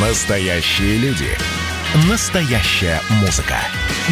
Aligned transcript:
Настоящие 0.00 0.96
люди. 0.98 1.26
Настоящая 2.08 3.00
музыка. 3.20 3.56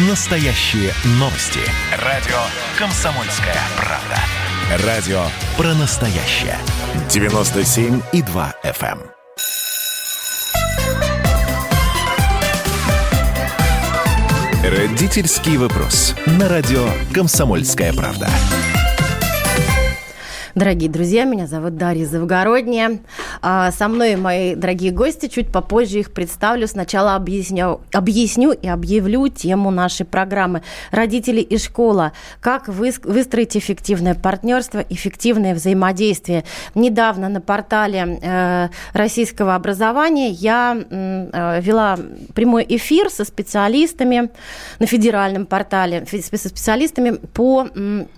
Настоящие 0.09 0.91
новости. 1.11 1.61
Радио 2.03 2.35
«Комсомольская 2.77 3.55
правда». 3.77 4.85
Радио 4.85 5.21
про 5.55 5.73
настоящее. 5.75 6.57
97,2 7.07 8.53
FM. 8.65 8.99
эм. 14.61 14.69
Родительский 14.69 15.55
вопрос. 15.55 16.15
На 16.25 16.49
радио 16.49 16.85
«Комсомольская 17.13 17.93
правда». 17.93 18.27
Дорогие 20.57 20.89
друзья, 20.89 21.23
меня 21.25 21.45
зовут 21.45 21.77
Дарья 21.77 22.07
Завгородняя. 22.07 22.97
А, 23.41 23.71
со 23.71 23.87
мной 23.87 24.15
мои 24.15 24.55
дорогие 24.55 24.91
гости, 24.91 25.27
чуть 25.27 25.51
попозже 25.51 25.99
их 25.99 26.11
представлю. 26.11 26.67
Сначала 26.67 27.15
объясню, 27.15 27.81
объясню 27.93 28.51
и 28.51 28.67
объявлю 28.67 29.27
тему 29.27 29.71
нашей 29.71 30.05
программы 30.05 30.63
«Родители 30.91 31.41
и 31.41 31.57
школа. 31.57 32.13
Как 32.39 32.67
выстроить 32.67 33.55
эффективное 33.57 34.15
партнерство, 34.15 34.83
эффективное 34.89 35.55
взаимодействие». 35.55 36.43
Недавно 36.75 37.29
на 37.29 37.41
портале 37.41 38.19
э, 38.21 38.69
российского 38.93 39.55
образования 39.55 40.29
я 40.29 40.77
э, 40.77 41.61
вела 41.61 41.97
прямой 42.33 42.65
эфир 42.67 43.09
со 43.09 43.25
специалистами 43.25 44.29
на 44.79 44.85
федеральном 44.85 45.45
портале, 45.45 46.05
со 46.05 46.37
специалистами 46.49 47.11
по 47.11 47.67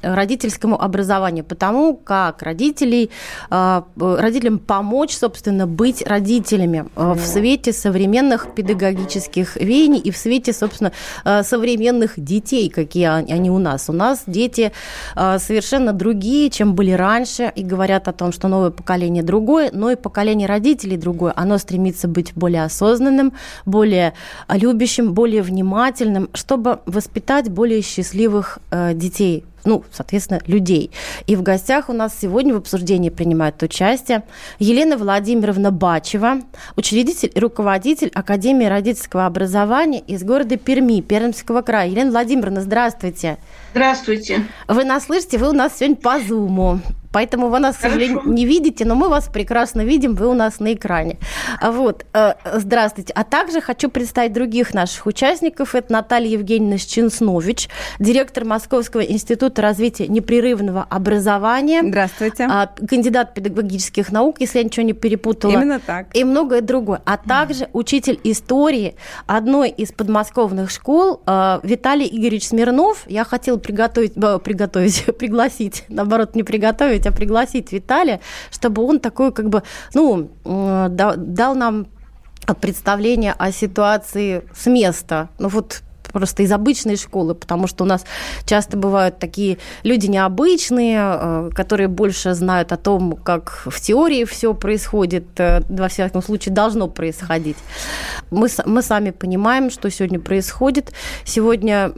родительскому 0.01 0.81
образованию, 0.81 1.43
потому 1.43 1.95
как 1.95 2.41
родителей, 2.41 3.09
а, 3.49 3.85
родителям 3.97 4.59
помочь, 4.59 5.08
собственно, 5.17 5.67
быть 5.67 6.05
родителями 6.05 6.85
а, 6.95 7.13
в 7.13 7.21
свете 7.21 7.73
современных 7.73 8.53
педагогических 8.53 9.55
веяний 9.55 9.99
и 9.99 10.11
в 10.11 10.17
свете, 10.17 10.53
собственно, 10.53 10.91
а, 11.23 11.43
современных 11.43 12.13
детей, 12.17 12.69
какие 12.69 13.07
они 13.07 13.49
у 13.49 13.57
нас. 13.57 13.89
У 13.89 13.93
нас 13.93 14.23
дети 14.27 14.71
совершенно 15.15 15.93
другие, 15.93 16.49
чем 16.49 16.75
были 16.75 16.91
раньше, 16.91 17.51
и 17.55 17.63
говорят 17.63 18.07
о 18.07 18.13
том, 18.13 18.31
что 18.31 18.47
новое 18.47 18.71
поколение 18.71 19.23
другое, 19.23 19.69
но 19.73 19.91
и 19.91 19.95
поколение 19.95 20.47
родителей 20.47 20.97
другое. 20.97 21.33
Оно 21.35 21.57
стремится 21.57 22.07
быть 22.07 22.33
более 22.35 22.63
осознанным, 22.63 23.33
более 23.65 24.13
любящим, 24.49 25.13
более 25.13 25.41
внимательным, 25.41 26.29
чтобы 26.33 26.79
воспитать 26.85 27.49
более 27.49 27.81
счастливых 27.81 28.59
детей 28.93 29.45
ну, 29.65 29.83
соответственно, 29.91 30.41
людей. 30.47 30.91
И 31.27 31.35
в 31.35 31.41
гостях 31.41 31.89
у 31.89 31.93
нас 31.93 32.17
сегодня 32.19 32.53
в 32.53 32.57
обсуждении 32.57 33.09
принимает 33.09 33.61
участие 33.63 34.23
Елена 34.59 34.97
Владимировна 34.97 35.71
Бачева, 35.71 36.41
учредитель 36.75 37.31
и 37.33 37.39
руководитель 37.39 38.11
Академии 38.13 38.65
родительского 38.65 39.25
образования 39.25 39.99
из 39.99 40.23
города 40.23 40.57
Перми, 40.57 41.01
Пермского 41.01 41.61
края. 41.61 41.89
Елена 41.89 42.11
Владимировна, 42.11 42.61
здравствуйте. 42.61 43.37
Здравствуйте. 43.71 44.45
Вы 44.67 44.83
нас 44.83 45.05
слышите? 45.05 45.37
Вы 45.37 45.49
у 45.49 45.53
нас 45.53 45.77
сегодня 45.77 45.95
по 45.95 46.19
Зуму. 46.19 46.79
Поэтому 47.11 47.49
вы 47.49 47.59
нас, 47.59 47.77
к 47.77 47.81
сожалению, 47.81 48.21
не 48.25 48.45
видите, 48.45 48.85
но 48.85 48.95
мы 48.95 49.09
вас 49.09 49.27
прекрасно 49.27 49.81
видим, 49.81 50.15
вы 50.15 50.27
у 50.27 50.33
нас 50.33 50.59
на 50.59 50.73
экране. 50.73 51.17
Вот, 51.61 52.05
э, 52.13 52.33
здравствуйте. 52.55 53.13
А 53.15 53.23
также 53.23 53.61
хочу 53.61 53.89
представить 53.89 54.33
других 54.33 54.73
наших 54.73 55.05
участников. 55.05 55.75
Это 55.75 55.91
Наталья 55.91 56.29
Евгеньевна 56.29 56.77
Счинснович, 56.77 57.69
директор 57.99 58.45
Московского 58.45 59.01
института 59.01 59.61
развития 59.61 60.07
непрерывного 60.07 60.83
образования. 60.83 61.81
Здравствуйте. 61.83 62.47
А, 62.49 62.67
кандидат 62.87 63.33
педагогических 63.33 64.11
наук, 64.11 64.37
если 64.39 64.59
я 64.59 64.63
ничего 64.63 64.85
не 64.85 64.93
перепутала. 64.93 65.53
Именно 65.53 65.79
так. 65.79 66.15
И 66.15 66.23
многое 66.23 66.61
другое. 66.61 67.01
А 67.05 67.17
также 67.17 67.69
учитель 67.73 68.19
истории 68.23 68.95
одной 69.25 69.69
из 69.69 69.91
подмосковных 69.91 70.69
школ 70.69 71.21
э, 71.25 71.59
Виталий 71.63 72.07
Игоревич 72.07 72.47
Смирнов. 72.49 73.03
Я 73.07 73.23
хотела 73.23 73.57
приготовить, 73.57 74.13
э, 74.15 74.39
приготовить, 74.43 75.05
пригласить, 75.17 75.85
наоборот, 75.89 76.35
не 76.35 76.43
приготовить, 76.43 76.98
а 77.05 77.11
пригласить 77.11 77.71
Виталия, 77.71 78.19
чтобы 78.51 78.83
он 78.83 78.99
такой, 78.99 79.31
как 79.31 79.49
бы, 79.49 79.63
ну, 79.93 80.29
дал 80.43 81.55
нам 81.55 81.87
представление 82.61 83.33
о 83.37 83.51
ситуации 83.51 84.43
с 84.55 84.65
места. 84.65 85.29
Ну 85.37 85.49
вот 85.49 85.83
просто 86.19 86.43
из 86.43 86.51
обычной 86.51 86.97
школы, 86.97 87.33
потому 87.33 87.67
что 87.67 87.83
у 87.83 87.87
нас 87.87 88.05
часто 88.45 88.77
бывают 88.77 89.19
такие 89.19 89.57
люди 89.83 90.07
необычные, 90.07 90.99
э, 91.01 91.49
которые 91.55 91.87
больше 91.87 92.33
знают 92.33 92.71
о 92.71 92.77
том, 92.77 93.13
как 93.23 93.63
в 93.65 93.79
теории 93.79 94.25
все 94.25 94.53
происходит, 94.53 95.25
э, 95.39 95.61
во 95.69 95.87
всяком 95.87 96.21
случае 96.21 96.53
должно 96.53 96.87
происходить. 96.87 97.57
Мы, 98.31 98.47
мы 98.65 98.81
сами 98.81 99.11
понимаем, 99.11 99.71
что 99.71 99.89
сегодня 99.89 100.19
происходит. 100.19 100.91
Сегодня 101.25 101.91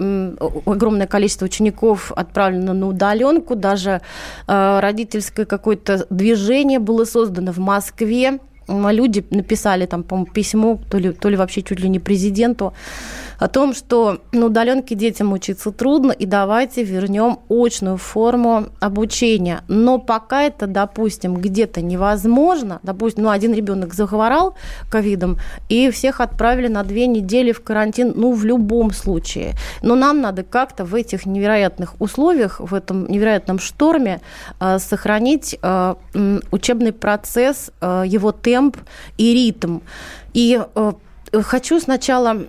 огромное 0.66 1.08
количество 1.08 1.46
учеников 1.46 2.12
отправлено 2.16 2.74
на 2.74 2.88
удаленку, 2.88 3.56
даже 3.56 4.02
э, 4.48 4.80
родительское 4.80 5.46
какое-то 5.46 6.06
движение 6.10 6.80
было 6.80 7.06
создано 7.06 7.52
в 7.52 7.58
Москве, 7.58 8.40
люди 8.68 9.24
написали 9.30 9.86
там, 9.86 10.04
по 10.04 10.26
письмо, 10.26 10.80
то 10.90 10.98
ли, 10.98 11.12
то 11.12 11.30
ли 11.30 11.36
вообще 11.36 11.62
чуть 11.62 11.80
ли 11.80 11.90
не 11.90 12.00
президенту, 12.00 12.74
о 13.42 13.48
том, 13.48 13.74
что 13.74 14.22
на 14.32 14.46
удаленке 14.46 14.94
детям 14.94 15.34
учиться 15.34 15.72
трудно, 15.72 16.12
и 16.12 16.28
давайте 16.28 16.84
вернем 16.84 17.40
очную 17.50 17.98
форму 17.98 18.68
обучения. 18.80 19.64
Но 19.68 19.98
пока 19.98 20.44
это, 20.44 20.68
допустим, 20.68 21.34
где-то 21.34 21.82
невозможно, 21.82 22.80
допустим, 22.84 23.24
ну, 23.24 23.30
один 23.32 23.56
ребенок 23.56 23.96
захворал 23.96 24.54
ковидом, 24.92 25.40
и 25.70 25.90
всех 25.90 26.22
отправили 26.22 26.68
на 26.68 26.84
две 26.84 27.08
недели 27.08 27.52
в 27.52 27.64
карантин, 27.64 28.14
ну, 28.16 28.32
в 28.32 28.46
любом 28.46 28.92
случае. 28.92 29.56
Но 29.82 29.96
нам 29.96 30.22
надо 30.22 30.44
как-то 30.44 30.86
в 30.86 30.94
этих 30.94 31.26
невероятных 31.26 32.00
условиях, 32.00 32.60
в 32.60 32.76
этом 32.76 33.08
невероятном 33.08 33.58
шторме 33.58 34.22
э, 34.60 34.78
сохранить 34.78 35.58
э, 35.60 35.96
учебный 36.52 36.92
процесс, 36.92 37.72
э, 37.82 38.04
его 38.06 38.32
темп 38.34 38.78
и 39.18 39.34
ритм. 39.34 39.80
И 40.34 40.62
Хочу 41.32 41.80
сначала 41.80 42.46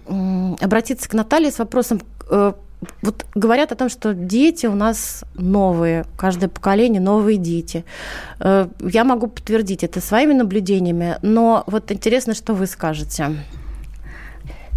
обратиться 0.60 1.08
к 1.08 1.14
Наталье 1.14 1.50
с 1.50 1.58
вопросом. 1.58 2.00
Э, 2.28 2.52
вот 3.00 3.26
говорят 3.34 3.70
о 3.72 3.76
том, 3.76 3.88
что 3.88 4.12
дети 4.12 4.66
у 4.66 4.74
нас 4.74 5.24
новые, 5.34 6.04
каждое 6.16 6.48
поколение 6.48 7.00
новые 7.00 7.38
дети. 7.38 7.84
Э, 8.40 8.68
я 8.80 9.04
могу 9.04 9.28
подтвердить 9.28 9.84
это 9.84 10.00
своими 10.00 10.32
наблюдениями, 10.32 11.18
но 11.22 11.62
вот 11.66 11.92
интересно, 11.92 12.34
что 12.34 12.54
вы 12.54 12.66
скажете. 12.66 13.30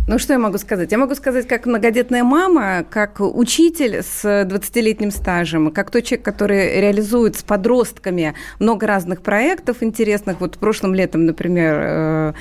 Ну, 0.08 0.20
что 0.20 0.34
я 0.34 0.40
могу 0.40 0.60
сказать? 0.60 0.92
Я 0.92 1.00
могу 1.00 1.16
сказать, 1.16 1.48
как 1.48 1.66
многодетная 1.66 2.24
мама, 2.24 2.86
как 2.88 3.20
учитель 3.20 4.04
с 4.04 4.24
20-летним 4.24 5.10
стажем, 5.10 5.72
как 5.72 5.90
тот 5.90 6.04
человек, 6.04 6.24
который 6.24 6.80
реализует 6.80 7.36
с 7.36 7.42
подростками 7.42 8.36
много 8.60 8.86
разных 8.86 9.24
проектов 9.24 9.82
интересных. 9.82 10.40
Вот 10.40 10.60
прошлым 10.60 10.94
летом, 10.94 11.26
например, 11.26 11.80
э, 11.82 12.34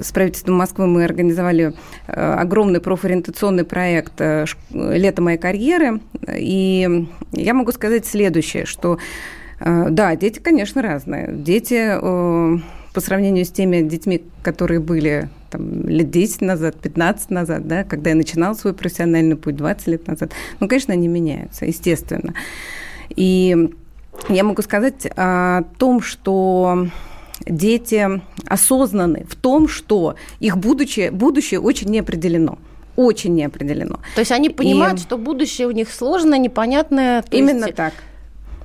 с 0.00 0.10
правительством 0.10 0.54
Москвы 0.54 0.86
мы 0.86 1.04
организовали 1.04 1.74
э, 2.06 2.12
огромный 2.14 2.80
профориентационный 2.80 3.64
проект 3.64 4.18
э, 4.18 4.46
«Лето 4.70 5.20
моей 5.20 5.38
карьеры». 5.38 6.00
И 6.34 7.06
я 7.32 7.52
могу 7.52 7.72
сказать 7.72 8.06
следующее, 8.06 8.64
что 8.64 8.98
да, 9.60 10.16
дети, 10.16 10.40
конечно, 10.40 10.82
разные. 10.82 11.28
Дети 11.30 11.96
по 12.92 13.00
сравнению 13.00 13.44
с 13.44 13.50
теми 13.50 13.80
детьми, 13.82 14.22
которые 14.42 14.80
были 14.80 15.28
там, 15.50 15.88
лет 15.88 16.10
10 16.10 16.42
назад, 16.42 16.76
15 16.76 17.30
назад, 17.30 17.66
да, 17.66 17.84
когда 17.84 18.10
я 18.10 18.16
начинала 18.16 18.54
свой 18.54 18.74
профессиональный 18.74 19.36
путь 19.36 19.56
20 19.56 19.86
лет 19.88 20.06
назад, 20.06 20.32
ну, 20.60 20.68
конечно, 20.68 20.92
они 20.92 21.08
меняются, 21.08 21.64
естественно. 21.66 22.34
И 23.14 23.70
я 24.28 24.44
могу 24.44 24.62
сказать 24.62 25.06
о 25.16 25.62
том, 25.78 26.02
что 26.02 26.88
дети 27.46 28.20
осознаны 28.46 29.26
в 29.28 29.36
том, 29.36 29.68
что 29.68 30.16
их 30.40 30.56
будущее, 30.58 31.10
будущее 31.10 31.60
очень 31.60 31.88
неопределено 31.90 32.58
очень 32.94 33.34
неопределено. 33.34 34.00
То 34.14 34.20
есть 34.20 34.32
они 34.32 34.50
понимают, 34.50 35.00
и... 35.00 35.02
что 35.02 35.16
будущее 35.16 35.66
у 35.66 35.70
них 35.70 35.90
сложное, 35.90 36.38
непонятное. 36.38 37.24
Именно 37.30 37.64
есть... 37.64 37.76
так. 37.76 37.94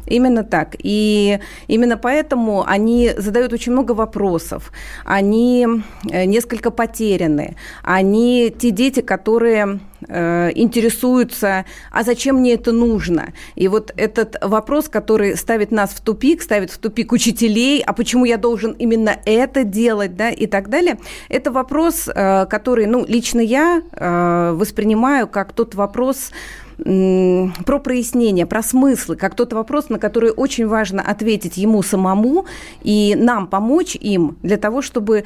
Именно 0.07 0.43
так. 0.43 0.75
И 0.79 1.39
именно 1.67 1.97
поэтому 1.97 2.63
они 2.65 3.11
задают 3.17 3.53
очень 3.53 3.73
много 3.73 3.91
вопросов. 3.91 4.71
Они 5.05 5.67
э, 6.09 6.25
несколько 6.25 6.71
потеряны. 6.71 7.55
Они 7.83 8.53
те 8.57 8.71
дети, 8.71 9.01
которые 9.01 9.79
э, 10.07 10.51
интересуются, 10.55 11.65
а 11.91 12.03
зачем 12.03 12.37
мне 12.37 12.53
это 12.53 12.71
нужно? 12.71 13.33
И 13.55 13.67
вот 13.67 13.93
этот 13.97 14.37
вопрос, 14.41 14.87
который 14.87 15.35
ставит 15.35 15.71
нас 15.71 15.91
в 15.91 16.01
тупик, 16.01 16.41
ставит 16.41 16.71
в 16.71 16.77
тупик 16.77 17.11
учителей, 17.11 17.83
а 17.85 17.93
почему 17.93 18.25
я 18.25 18.37
должен 18.37 18.71
именно 18.71 19.17
это 19.25 19.63
делать, 19.63 20.15
да, 20.15 20.29
и 20.29 20.47
так 20.47 20.69
далее, 20.69 20.97
это 21.29 21.51
вопрос, 21.51 22.07
э, 22.07 22.45
который, 22.45 22.85
ну, 22.85 23.05
лично 23.07 23.41
я 23.41 23.81
воспринимаю 23.97 25.27
как 25.27 25.53
тот 25.53 25.75
вопрос, 25.75 26.31
про 26.77 27.79
прояснение, 27.79 28.45
про 28.45 28.61
смыслы, 28.61 29.15
как 29.15 29.35
тот 29.35 29.53
вопрос, 29.53 29.89
на 29.89 29.99
который 29.99 30.31
очень 30.31 30.67
важно 30.67 31.01
ответить 31.01 31.57
ему 31.57 31.81
самому 31.81 32.45
и 32.83 33.15
нам 33.17 33.47
помочь 33.47 33.95
им 33.95 34.37
для 34.43 34.57
того, 34.57 34.81
чтобы 34.81 35.25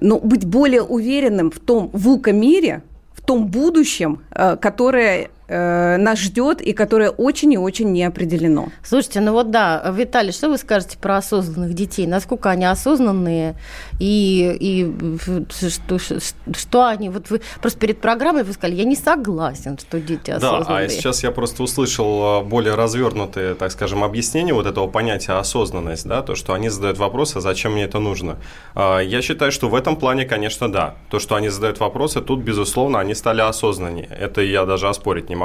ну, 0.00 0.20
быть 0.20 0.44
более 0.44 0.82
уверенным 0.82 1.50
в 1.50 1.58
том 1.58 1.90
ВУКа-мире, 1.92 2.82
в 3.14 3.22
том 3.22 3.46
будущем, 3.46 4.20
э, 4.30 4.56
которое 4.56 5.30
э, 5.50 5.96
нас 5.96 6.18
ждет 6.18 6.60
и 6.60 6.72
которое 6.72 7.10
очень 7.10 7.52
и 7.52 7.58
очень 7.58 7.90
не 7.92 8.04
определено. 8.04 8.68
Слушайте, 8.84 9.20
ну 9.20 9.32
вот 9.32 9.50
да, 9.50 9.92
Виталий, 9.96 10.32
что 10.32 10.48
вы 10.48 10.58
скажете 10.58 10.96
про 10.98 11.16
осознанных 11.16 11.74
детей? 11.74 12.06
Насколько 12.06 12.50
они 12.50 12.64
осознанные 12.64 13.56
и, 13.98 14.56
и 14.60 15.18
что, 15.50 15.98
что 15.98 16.86
они... 16.86 17.08
Вот 17.08 17.30
вы 17.30 17.40
просто 17.60 17.78
перед 17.78 18.00
программой 18.00 18.44
вы 18.44 18.52
сказали, 18.52 18.76
я 18.76 18.84
не 18.84 18.96
согласен, 18.96 19.76
что 19.78 20.00
дети 20.00 20.30
осознанные. 20.30 20.64
Да, 20.64 20.76
а 20.76 20.88
сейчас 20.88 21.22
я 21.22 21.30
просто 21.32 21.62
услышал 21.62 22.40
э, 22.40 22.44
более 22.44 22.74
развернутые, 22.74 23.54
так 23.54 23.72
скажем, 23.72 24.04
объяснения 24.04 24.54
вот 24.54 24.66
этого 24.66 24.86
понятия 24.86 25.32
осознанность, 25.32 26.06
да, 26.06 26.22
то, 26.22 26.34
что 26.34 26.54
они 26.54 26.68
задают 26.68 26.98
вопросы, 26.98 27.38
а 27.38 27.40
зачем 27.40 27.72
мне 27.72 27.84
это 27.84 27.98
нужно. 27.98 28.38
А, 28.74 29.00
я 29.00 29.20
считаю, 29.20 29.50
что 29.52 29.68
в 29.68 29.74
этом 29.74 29.96
плане, 29.96 30.24
конечно, 30.24 30.70
да. 30.70 30.94
То, 31.10 31.18
что 31.18 31.34
они 31.34 31.48
задают 31.48 31.80
вопросы, 31.80 32.20
тут, 32.20 32.40
безусловно, 32.40 33.00
они 33.00 33.14
стали 33.14 33.40
осознаннее. 33.40 34.08
Это 34.08 34.40
я 34.42 34.64
даже 34.64 34.88
оспорить 34.88 35.28
не 35.28 35.36
могу. 35.36 35.39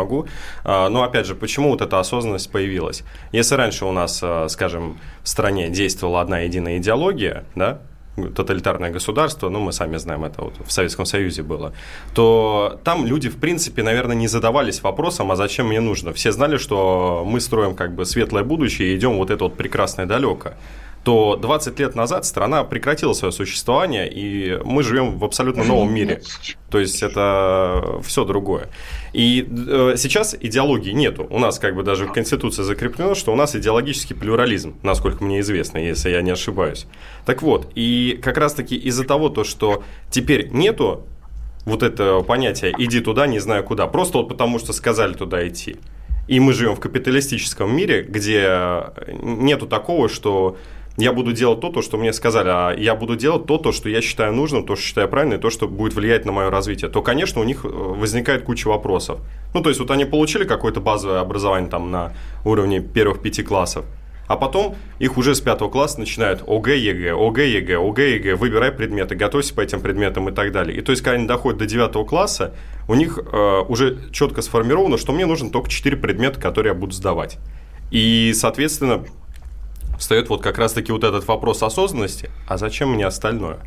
А, 0.63 0.89
но 0.89 1.03
опять 1.03 1.25
же, 1.25 1.35
почему 1.35 1.69
вот 1.69 1.81
эта 1.81 1.99
осознанность 1.99 2.51
появилась? 2.51 3.03
Если 3.31 3.55
раньше 3.55 3.85
у 3.85 3.91
нас, 3.91 4.19
а, 4.23 4.47
скажем, 4.49 4.97
в 5.23 5.29
стране 5.29 5.69
действовала 5.69 6.21
одна 6.21 6.39
единая 6.39 6.77
идеология, 6.77 7.45
да, 7.55 7.79
тоталитарное 8.15 8.91
государство, 8.91 9.49
ну, 9.49 9.59
мы 9.59 9.73
сами 9.73 9.97
знаем, 9.97 10.23
это 10.23 10.41
вот 10.41 10.53
в 10.65 10.71
Советском 10.71 11.05
Союзе 11.05 11.43
было, 11.43 11.73
то 12.13 12.79
там 12.83 13.05
люди, 13.05 13.29
в 13.29 13.37
принципе, 13.37 13.83
наверное, 13.83 14.15
не 14.15 14.27
задавались 14.27 14.81
вопросом, 14.81 15.31
а 15.31 15.35
зачем 15.35 15.67
мне 15.67 15.81
нужно. 15.81 16.13
Все 16.13 16.31
знали, 16.31 16.57
что 16.57 17.23
мы 17.25 17.39
строим 17.41 17.75
как 17.75 17.93
бы 17.93 18.05
светлое 18.05 18.43
будущее 18.43 18.93
и 18.93 18.95
идем 18.95 19.17
вот 19.17 19.29
это 19.29 19.43
вот 19.43 19.57
прекрасное 19.57 20.05
далеко 20.05 20.53
то 21.05 21.35
20 21.35 21.79
лет 21.79 21.93
назад 21.93 22.25
страна 22.25 22.63
прекратила 22.63 23.13
свое 23.13 23.31
существование, 23.31 24.11
и 24.11 24.59
мы 24.65 24.81
живем 24.81 25.19
в 25.19 25.23
абсолютно 25.23 25.63
новом 25.63 25.93
мире. 25.93 26.23
То 26.71 26.79
есть 26.79 27.03
это 27.03 28.01
все 28.03 28.25
другое. 28.25 28.69
И 29.13 29.47
э, 29.47 29.93
сейчас 29.97 30.35
идеологии 30.37 30.93
нету. 30.93 31.27
У 31.29 31.37
нас 31.37 31.59
как 31.59 31.75
бы 31.75 31.83
даже 31.83 32.07
в 32.07 32.11
Конституции 32.11 32.63
закреплено, 32.63 33.13
что 33.13 33.31
у 33.31 33.35
нас 33.35 33.55
идеологический 33.55 34.15
плюрализм, 34.15 34.77
насколько 34.81 35.23
мне 35.23 35.41
известно, 35.41 35.77
если 35.77 36.09
я 36.09 36.23
не 36.23 36.31
ошибаюсь. 36.31 36.87
Так 37.27 37.43
вот, 37.43 37.71
и 37.75 38.19
как 38.23 38.39
раз-таки 38.39 38.75
из-за 38.75 39.03
того, 39.03 39.29
то, 39.29 39.43
что 39.43 39.83
теперь 40.09 40.49
нету 40.51 41.05
вот 41.65 41.83
этого 41.83 42.23
понятия 42.23 42.73
«иди 42.75 42.99
туда, 42.99 43.27
не 43.27 43.37
знаю 43.37 43.63
куда», 43.63 43.85
просто 43.85 44.17
вот 44.17 44.27
потому 44.27 44.57
что 44.57 44.73
сказали 44.73 45.13
туда 45.13 45.47
идти. 45.47 45.75
И 46.27 46.39
мы 46.39 46.53
живем 46.53 46.75
в 46.75 46.79
капиталистическом 46.79 47.75
мире, 47.75 48.01
где 48.01 48.87
нету 49.21 49.67
такого, 49.67 50.09
что 50.09 50.57
я 50.97 51.11
буду 51.11 51.33
делать 51.33 51.59
то, 51.59 51.69
то, 51.69 51.81
что 51.81 51.97
мне 51.97 52.13
сказали, 52.13 52.49
а 52.49 52.73
я 52.73 52.95
буду 52.95 53.15
делать 53.15 53.45
то, 53.45 53.57
то, 53.57 53.71
что 53.71 53.89
я 53.89 54.01
считаю 54.01 54.33
нужным, 54.33 54.65
то, 54.65 54.75
что 54.75 54.85
считаю 54.85 55.09
правильным, 55.09 55.39
и 55.39 55.41
то, 55.41 55.49
что 55.49 55.67
будет 55.67 55.93
влиять 55.93 56.25
на 56.25 56.31
мое 56.31 56.49
развитие, 56.49 56.89
то, 56.89 57.01
конечно, 57.01 57.41
у 57.41 57.43
них 57.43 57.65
э, 57.65 57.67
возникает 57.67 58.43
куча 58.43 58.67
вопросов. 58.67 59.19
Ну, 59.53 59.61
то 59.61 59.69
есть, 59.69 59.79
вот 59.79 59.91
они 59.91 60.05
получили 60.05 60.45
какое-то 60.45 60.79
базовое 60.79 61.19
образование 61.19 61.69
там 61.69 61.91
на 61.91 62.13
уровне 62.45 62.79
первых 62.79 63.21
пяти 63.21 63.43
классов, 63.43 63.85
а 64.27 64.37
потом 64.37 64.75
их 64.97 65.17
уже 65.17 65.35
с 65.35 65.41
пятого 65.41 65.69
класса 65.69 65.99
начинают 65.99 66.43
ОГЭ, 66.47 66.77
ЕГЭ, 66.77 67.13
ОГЭ, 67.13 67.47
ЕГЭ, 67.49 67.77
ОГЭ, 67.77 68.15
ЕГЭ, 68.15 68.35
выбирай 68.35 68.71
предметы, 68.71 69.15
готовься 69.15 69.53
по 69.53 69.61
этим 69.61 69.81
предметам 69.81 70.29
и 70.29 70.31
так 70.31 70.51
далее. 70.51 70.77
И 70.77 70.81
то 70.81 70.91
есть, 70.91 71.03
когда 71.03 71.17
они 71.17 71.27
доходят 71.27 71.59
до 71.59 71.65
девятого 71.65 72.05
класса, 72.05 72.53
у 72.87 72.95
них 72.95 73.19
э, 73.19 73.59
уже 73.67 73.97
четко 74.11 74.41
сформировано, 74.41 74.97
что 74.97 75.11
мне 75.11 75.25
нужно 75.25 75.49
только 75.49 75.69
четыре 75.69 75.97
предмета, 75.97 76.39
которые 76.39 76.71
я 76.71 76.79
буду 76.79 76.93
сдавать. 76.93 77.37
И, 77.91 78.33
соответственно, 78.33 79.05
встает 79.97 80.29
вот 80.29 80.41
как 80.41 80.57
раз-таки 80.57 80.91
вот 80.91 81.03
этот 81.03 81.27
вопрос 81.27 81.63
осознанности, 81.63 82.29
а 82.47 82.57
зачем 82.57 82.91
мне 82.91 83.05
остальное? 83.05 83.59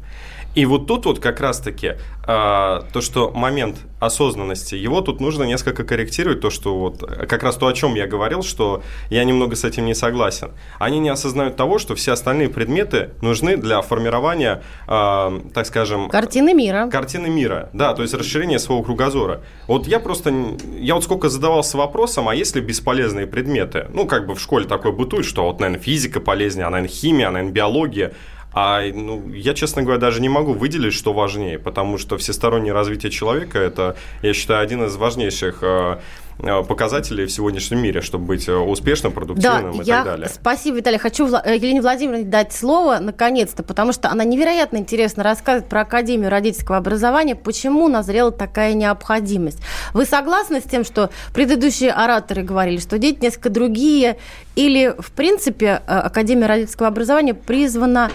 И 0.55 0.67
вот 0.67 0.87
тут 0.87 1.07
вот 1.07 1.21
как 1.21 1.41
раз-таки 1.41 1.87
э, 1.87 1.97
то, 2.27 3.01
что 3.01 3.31
момент 3.31 3.77
осознанности, 4.01 4.75
его 4.75 5.01
тут 5.01 5.21
нужно 5.21 5.45
несколько 5.45 5.85
корректировать, 5.85 6.41
то, 6.41 6.51
что 6.51 6.77
вот 6.77 7.03
как 7.29 7.43
раз 7.43 7.57
то, 7.57 7.67
о 7.67 7.73
чем 7.73 7.95
я 7.95 8.07
говорил, 8.07 8.43
что 8.43 8.83
я 9.11 9.25
немного 9.25 9.57
с 9.57 9.65
этим 9.65 9.87
не 9.87 9.95
согласен. 9.95 10.51
Они 10.79 10.99
не 10.99 11.09
осознают 11.09 11.57
того, 11.57 11.79
что 11.79 11.95
все 11.95 12.13
остальные 12.13 12.49
предметы 12.49 13.11
нужны 13.23 13.57
для 13.57 13.83
формирования, 13.83 14.63
э, 14.87 15.41
так 15.55 15.67
скажем... 15.67 16.09
Картины 16.09 16.55
мира. 16.55 16.89
Картины 16.91 17.29
мира, 17.29 17.71
да, 17.73 17.95
то 17.95 18.03
есть 18.03 18.15
расширение 18.15 18.59
своего 18.59 18.83
кругозора. 18.83 19.43
Вот 19.67 19.87
я 19.87 20.01
просто, 20.01 20.33
я 20.79 20.95
вот 20.95 21.05
сколько 21.05 21.29
задавался 21.29 21.77
вопросом, 21.77 22.29
а 22.29 22.35
если 22.35 22.61
бесполезные 22.61 23.27
предметы? 23.27 23.87
Ну, 23.93 24.07
как 24.07 24.27
бы 24.27 24.35
в 24.35 24.41
школе 24.41 24.67
такое 24.67 24.93
бытует, 24.93 25.25
что 25.25 25.45
вот, 25.45 25.61
наверное, 25.61 25.83
физика 25.83 26.21
полезнее, 26.21 26.67
а, 26.67 26.71
наверное, 26.71 26.93
химия, 26.93 27.29
а, 27.29 27.31
наверное, 27.31 27.53
биология. 27.53 28.13
А 28.53 28.81
ну, 28.93 29.29
я, 29.33 29.55
честно 29.55 29.83
говоря, 29.83 30.01
даже 30.01 30.21
не 30.21 30.29
могу 30.29 30.53
выделить, 30.53 30.95
что 30.95 31.13
важнее, 31.13 31.59
потому 31.59 31.99
что 31.99 32.17
всестороннее 32.17 32.73
развитие 32.73 33.11
человека– 33.11 33.59
это, 33.61 33.97
я 34.23 34.33
считаю, 34.33 34.63
один 34.63 34.85
из 34.85 34.97
важнейших 34.97 35.59
э, 35.63 35.99
показателей 36.39 37.27
в 37.27 37.33
сегодняшнем 37.33 37.81
мире, 37.81 38.01
чтобы 38.01 38.27
быть 38.27 38.49
э, 38.49 38.55
успешным, 38.55 39.13
продуктивным 39.13 39.77
да, 39.77 39.83
и 39.83 39.85
я, 39.85 39.97
так 39.97 40.05
далее. 40.05 40.29
Спасибо, 40.29 40.77
Виталий. 40.77 40.99
Хочу 40.99 41.27
э, 41.27 41.57
Елене 41.57 41.81
Владимировне 41.81 42.25
дать 42.25 42.53
слово, 42.53 42.99
наконец-то, 43.01 43.65
потому 43.65 43.93
что 43.93 44.09
она 44.09 44.23
невероятно 44.23 44.77
интересно 44.77 45.25
рассказывает 45.25 45.69
про 45.69 45.81
Академию 45.81 46.31
родительского 46.31 46.77
образования, 46.77 47.35
почему 47.35 47.89
назрела 47.89 48.31
такая 48.31 48.75
необходимость. 48.75 49.59
Вы 49.95 50.05
согласны 50.05 50.61
с 50.61 50.65
тем, 50.65 50.85
что 50.85 51.11
предыдущие 51.35 51.91
ораторы 51.91 52.43
говорили, 52.43 52.79
что 52.79 52.99
дети 52.99 53.19
несколько 53.21 53.51
другие, 53.51 54.17
или, 54.55 54.95
в 54.97 55.11
принципе, 55.13 55.83
Академия 55.87 56.47
родительского 56.47 56.89
образования 56.89 57.35
призвана 57.35 58.11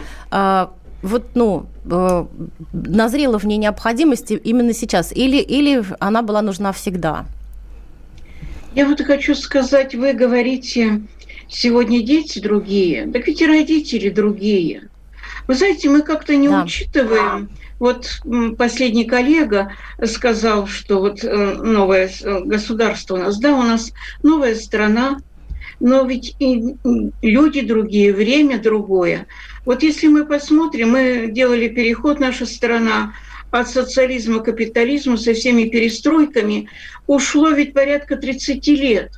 вот, 1.02 1.24
ну, 1.36 1.66
назрела 2.72 3.38
в 3.38 3.44
ней 3.44 3.58
необходимости 3.58 4.34
именно 4.34 4.74
сейчас, 4.74 5.12
или, 5.12 5.38
или 5.38 5.84
она 6.00 6.22
была 6.22 6.42
нужна 6.42 6.72
всегда? 6.72 7.26
Я 8.76 8.88
вот 8.88 9.02
хочу 9.02 9.36
сказать, 9.36 9.94
вы 9.94 10.14
говорите, 10.14 11.02
сегодня 11.48 12.02
дети 12.02 12.40
другие, 12.40 13.08
так 13.12 13.28
ведь 13.28 13.42
и 13.42 13.46
родители 13.46 14.10
другие. 14.10 14.90
Вы 15.48 15.54
знаете, 15.54 15.90
мы 15.90 16.02
как-то 16.02 16.36
не 16.36 16.50
да. 16.50 16.64
учитываем. 16.64 17.50
Вот 17.80 18.22
последний 18.58 19.06
коллега 19.06 19.74
сказал, 20.06 20.68
что 20.68 21.00
вот 21.00 21.24
э, 21.24 21.54
новое 21.54 22.10
государство 22.46 23.16
у 23.16 23.18
нас, 23.18 23.38
да, 23.40 23.54
у 23.54 23.62
нас 23.62 23.92
новая 24.24 24.56
страна, 24.56 25.20
но 25.80 26.04
ведь 26.06 26.36
и 26.40 26.76
люди 27.22 27.62
другие, 27.62 28.14
время 28.14 28.60
другое. 28.60 29.28
Вот 29.66 29.84
если 29.84 30.08
мы 30.08 30.26
посмотрим, 30.26 30.92
мы 30.92 31.28
делали 31.30 31.68
переход, 31.68 32.20
наша 32.20 32.46
страна 32.46 33.14
от 33.54 33.70
социализма 33.70 34.40
к 34.40 34.46
капитализму 34.46 35.16
со 35.16 35.36
всеми 35.36 35.66
перестройками 35.66 36.70
ушло 37.06 37.50
ведь 37.50 37.74
порядка 37.74 38.16
30 38.16 38.68
лет. 38.70 39.12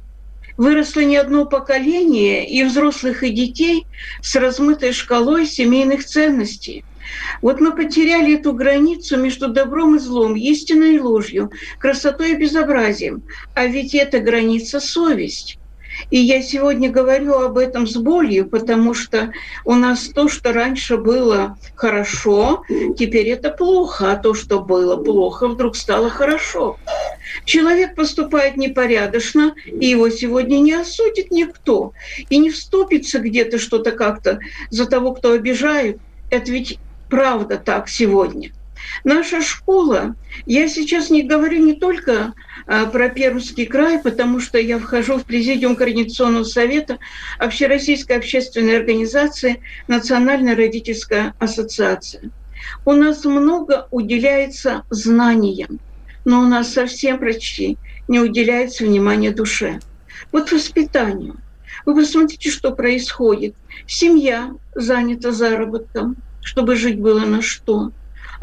Выросло 0.58 1.00
не 1.00 1.16
одно 1.16 1.46
поколение 1.46 2.46
и 2.46 2.64
взрослых, 2.66 3.24
и 3.24 3.30
детей 3.30 3.88
с 4.22 4.36
размытой 4.36 4.92
шкалой 4.92 5.46
семейных 5.46 6.06
ценностей. 6.06 6.84
Вот 7.42 7.62
мы 7.62 7.74
потеряли 7.74 8.38
эту 8.38 8.52
границу 8.52 9.18
между 9.18 9.48
добром 9.48 9.96
и 9.96 10.00
злом, 10.00 10.36
истиной 10.36 10.96
и 10.96 11.00
ложью, 11.00 11.50
красотой 11.80 12.34
и 12.34 12.36
безобразием. 12.36 13.24
А 13.54 13.68
ведь 13.68 13.96
эта 13.96 14.20
граница– 14.20 14.80
совесть. 14.82 15.58
И 16.10 16.18
я 16.18 16.42
сегодня 16.42 16.92
говорю 16.92 17.36
об 17.36 17.58
этом 17.58 17.88
с 17.88 17.96
болью, 17.96 18.48
потому 18.48 18.94
что 18.94 19.32
у 19.64 19.76
нас 19.76 20.10
то, 20.10 20.28
что 20.28 20.54
раньше 20.54 20.98
было 20.98 21.58
хорошо, 21.76 22.64
теперь 22.98 23.30
это 23.30 23.50
плохо, 23.52 24.12
а 24.12 24.16
то, 24.16 24.34
что 24.34 24.60
было 24.60 24.98
плохо, 24.98 25.48
вдруг 25.48 25.76
стало 25.76 26.10
хорошо. 26.10 26.78
Человек 27.46 27.96
поступает 27.96 28.58
непорядочно, 28.58 29.56
и 29.66 29.88
его 29.88 30.10
сегодня 30.10 30.58
не 30.58 30.74
осудит 30.74 31.32
никто, 31.32 31.94
и 32.30 32.38
не 32.38 32.50
вступится 32.50 33.20
где-то 33.20 33.58
что-то 33.58 33.92
как-то 33.92 34.40
за 34.70 34.86
того, 34.86 35.14
кто 35.14 35.32
обижает. 35.32 36.00
Это 36.30 36.52
ведь 36.52 36.80
правда 37.10 37.58
так 37.58 37.90
сегодня. 37.90 38.52
Наша 39.04 39.42
школа, 39.42 40.16
я 40.46 40.68
сейчас 40.68 41.10
не 41.10 41.24
говорю 41.24 41.64
не 41.64 41.74
только 41.74 42.34
а, 42.66 42.86
про 42.86 43.10
Пермский 43.10 43.66
край, 43.66 44.00
потому 44.00 44.40
что 44.40 44.58
я 44.58 44.80
вхожу 44.80 45.18
в 45.18 45.26
президиум 45.26 45.76
Координационного 45.76 46.44
совета 46.44 47.00
Общероссийской 47.38 48.18
общественной 48.18 48.78
организации 48.78 49.62
Национальная 49.88 50.56
родительская 50.56 51.34
ассоциация. 51.40 52.32
У 52.86 52.94
нас 52.94 53.26
много 53.26 53.88
уделяется 53.92 54.84
знаниям, 54.90 55.80
но 56.24 56.40
у 56.42 56.46
нас 56.46 56.74
совсем 56.74 57.20
почти 57.20 57.78
не 58.08 58.20
уделяется 58.20 58.86
внимания 58.86 59.32
душе. 59.32 59.80
Вот 60.32 60.52
воспитанию. 60.52 61.36
Вы 61.86 61.96
посмотрите, 61.96 62.50
что 62.50 62.72
происходит. 62.72 63.56
Семья 63.86 64.52
занята 64.74 65.32
заработком, 65.32 66.16
чтобы 66.42 66.76
жить 66.76 67.00
было 67.00 67.20
на 67.26 67.42
что. 67.42 67.92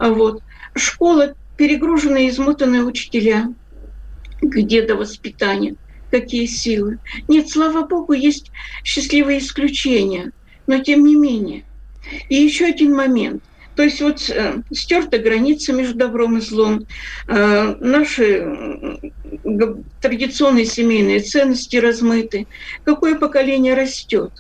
А 0.03 0.11
вот 0.11 0.43
школа 0.75 1.35
перегруженные, 1.57 2.29
измотанные 2.29 2.83
учителя– 2.83 3.55
где 4.43 4.83
до 4.83 4.97
воспитания, 4.97 5.77
какие 6.11 6.47
силы. 6.47 6.99
Нет, 7.29 7.49
слава 7.49 7.87
богу, 7.87 8.13
есть 8.13 8.51
счастливые 8.83 9.39
исключения, 9.39 10.33
но 10.67 10.79
тем 10.79 11.05
не 11.05 11.15
менее. 11.15 11.63
И 12.29 12.35
еще 12.35 12.65
один 12.65 12.97
момент. 12.97 13.45
То 13.77 13.85
есть 13.85 14.03
вот 14.03 14.29
э, 14.29 14.63
стерта 14.73 15.19
граница 15.19 15.73
между 15.73 15.95
добром 15.95 16.37
и 16.37 16.41
злом, 16.41 16.85
э, 17.29 17.77
наши 17.79 19.01
традиционные 20.01 20.67
семейные 20.67 21.21
ценности 21.21 21.77
размыты. 21.77 22.49
Какое 22.85 23.15
поколение 23.15 23.75
растет? 23.75 24.33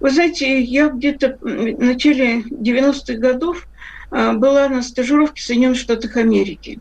Вы 0.00 0.10
знаете, 0.10 0.60
я 0.60 0.88
где-то 0.88 1.38
в 1.40 1.84
начале 1.84 2.40
90-х 2.40 3.14
годов 3.14 3.68
была 4.10 4.68
на 4.68 4.82
стажировке 4.82 5.40
в 5.40 5.44
Соединенных 5.44 5.78
Штатах 5.78 6.16
Америки. 6.16 6.80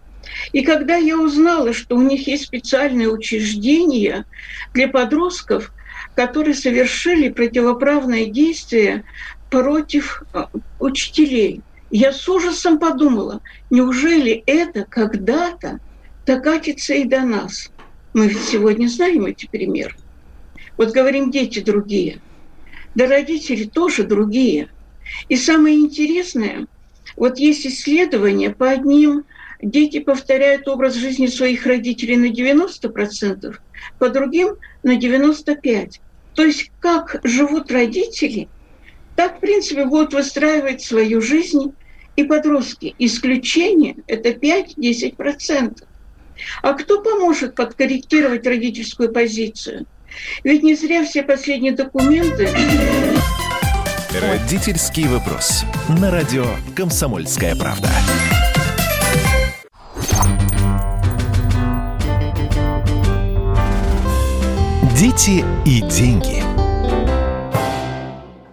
И 0.51 0.63
когда 0.63 0.95
я 0.95 1.19
узнала, 1.19 1.73
что 1.73 1.95
у 1.95 2.01
них 2.01 2.27
есть 2.27 2.45
специальные 2.45 3.09
учреждения 3.09 4.25
для 4.73 4.87
подростков, 4.87 5.71
которые 6.15 6.53
совершили 6.55 7.29
противоправные 7.29 8.31
действия 8.31 9.03
против 9.49 10.21
учителей, 10.77 11.61
я 11.89 12.11
с 12.11 12.27
ужасом 12.27 12.77
подумала, 12.77 13.41
неужели 13.69 14.43
это 14.45 14.85
когда-то 14.89 15.79
докатится 16.25 16.93
и 16.93 17.03
до 17.05 17.21
нас? 17.21 17.69
Мы 18.13 18.27
ведь 18.27 18.43
сегодня 18.43 18.87
знаем 18.87 19.25
эти 19.25 19.47
примеры. 19.49 19.95
Вот 20.77 20.91
говорим, 20.91 21.31
дети 21.31 21.59
другие. 21.59 22.21
Да 22.95 23.07
родители 23.07 23.65
тоже 23.65 24.03
другие. 24.03 24.71
И 25.27 25.35
самое 25.35 25.77
интересное, 25.77 26.67
вот 27.19 27.37
есть 27.37 27.67
исследования 27.67 28.49
по 28.49 28.69
одним 28.69 29.25
дети 29.61 29.99
повторяют 29.99 30.67
образ 30.67 30.95
жизни 30.95 31.27
своих 31.27 31.65
родителей 31.65 32.15
на 32.15 32.31
90%, 32.31 33.55
по 33.99 34.09
другим 34.09 34.55
на 34.83 34.97
95%. 34.97 35.95
То 36.33 36.43
есть 36.45 36.71
как 36.79 37.19
живут 37.23 37.71
родители, 37.71 38.47
так, 39.17 39.37
в 39.37 39.39
принципе, 39.41 39.83
будут 39.85 40.13
выстраивать 40.13 40.81
свою 40.81 41.21
жизнь 41.21 41.73
и 42.15 42.23
подростки. 42.23 42.95
Исключение– 42.99 43.97
это 44.07 44.29
5-10%. 44.29 45.83
А 46.61 46.73
кто 46.73 47.01
поможет 47.01 47.53
подкорректировать 47.53 48.47
родительскую 48.47 49.11
позицию? 49.11 49.85
Ведь 50.45 50.63
не 50.63 50.75
зря 50.75 51.03
все 51.03 51.23
последние 51.23 51.73
документы... 51.73 52.47
Родительский 54.11 55.07
вопрос. 55.07 55.63
На 55.87 56.09
радио 56.09 56.43
«Комсомольская 56.75 57.55
правда». 57.55 57.89
Дети 64.97 65.45
и 65.63 65.81
деньги. 65.81 66.38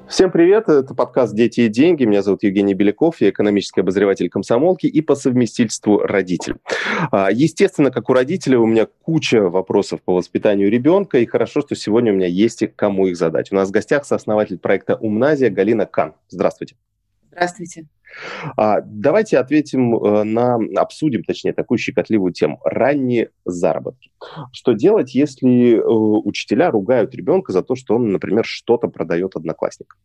Всем 0.09 0.31
привет, 0.31 0.69
это 0.69 0.95
подкаст 0.95 1.35
«Дети 1.35 1.63
и 1.63 1.69
деньги». 1.69 2.05
Меня 2.05 2.23
зовут 2.23 2.45
Евгений 2.45 2.75
Беляков, 2.75 3.21
я 3.21 3.31
экономический 3.31 3.81
обозреватель 3.81 4.29
комсомолки 4.29 4.87
и 4.87 5.01
по 5.01 5.17
совместительству 5.17 5.99
родитель. 5.99 6.55
А, 7.11 7.33
естественно, 7.33 7.91
как 7.91 8.09
у 8.09 8.13
родителя, 8.13 8.61
у 8.61 8.67
меня 8.67 8.87
куча 9.03 9.51
вопросов 9.51 10.01
по 10.03 10.15
воспитанию 10.15 10.71
ребенка, 10.71 11.19
и 11.19 11.27
хорошо, 11.27 11.61
что 11.61 11.75
сегодня 11.75 12.13
у 12.13 12.15
меня 12.15 12.29
есть 12.29 12.63
кому 12.77 13.09
их 13.09 13.17
задать. 13.17 13.51
У 13.51 13.57
нас 13.57 13.69
в 13.69 13.73
гостях 13.73 14.05
сооснователь 14.05 14.59
проекта 14.59 14.95
«Умназия» 14.95 15.51
Галина 15.51 15.87
Кан. 15.87 16.15
Здравствуйте. 16.29 16.77
Здравствуйте. 17.37 17.87
А, 18.57 18.81
давайте 18.81 19.37
ответим 19.37 19.95
э, 19.95 20.25
на, 20.25 20.59
обсудим, 20.77 21.23
точнее, 21.23 21.53
такую 21.53 21.77
щекотливую 21.77 22.33
тему. 22.33 22.61
Ранние 22.65 23.29
заработки. 23.45 24.11
Что 24.53 24.73
делать, 24.73 25.15
если 25.15 25.75
э, 25.75 25.83
учителя 25.83 26.71
ругают 26.71 27.15
ребенка 27.15 27.53
за 27.53 27.63
то, 27.63 27.75
что 27.75 27.97
он, 27.97 28.11
например, 28.11 28.47
что-то 28.47 28.89
продает 28.89 29.37
одноклассникам? 29.37 29.99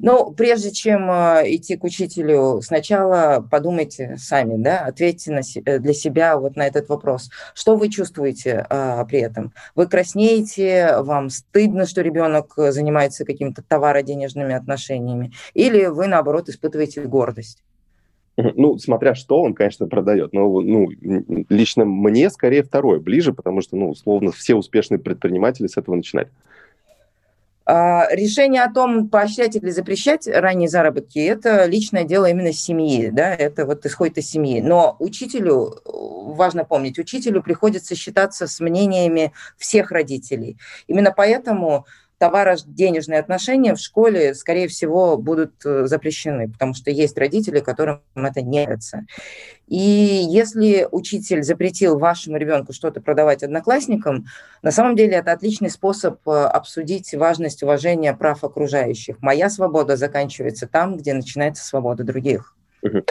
Ну, 0.00 0.32
прежде 0.32 0.70
чем 0.70 1.10
э, 1.10 1.42
идти 1.46 1.76
к 1.76 1.82
учителю, 1.82 2.60
сначала 2.62 3.44
подумайте 3.50 4.16
сами, 4.16 4.62
да, 4.62 4.80
ответьте 4.80 5.32
на, 5.32 5.40
э, 5.40 5.78
для 5.80 5.92
себя 5.92 6.38
вот 6.38 6.54
на 6.54 6.66
этот 6.66 6.88
вопрос. 6.88 7.30
Что 7.54 7.76
вы 7.76 7.88
чувствуете 7.88 8.64
э, 8.70 9.04
при 9.08 9.18
этом? 9.18 9.52
Вы 9.74 9.88
краснеете, 9.88 10.98
вам 11.00 11.30
стыдно, 11.30 11.84
что 11.84 12.02
ребенок 12.02 12.54
занимается 12.56 13.24
какими-то 13.24 13.62
товаро-денежными 13.62 14.54
отношениями, 14.54 15.32
или 15.54 15.86
вы, 15.86 16.06
наоборот, 16.06 16.48
испытываете 16.48 17.02
гордость? 17.02 17.64
Ну, 18.36 18.78
смотря 18.78 19.16
что 19.16 19.42
он, 19.42 19.52
конечно, 19.52 19.88
продает. 19.88 20.32
Но 20.32 20.60
ну, 20.60 20.88
лично 21.48 21.84
мне 21.84 22.30
скорее 22.30 22.62
второе 22.62 23.00
ближе, 23.00 23.32
потому 23.32 23.62
что, 23.62 23.76
ну, 23.76 23.90
условно, 23.90 24.30
все 24.30 24.54
успешные 24.54 25.00
предприниматели 25.00 25.66
с 25.66 25.76
этого 25.76 25.96
начинают. 25.96 26.30
А, 27.70 28.06
решение 28.10 28.62
о 28.62 28.72
том, 28.72 29.10
поощрять 29.10 29.54
или 29.54 29.68
запрещать 29.68 30.26
ранние 30.26 30.70
заработки, 30.70 31.18
это 31.18 31.66
личное 31.66 32.04
дело 32.04 32.24
именно 32.24 32.50
семьи, 32.50 33.10
да, 33.10 33.34
это 33.34 33.66
вот 33.66 33.84
исходит 33.84 34.16
из 34.16 34.30
семьи. 34.30 34.62
Но 34.62 34.96
учителю, 35.00 35.74
важно 35.84 36.64
помнить, 36.64 36.98
учителю 36.98 37.42
приходится 37.42 37.94
считаться 37.94 38.46
с 38.46 38.60
мнениями 38.60 39.34
всех 39.58 39.90
родителей. 39.90 40.56
Именно 40.86 41.12
поэтому 41.14 41.84
товаро-денежные 42.18 43.20
отношения 43.20 43.74
в 43.74 43.78
школе, 43.78 44.34
скорее 44.34 44.68
всего, 44.68 45.16
будут 45.16 45.64
э, 45.64 45.86
запрещены, 45.86 46.50
потому 46.50 46.74
что 46.74 46.90
есть 46.90 47.16
родители, 47.16 47.60
которым 47.60 48.02
это 48.14 48.42
не 48.42 48.64
нравится. 48.64 49.04
И 49.66 49.78
если 49.78 50.88
учитель 50.90 51.42
запретил 51.42 51.98
вашему 51.98 52.36
ребенку 52.36 52.72
что-то 52.72 53.00
продавать 53.00 53.42
одноклассникам, 53.42 54.26
на 54.62 54.70
самом 54.70 54.96
деле 54.96 55.14
это 55.14 55.32
отличный 55.32 55.70
способ 55.70 56.26
э, 56.26 56.30
обсудить 56.30 57.14
важность 57.14 57.62
уважения 57.62 58.14
прав 58.14 58.44
окружающих. 58.44 59.20
Моя 59.20 59.48
свобода 59.50 59.96
заканчивается 59.96 60.66
там, 60.66 60.96
где 60.96 61.14
начинается 61.14 61.64
свобода 61.64 62.02
других. 62.04 62.54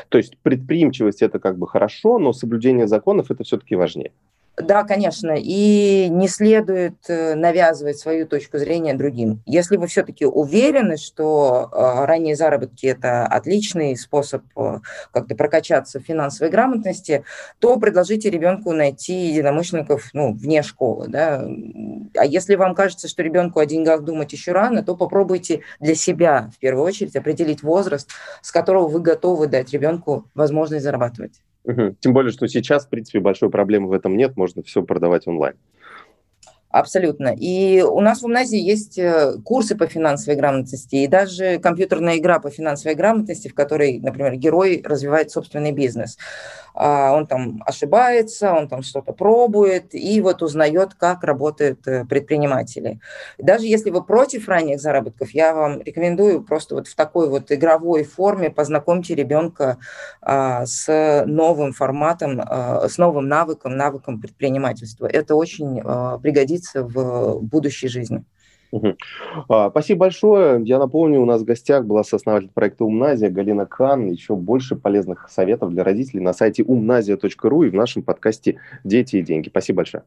То 0.10 0.18
есть 0.18 0.38
предприимчивость 0.40 1.22
это 1.22 1.40
как 1.40 1.58
бы 1.58 1.68
хорошо, 1.68 2.20
но 2.20 2.34
соблюдение 2.34 2.88
законов 2.88 3.32
это 3.32 3.44
все-таки 3.44 3.76
важнее. 3.76 4.12
Да, 4.58 4.84
конечно, 4.84 5.36
и 5.38 6.08
не 6.10 6.28
следует 6.28 6.96
э, 7.08 7.36
навязывать 7.36 8.00
свою 8.00 8.26
точку 8.26 8.58
зрения 8.58 8.96
другим. 8.96 9.40
Если 9.46 9.78
вы 9.78 9.86
все-таки 9.86 10.26
уверены, 10.26 10.98
что 10.98 11.70
э, 11.72 12.06
ранние 12.06 12.36
заработки– 12.36 12.86
это 12.88 13.28
отличный 13.28 13.96
способ 13.96 14.42
э, 14.58 14.80
как-то 15.12 15.36
прокачаться 15.36 16.00
в 16.00 16.04
финансовой 16.04 16.50
грамотности, 16.50 17.24
то 17.60 17.78
предложите 17.78 18.32
ребенку 18.32 18.74
найти 18.74 19.28
единомышленников 19.28 20.10
ну, 20.14 20.34
вне 20.34 20.64
школы. 20.64 21.08
Да? 21.08 21.48
А 22.16 22.26
если 22.26 22.56
вам 22.56 22.74
кажется, 22.74 23.08
что 23.08 23.22
ребенку 23.22 23.60
о 23.60 23.68
деньгах 23.68 24.02
думать 24.02 24.34
еще 24.34 24.54
рано, 24.54 24.82
то 24.82 24.96
попробуйте 24.96 25.62
для 25.80 25.94
себя 25.94 26.50
в 26.56 26.58
первую 26.58 26.84
очередь 26.84 27.16
определить 27.16 27.62
возраст, 27.62 28.10
с 28.42 28.52
которого 28.52 28.88
вы 28.88 29.02
готовы 29.02 29.46
дать 29.46 29.72
ребенку 29.72 30.26
возможность 30.34 30.84
зарабатывать. 30.84 31.34
Тем 32.00 32.14
более, 32.14 32.32
что 32.32 32.48
сейчас, 32.48 32.86
в 32.86 32.90
принципе, 32.90 33.20
большой 33.20 33.50
проблемы 33.50 33.90
в 33.90 33.94
этом 33.94 34.16
нет, 34.16 34.38
можно 34.38 34.64
все 34.64 34.84
продавать 34.84 35.28
онлайн. 35.28 35.56
Абсолютно. 36.70 37.34
И 37.36 37.82
у 37.82 38.02
нас 38.02 38.20
в 38.20 38.24
гимназии 38.24 38.60
есть 38.60 39.00
э, 39.00 39.38
курсы 39.44 39.76
по 39.76 39.88
финансовой 39.88 40.38
грамотности 40.38 40.96
и 40.98 41.08
даже 41.08 41.60
компьютерная 41.60 42.18
игра 42.18 42.40
по 42.40 42.50
финансовой 42.50 42.96
грамотности, 42.96 43.48
в 43.48 43.56
которой, 43.56 44.00
например, 44.00 44.36
герой 44.36 44.82
развивает 44.84 45.32
собственный 45.32 45.72
бизнес. 45.72 46.18
А, 46.80 47.12
он 47.12 47.26
там 47.26 47.64
ошибается, 47.66 48.54
он 48.54 48.68
там 48.68 48.84
что-то 48.84 49.12
пробует 49.12 49.96
и 49.96 50.22
вот 50.22 50.44
узнает, 50.44 50.94
как 50.94 51.24
работают 51.24 51.88
э, 51.88 52.06
предприниматели. 52.06 53.00
Даже 53.40 53.66
если 53.66 53.90
вы 53.90 54.04
против 54.04 54.48
ранних 54.48 54.80
заработков, 54.80 55.32
я 55.32 55.56
вам 55.56 55.82
рекомендую 55.82 56.44
просто 56.44 56.76
вот 56.76 56.88
в 56.88 56.96
такой 56.96 57.30
вот 57.30 57.52
игровой 57.52 58.04
форме 58.04 58.52
познакомьте 58.52 59.16
ребенка 59.16 59.78
а, 60.22 60.68
с 60.68 61.24
новым 61.26 61.74
форматом, 61.74 62.42
а, 62.46 62.88
с 62.88 63.00
новым 63.00 63.28
навыком, 63.28 63.76
навыком 63.76 64.22
предпринимательства. 64.22 65.08
Это 65.08 65.34
очень 65.34 65.82
пригодится 66.22 66.84
в 66.84 67.40
будущей 67.42 67.88
жизни. 67.88 68.24
Угу. 68.72 68.96
Спасибо 69.70 70.00
большое. 70.02 70.62
Я 70.66 70.80
напомню, 70.80 71.22
у 71.22 71.26
нас 71.26 71.42
в 71.42 71.46
гостях 71.46 71.86
была 71.86 72.04
сооснователь 72.04 72.50
проекта 72.54 72.86
«Умназия» 72.86 73.30
Галина 73.30 73.66
Кан. 73.66 74.08
Еще 74.08 74.36
больше 74.36 74.76
полезных 74.76 75.30
советов 75.30 75.72
для 75.72 75.84
родителей 75.84 76.22
на 76.22 76.34
сайте 76.34 76.64
умназия.ру 76.64 77.64
и 77.64 77.70
в 77.70 77.74
нашем 77.74 78.04
подкасте 78.04 78.60
«Дети 78.84 79.18
и 79.18 79.22
деньги». 79.22 79.50
Спасибо 79.50 79.78
большое. 79.78 80.04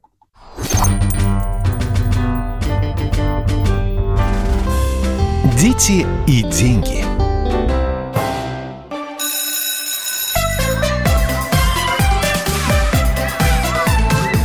Дети 5.59 6.07
и 6.26 6.43
деньги. 6.43 7.10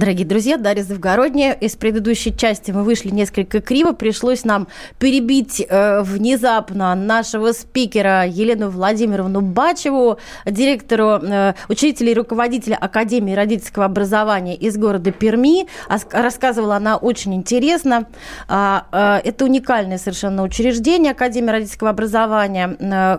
Дорогие 0.00 0.26
друзья, 0.26 0.56
Дарья 0.56 0.82
Завгородняя. 0.82 1.52
Из 1.52 1.76
предыдущей 1.76 2.34
части 2.34 2.70
мы 2.70 2.84
вышли 2.84 3.10
несколько 3.10 3.60
криво. 3.60 3.92
Пришлось 3.92 4.46
нам 4.46 4.66
перебить 4.98 5.60
э, 5.60 6.00
внезапно 6.00 6.94
нашего 6.94 7.52
спикера 7.52 8.24
Елену 8.26 8.70
Владимировну 8.70 9.42
Бачеву, 9.42 10.16
директору, 10.46 11.20
э, 11.22 11.52
учителя 11.68 12.12
и 12.12 12.14
руководителя 12.14 12.76
Академии 12.76 13.34
родительского 13.34 13.84
образования 13.84 14.56
из 14.56 14.78
города 14.78 15.12
Перми. 15.12 15.66
Рассказывала 16.10 16.76
она 16.76 16.96
очень 16.96 17.34
интересно. 17.34 18.06
А, 18.48 18.86
э, 18.92 19.28
это 19.28 19.44
уникальное 19.44 19.98
совершенно 19.98 20.44
учреждение 20.44 21.12
Академия 21.12 21.52
родительского 21.52 21.90
образования. 21.90 22.74
Э, 22.80 23.18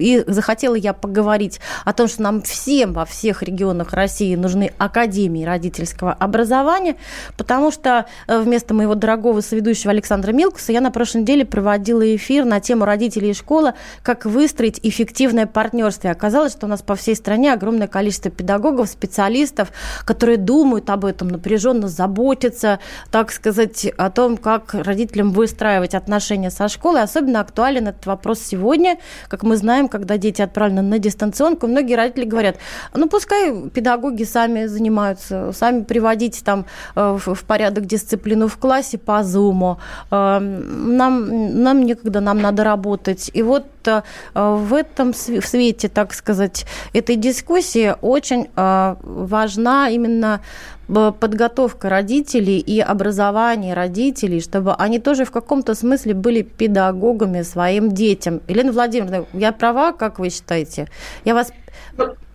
и 0.00 0.24
захотела 0.26 0.74
я 0.74 0.92
поговорить 0.92 1.60
о 1.84 1.92
том, 1.92 2.08
что 2.08 2.22
нам 2.22 2.42
всем 2.42 2.92
во 2.92 3.04
всех 3.04 3.44
регионах 3.44 3.92
России 3.92 4.34
нужны 4.34 4.72
академии 4.78 5.44
родительского 5.44 5.75
образования, 6.00 6.96
потому 7.36 7.70
что 7.70 8.06
э, 8.26 8.40
вместо 8.40 8.74
моего 8.74 8.94
дорогого 8.94 9.40
соведущего 9.40 9.90
Александра 9.90 10.32
Милкуса 10.32 10.72
я 10.72 10.80
на 10.80 10.90
прошлой 10.90 11.22
неделе 11.22 11.44
проводила 11.44 12.14
эфир 12.14 12.44
на 12.44 12.60
тему 12.60 12.84
родителей 12.84 13.30
и 13.30 13.34
школа, 13.34 13.74
как 14.02 14.24
выстроить 14.24 14.80
эффективное 14.82 15.46
партнерство. 15.46 16.08
И 16.08 16.10
оказалось, 16.10 16.52
что 16.52 16.66
у 16.66 16.68
нас 16.68 16.82
по 16.82 16.94
всей 16.94 17.14
стране 17.16 17.52
огромное 17.52 17.88
количество 17.88 18.30
педагогов, 18.30 18.88
специалистов, 18.88 19.72
которые 20.04 20.36
думают 20.36 20.90
об 20.90 21.04
этом, 21.04 21.28
напряженно 21.28 21.88
заботятся, 21.88 22.78
так 23.10 23.32
сказать, 23.32 23.86
о 23.96 24.10
том, 24.10 24.36
как 24.36 24.74
родителям 24.74 25.32
выстраивать 25.32 25.94
отношения 25.94 26.50
со 26.50 26.68
школой. 26.68 27.02
Особенно 27.02 27.40
актуален 27.40 27.88
этот 27.88 28.06
вопрос 28.06 28.40
сегодня, 28.40 28.98
как 29.28 29.42
мы 29.42 29.56
знаем, 29.56 29.88
когда 29.88 30.16
дети 30.16 30.42
отправлены 30.42 30.82
на 30.82 30.98
дистанционку, 30.98 31.66
многие 31.66 31.94
родители 31.94 32.24
говорят, 32.24 32.56
ну 32.94 33.08
пускай 33.08 33.68
педагоги 33.70 34.24
сами 34.24 34.66
занимаются, 34.66 35.52
сами 35.52 35.65
приводить 35.84 36.42
там 36.44 36.66
э, 36.94 37.18
в 37.24 37.44
порядок 37.44 37.86
дисциплину 37.86 38.48
в 38.48 38.56
классе 38.56 38.98
по 38.98 39.22
зуму. 39.22 39.78
Э, 40.10 40.38
нам, 40.38 41.62
нам 41.62 41.82
некогда, 41.84 42.20
нам 42.20 42.40
надо 42.40 42.64
работать. 42.64 43.30
И 43.34 43.42
вот 43.42 43.66
э, 43.86 44.02
в 44.34 44.74
этом 44.74 45.12
в 45.12 45.46
свете, 45.46 45.88
так 45.88 46.14
сказать, 46.14 46.66
этой 46.92 47.16
дискуссии 47.16 47.94
очень 48.00 48.48
важна 48.54 49.88
именно 49.88 50.40
подготовка 50.86 51.88
родителей 51.88 52.58
и 52.58 52.80
образование 52.80 53.74
родителей, 53.74 54.40
чтобы 54.40 54.74
они 54.74 54.98
тоже 54.98 55.24
в 55.24 55.30
каком-то 55.30 55.74
смысле 55.74 56.14
были 56.14 56.42
педагогами 56.42 57.42
своим 57.42 57.90
детям. 57.90 58.40
Елена 58.48 58.72
Владимировна, 58.72 59.24
я 59.32 59.52
права, 59.52 59.92
как 59.92 60.18
вы 60.18 60.30
считаете? 60.30 60.86
Я 61.24 61.34
вас 61.34 61.52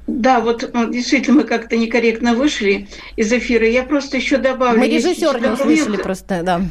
да, 0.07 0.39
вот 0.39 0.71
действительно 0.89 1.37
мы 1.37 1.43
как-то 1.43 1.77
некорректно 1.77 2.33
вышли 2.33 2.87
из 3.15 3.31
эфира. 3.31 3.67
Я 3.67 3.83
просто 3.83 4.17
еще 4.17 4.37
добавлю. 4.37 4.79
Мы 4.79 4.89
режиссера 4.89 5.39
не 5.39 5.49
услышали 5.49 5.97
просто, 5.97 6.41
да. 6.43 6.61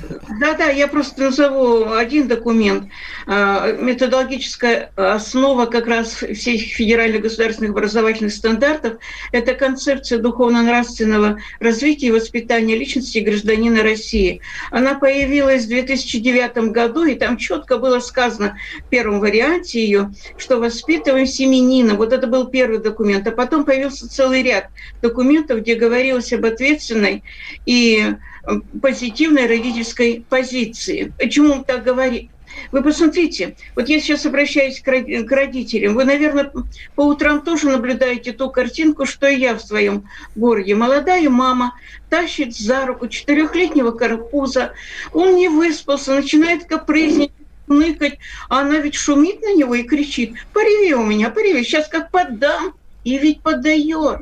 Да, 0.40 0.54
да, 0.54 0.66
я 0.66 0.88
просто 0.88 1.22
назову 1.22 1.92
один 1.92 2.26
документ. 2.26 2.88
А, 3.26 3.72
методологическая 3.72 4.90
основа 4.96 5.66
как 5.66 5.86
раз 5.86 6.08
всех 6.14 6.60
федеральных 6.60 7.22
государственных 7.22 7.70
образовательных 7.70 8.32
стандартов– 8.32 8.94
это 9.32 9.54
концепция 9.54 10.18
духовно-нравственного 10.18 11.38
развития 11.60 12.08
и 12.08 12.12
воспитания 12.12 12.76
личности 12.76 13.18
гражданина 13.18 13.82
России. 13.82 14.40
Она 14.72 14.96
появилась 14.96 15.64
в 15.64 15.68
2009 15.68 16.72
году, 16.72 17.04
и 17.04 17.14
там 17.14 17.36
четко 17.36 17.78
было 17.78 18.00
сказано 18.00 18.58
в 18.86 18.88
первом 18.88 19.20
варианте 19.20 19.82
ее, 19.82 20.10
что 20.36 20.58
воспитываем 20.58 21.26
семенина. 21.26 21.94
Вот 21.94 22.12
это 22.12 22.26
был 22.26 22.48
первый 22.48 22.78
документ 22.78 23.19
а 23.26 23.32
потом 23.32 23.64
появился 23.64 24.08
целый 24.08 24.42
ряд 24.42 24.68
документов, 25.02 25.60
где 25.60 25.74
говорилось 25.74 26.32
об 26.32 26.44
ответственной 26.44 27.22
и 27.66 28.14
э, 28.46 28.52
позитивной 28.80 29.46
родительской 29.46 30.24
позиции. 30.28 31.12
Почему 31.18 31.52
он 31.52 31.64
так 31.64 31.84
говорит? 31.84 32.30
Вы 32.72 32.82
посмотрите, 32.82 33.56
вот 33.74 33.88
я 33.88 34.00
сейчас 34.00 34.26
обращаюсь 34.26 34.80
к 34.80 35.32
родителям. 35.32 35.94
Вы, 35.94 36.04
наверное, 36.04 36.50
по 36.94 37.02
утрам 37.02 37.42
тоже 37.42 37.68
наблюдаете 37.68 38.32
ту 38.32 38.50
картинку, 38.50 39.06
что 39.06 39.28
и 39.28 39.38
я 39.38 39.54
в 39.54 39.60
своем 39.60 40.04
городе. 40.34 40.74
Молодая 40.74 41.28
мама 41.30 41.74
тащит 42.08 42.56
за 42.56 42.86
руку 42.86 43.08
четырехлетнего 43.08 43.92
карапуза. 43.92 44.72
Он 45.12 45.36
не 45.36 45.48
выспался, 45.48 46.14
начинает 46.14 46.64
капризничать 46.64 47.32
ныкать, 47.70 48.18
а 48.48 48.60
она 48.60 48.78
ведь 48.78 48.96
шумит 48.96 49.42
на 49.42 49.54
него 49.54 49.76
и 49.76 49.84
кричит, 49.84 50.34
пореви 50.52 50.92
у 50.94 51.04
меня, 51.04 51.30
пореви, 51.30 51.62
сейчас 51.62 51.86
как 51.88 52.10
поддам. 52.10 52.74
И 53.04 53.18
ведь 53.18 53.42
поддает 53.42 54.20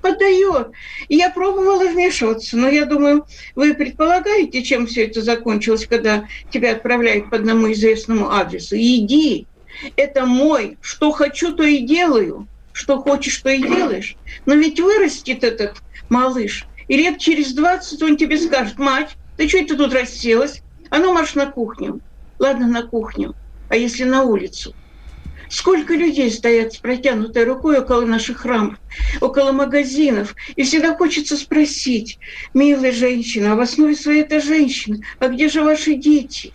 поддает. 0.00 0.68
И 1.08 1.16
я 1.16 1.30
пробовала 1.30 1.84
вмешиваться, 1.86 2.56
но 2.56 2.68
я 2.68 2.84
думаю, 2.84 3.26
вы 3.54 3.74
предполагаете, 3.74 4.62
чем 4.62 4.86
все 4.86 5.06
это 5.06 5.22
закончилось, 5.22 5.86
когда 5.86 6.26
тебя 6.50 6.72
отправляют 6.72 7.30
по 7.30 7.36
одному 7.36 7.70
известному 7.72 8.30
адресу. 8.30 8.76
Иди, 8.76 9.46
это 9.96 10.26
мой, 10.26 10.78
что 10.80 11.10
хочу, 11.12 11.54
то 11.54 11.62
и 11.62 11.78
делаю, 11.78 12.48
что 12.72 13.00
хочешь, 13.00 13.38
то 13.38 13.50
и 13.50 13.62
делаешь. 13.62 14.16
Но 14.46 14.54
ведь 14.54 14.80
вырастет 14.80 15.44
этот 15.44 15.76
малыш, 16.08 16.66
и 16.88 16.96
лет 16.96 17.18
через 17.18 17.52
20 17.52 18.02
он 18.02 18.16
тебе 18.16 18.38
скажет, 18.38 18.78
мать, 18.78 19.16
ты 19.36 19.48
что 19.48 19.58
это 19.58 19.76
тут 19.76 19.92
расселась? 19.92 20.60
А 20.90 20.98
ну 20.98 21.12
марш 21.12 21.34
на 21.34 21.46
кухню. 21.46 22.00
Ладно, 22.38 22.66
на 22.66 22.82
кухню. 22.82 23.34
А 23.68 23.76
если 23.76 24.04
на 24.04 24.24
улицу? 24.24 24.74
Сколько 25.50 25.94
людей 25.94 26.30
стоят 26.30 26.74
с 26.74 26.76
протянутой 26.76 27.42
рукой 27.42 27.80
около 27.80 28.06
наших 28.06 28.38
храмов, 28.38 28.78
около 29.20 29.50
магазинов. 29.50 30.36
И 30.54 30.62
всегда 30.62 30.94
хочется 30.94 31.36
спросить, 31.36 32.20
милая 32.54 32.92
женщина, 32.92 33.52
а 33.52 33.56
в 33.56 33.60
основе 33.60 33.96
своей 33.96 34.22
это 34.22 34.40
женщина, 34.40 34.98
а 35.18 35.26
где 35.26 35.48
же 35.48 35.62
ваши 35.62 35.94
дети? 35.94 36.52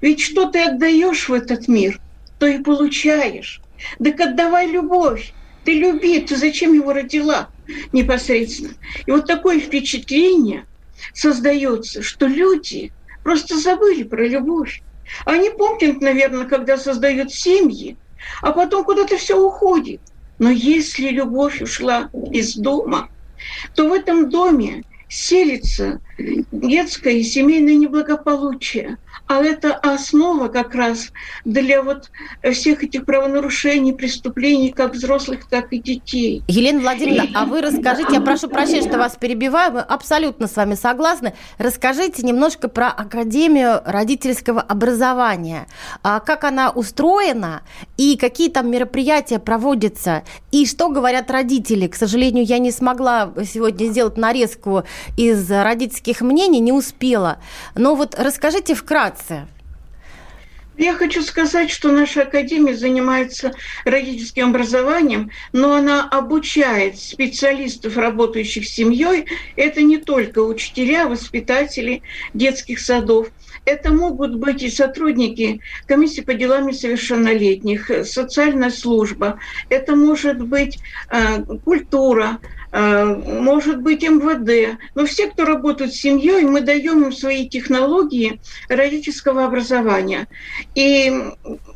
Ведь 0.00 0.22
что 0.22 0.46
ты 0.46 0.60
отдаешь 0.60 1.28
в 1.28 1.34
этот 1.34 1.68
мир, 1.68 2.00
то 2.38 2.46
и 2.46 2.58
получаешь. 2.58 3.60
Так 4.02 4.18
отдавай 4.18 4.68
любовь. 4.68 5.34
Ты 5.66 5.74
люби, 5.74 6.18
ты 6.20 6.36
зачем 6.36 6.72
его 6.72 6.94
родила 6.94 7.50
непосредственно? 7.92 8.72
И 9.04 9.10
вот 9.10 9.26
такое 9.26 9.60
впечатление 9.60 10.64
создается, 11.12 12.02
что 12.02 12.26
люди 12.26 12.90
просто 13.22 13.58
забыли 13.58 14.04
про 14.04 14.26
любовь. 14.26 14.82
Они 15.26 15.50
помнят, 15.50 16.00
наверное, 16.00 16.46
когда 16.46 16.78
создают 16.78 17.32
семьи, 17.32 17.98
а 18.42 18.52
потом 18.52 18.84
куда-то 18.84 19.16
все 19.16 19.36
уходит. 19.36 20.02
Но 20.38 20.50
если 20.50 21.08
любовь 21.08 21.60
ушла 21.60 22.10
из 22.32 22.56
дома, 22.56 23.08
то 23.74 23.88
в 23.88 23.92
этом 23.92 24.30
доме 24.30 24.84
селится 25.10 26.00
детское 26.52 27.14
и 27.14 27.22
семейное 27.22 27.74
неблагополучие. 27.74 28.96
А 29.26 29.42
это 29.42 29.74
основа 29.74 30.48
как 30.48 30.74
раз 30.74 31.12
для 31.44 31.82
вот 31.82 32.10
всех 32.52 32.82
этих 32.82 33.04
правонарушений, 33.04 33.92
преступлений, 33.92 34.70
как 34.70 34.94
взрослых, 34.94 35.48
так 35.48 35.72
и 35.72 35.78
детей. 35.78 36.42
Елена 36.48 36.80
Владимировна, 36.80 37.28
и... 37.28 37.34
а 37.34 37.44
вы 37.44 37.60
расскажите, 37.60 38.14
я 38.14 38.20
прошу 38.20 38.48
прощения, 38.48 38.82
что 38.82 38.98
вас 38.98 39.16
перебиваю, 39.16 39.72
мы 39.72 39.80
абсолютно 39.80 40.46
с 40.46 40.56
вами 40.56 40.74
согласны. 40.74 41.34
Расскажите 41.58 42.22
немножко 42.22 42.68
про 42.68 42.88
Академию 42.88 43.82
родительского 43.84 44.60
образования. 44.60 45.66
А 46.02 46.20
как 46.20 46.44
она 46.44 46.70
устроена 46.70 47.62
и 47.96 48.16
какие 48.16 48.48
там 48.48 48.70
мероприятия 48.70 49.38
проводятся, 49.38 50.24
и 50.50 50.66
что 50.66 50.88
говорят 50.88 51.30
родители. 51.30 51.86
К 51.86 51.94
сожалению, 51.94 52.44
я 52.44 52.58
не 52.58 52.70
смогла 52.70 53.32
сегодня 53.44 53.86
сделать 53.86 54.16
нарезку 54.16 54.84
из 55.16 55.50
родительских 55.50 56.20
мнений, 56.20 56.60
не 56.60 56.72
успела. 56.72 57.38
Но 57.74 57.94
вот 57.94 58.14
расскажите 58.18 58.74
вкратце? 58.74 59.46
Я 60.80 60.94
хочу 60.94 61.20
сказать, 61.20 61.70
что 61.70 61.92
наша 61.92 62.22
академия 62.22 62.74
занимается 62.74 63.52
родительским 63.84 64.48
образованием, 64.48 65.30
но 65.52 65.74
она 65.74 66.08
обучает 66.08 66.98
специалистов, 66.98 67.98
работающих 67.98 68.66
с 68.66 68.72
семьей. 68.72 69.26
Это 69.56 69.82
не 69.82 69.98
только 69.98 70.38
учителя, 70.38 71.06
воспитатели 71.06 72.00
детских 72.32 72.80
садов. 72.80 73.28
Это 73.66 73.92
могут 73.92 74.36
быть 74.36 74.62
и 74.62 74.70
сотрудники 74.70 75.60
комиссии 75.86 76.22
по 76.22 76.32
делам 76.32 76.68
несовершеннолетних, 76.68 77.90
социальная 78.06 78.70
служба, 78.70 79.38
это 79.68 79.94
может 79.94 80.40
быть 80.40 80.78
э, 81.10 81.42
культура, 81.62 82.38
может 82.72 83.82
быть 83.82 84.02
МВД. 84.02 84.78
Но 84.94 85.06
все, 85.06 85.28
кто 85.28 85.44
работают 85.44 85.92
с 85.92 86.00
семьей, 86.00 86.42
мы 86.42 86.60
даем 86.60 87.04
им 87.04 87.12
свои 87.12 87.48
технологии 87.48 88.40
родительского 88.68 89.44
образования. 89.44 90.28
И 90.74 91.12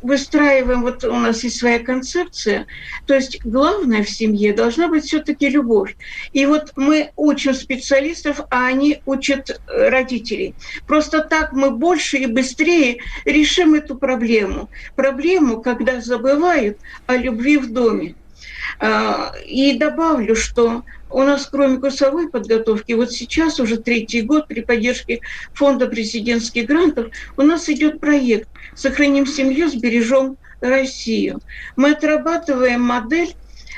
выстраиваем, 0.01 0.81
вот 0.81 1.03
у 1.03 1.13
нас 1.13 1.43
есть 1.43 1.59
своя 1.59 1.79
концепция, 1.79 2.67
то 3.05 3.13
есть 3.13 3.43
главное 3.43 4.03
в 4.03 4.09
семье 4.09 4.53
должна 4.53 4.87
быть 4.87 5.05
все-таки 5.05 5.49
любовь. 5.49 5.95
И 6.33 6.45
вот 6.45 6.71
мы 6.75 7.11
учим 7.15 7.53
специалистов, 7.53 8.41
а 8.49 8.67
они 8.67 8.99
учат 9.05 9.59
родителей. 9.67 10.55
Просто 10.87 11.21
так 11.21 11.53
мы 11.53 11.71
больше 11.71 12.17
и 12.17 12.25
быстрее 12.25 12.99
решим 13.25 13.73
эту 13.73 13.95
проблему. 13.95 14.69
Проблему, 14.95 15.61
когда 15.61 15.99
забывают 16.01 16.77
о 17.07 17.17
любви 17.17 17.57
в 17.57 17.71
доме. 17.71 18.15
А, 18.79 19.31
и 19.45 19.77
добавлю, 19.77 20.35
что 20.35 20.83
у 21.09 21.21
нас, 21.21 21.47
кроме 21.49 21.77
курсовой 21.77 22.29
подготовки, 22.29 22.93
вот 22.93 23.11
сейчас 23.11 23.59
уже 23.59 23.77
третий 23.77 24.21
год 24.21 24.47
при 24.47 24.61
поддержке 24.61 25.21
Фонда 25.53 25.87
президентских 25.87 26.65
грантов 26.65 27.07
у 27.37 27.41
нас 27.41 27.69
идет 27.69 27.99
проект 27.99 28.49
«Сохраним 28.75 29.25
семью, 29.25 29.69
сбережем 29.69 30.37
Россию». 30.59 31.39
Мы 31.75 31.91
отрабатываем 31.91 32.81
модель 32.81 33.35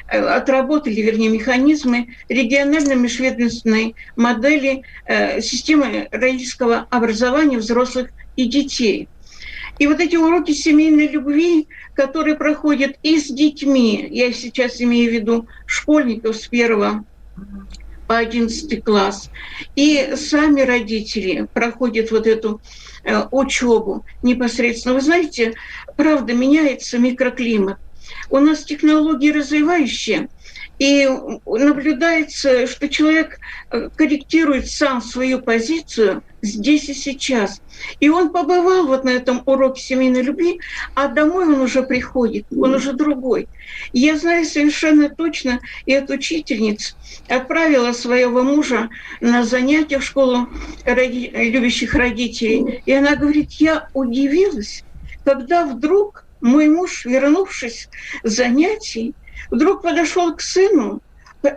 э, 0.08 0.20
отработали, 0.20 1.02
вернее, 1.02 1.30
механизмы 1.30 2.08
региональной 2.30 2.96
межведомственной 2.96 3.96
модели 4.16 4.84
э, 5.06 5.42
системы 5.42 6.08
родительского 6.12 6.88
образования 6.90 7.58
взрослых 7.58 8.10
и 8.36 8.46
детей. 8.46 9.10
И 9.80 9.88
вот 9.88 10.00
эти 10.00 10.16
уроки 10.16 10.52
семейной 10.52 11.08
любви, 11.08 11.68
которые 11.94 12.36
проходят 12.36 12.98
и 13.04 13.20
с 13.20 13.28
детьми, 13.28 14.08
я 14.10 14.34
сейчас 14.34 14.82
имею 14.82 15.12
в 15.12 15.14
виду 15.14 15.48
школьников 15.66 16.36
с 16.36 16.48
первого 16.48 17.06
по 18.08 18.18
11 18.18 18.84
класс. 18.84 19.30
И 19.76 20.14
сами 20.16 20.62
родители 20.62 21.48
проходят 21.54 22.12
вот 22.12 22.26
эту 22.26 22.62
э, 23.04 23.24
учебу 23.32 24.06
непосредственно. 24.24 24.96
Вы 24.96 25.02
знаете, 25.02 25.54
правда, 25.96 26.34
меняется 26.34 26.98
микроклимат. 26.98 27.78
У 28.30 28.40
нас 28.40 28.64
технологии 28.64 29.32
развивающие, 29.32 30.30
и 30.80 31.10
наблюдается, 31.46 32.68
что 32.68 32.88
человек 32.88 33.40
э, 33.72 33.90
корректирует 33.96 34.68
сам 34.70 35.02
свою 35.02 35.42
позицию 35.42 36.24
здесь 36.48 36.90
и 36.90 36.94
сейчас. 36.94 37.62
И 38.00 38.10
он 38.10 38.32
побывал 38.32 38.88
вот 38.88 39.04
на 39.04 39.10
этом 39.10 39.42
уроке 39.46 39.82
семейной 39.82 40.22
любви, 40.22 40.60
а 40.96 41.08
домой 41.08 41.46
он 41.46 41.62
уже 41.62 41.84
приходит, 41.84 42.46
он 42.56 42.74
уже 42.76 42.94
другой. 42.94 43.48
Я 43.94 44.18
знаю 44.18 44.46
совершенно 44.46 45.10
точно, 45.10 45.60
и 45.86 45.92
эта 45.92 46.14
учительница 46.14 46.94
отправила 47.28 47.92
своего 47.92 48.44
мужа 48.44 48.90
на 49.22 49.44
занятия 49.44 50.00
в 50.00 50.04
школу 50.04 50.48
роди- 50.86 51.32
любящих 51.32 51.94
родителей. 51.94 52.82
И 52.86 52.92
она 52.92 53.16
говорит, 53.16 53.54
я 53.54 53.88
удивилась, 53.94 54.84
когда 55.24 55.66
вдруг 55.66 56.26
мой 56.42 56.68
муж, 56.70 57.06
вернувшись 57.06 57.90
с 58.24 58.30
занятий, 58.30 59.16
вдруг 59.50 59.82
подошел 59.82 60.36
к 60.36 60.42
сыну, 60.42 61.02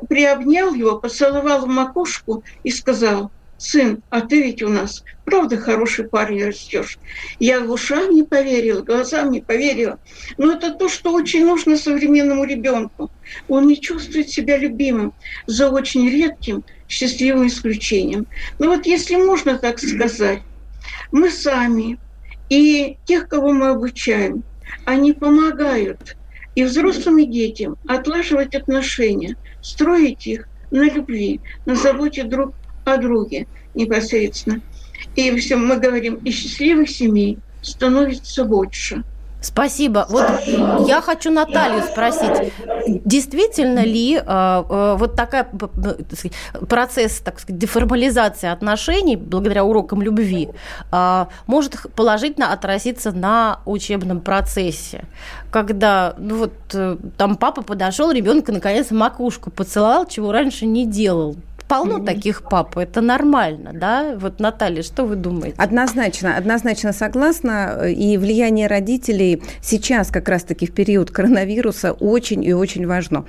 приобнял 0.08 0.74
его, 0.74 0.98
поцеловал 0.98 1.66
в 1.66 1.68
макушку 1.68 2.44
и 2.62 2.70
сказал, 2.70 3.30
сын, 3.60 4.02
а 4.08 4.22
ты 4.22 4.42
ведь 4.42 4.62
у 4.62 4.68
нас 4.68 5.02
правда 5.24 5.58
хороший 5.58 6.08
парень 6.08 6.44
растешь. 6.46 6.98
Я 7.38 7.60
в 7.60 7.70
ушам 7.70 8.10
не 8.10 8.22
поверила, 8.22 8.80
глазам 8.80 9.30
не 9.30 9.42
поверила. 9.42 9.98
Но 10.38 10.52
это 10.52 10.72
то, 10.72 10.88
что 10.88 11.12
очень 11.12 11.44
нужно 11.44 11.76
современному 11.76 12.44
ребенку. 12.44 13.10
Он 13.48 13.66
не 13.66 13.78
чувствует 13.78 14.30
себя 14.30 14.56
любимым 14.56 15.12
за 15.46 15.68
очень 15.68 16.08
редким 16.08 16.64
счастливым 16.88 17.46
исключением. 17.46 18.26
Но 18.58 18.68
вот 18.68 18.86
если 18.86 19.16
можно 19.16 19.58
так 19.58 19.78
сказать, 19.78 20.40
мы 21.12 21.30
сами 21.30 21.98
и 22.48 22.96
тех, 23.04 23.28
кого 23.28 23.52
мы 23.52 23.68
обучаем, 23.68 24.42
они 24.86 25.12
помогают 25.12 26.16
и 26.54 26.64
взрослым, 26.64 27.18
и 27.18 27.26
детям 27.26 27.76
отлаживать 27.86 28.54
отношения, 28.54 29.36
строить 29.60 30.26
их 30.26 30.48
на 30.70 30.88
любви, 30.88 31.40
на 31.66 31.74
заботе 31.74 32.24
друг 32.24 32.54
о 32.84 32.96
друге 32.96 33.46
непосредственно. 33.74 34.60
И 35.16 35.34
все, 35.36 35.56
мы 35.56 35.76
говорим, 35.78 36.16
и 36.16 36.30
счастливых 36.30 36.88
семей 36.90 37.38
становится 37.62 38.44
больше– 38.44 39.02
Спасибо. 39.40 40.06
Вот 40.10 40.26
я 40.86 41.00
хочу 41.00 41.30
Наталью 41.30 41.82
спросить, 41.82 42.52
действительно 42.86 43.80
ли 43.80 44.16
э, 44.16 44.20
э, 44.22 44.96
вот 44.98 45.16
такая 45.16 45.48
процесс, 46.68 47.20
так 47.20 47.40
сказать, 47.40 47.58
деформализации 47.58 48.50
отношений 48.50 49.16
благодаря 49.16 49.64
урокам 49.64 50.02
любви 50.02 50.50
э, 50.92 51.26
может 51.46 51.76
положительно 51.94 52.52
отразиться 52.52 53.12
на 53.12 53.60
учебном 53.64 54.20
процессе, 54.20 55.04
когда 55.50 56.14
ну 56.18 56.36
вот 56.36 56.52
э, 56.74 56.98
там 57.16 57.36
папа 57.36 57.62
подошел, 57.62 58.12
ребенка 58.12 58.52
наконец 58.52 58.90
макушку 58.90 59.50
поцеловал, 59.50 60.06
чего 60.06 60.32
раньше 60.32 60.66
не 60.66 60.84
делал 60.84 61.36
полно 61.70 61.98
mm-hmm. 61.98 62.04
таких 62.04 62.42
пап, 62.42 62.76
это 62.76 63.00
нормально, 63.00 63.70
да? 63.72 64.16
Вот, 64.18 64.40
Наталья, 64.40 64.82
что 64.82 65.04
вы 65.04 65.14
думаете? 65.14 65.54
Однозначно, 65.56 66.36
однозначно 66.36 66.92
согласна. 66.92 67.86
И 67.88 68.18
влияние 68.18 68.66
родителей 68.66 69.40
сейчас, 69.62 70.08
как 70.10 70.28
раз-таки 70.28 70.66
в 70.66 70.72
период 70.72 71.12
коронавируса, 71.12 71.92
очень 71.92 72.42
и 72.42 72.52
очень 72.52 72.88
важно. 72.88 73.24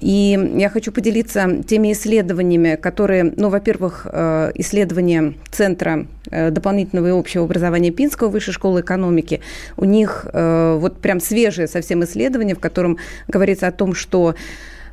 И 0.00 0.38
я 0.56 0.68
хочу 0.68 0.92
поделиться 0.92 1.62
теми 1.66 1.92
исследованиями, 1.92 2.76
которые, 2.76 3.32
ну, 3.36 3.48
во-первых, 3.48 4.06
э, 4.12 4.52
исследования 4.56 5.32
Центра 5.50 6.06
э, 6.30 6.50
дополнительного 6.50 7.06
и 7.06 7.18
общего 7.18 7.44
образования 7.44 7.90
Пинского 7.90 8.28
высшей 8.28 8.52
школы 8.52 8.82
экономики. 8.82 9.40
У 9.78 9.86
них 9.86 10.26
э, 10.30 10.76
вот 10.78 10.98
прям 10.98 11.20
свежее 11.20 11.66
совсем 11.66 12.04
исследование, 12.04 12.54
в 12.54 12.60
котором 12.60 12.98
говорится 13.28 13.66
о 13.66 13.72
том, 13.72 13.94
что 13.94 14.34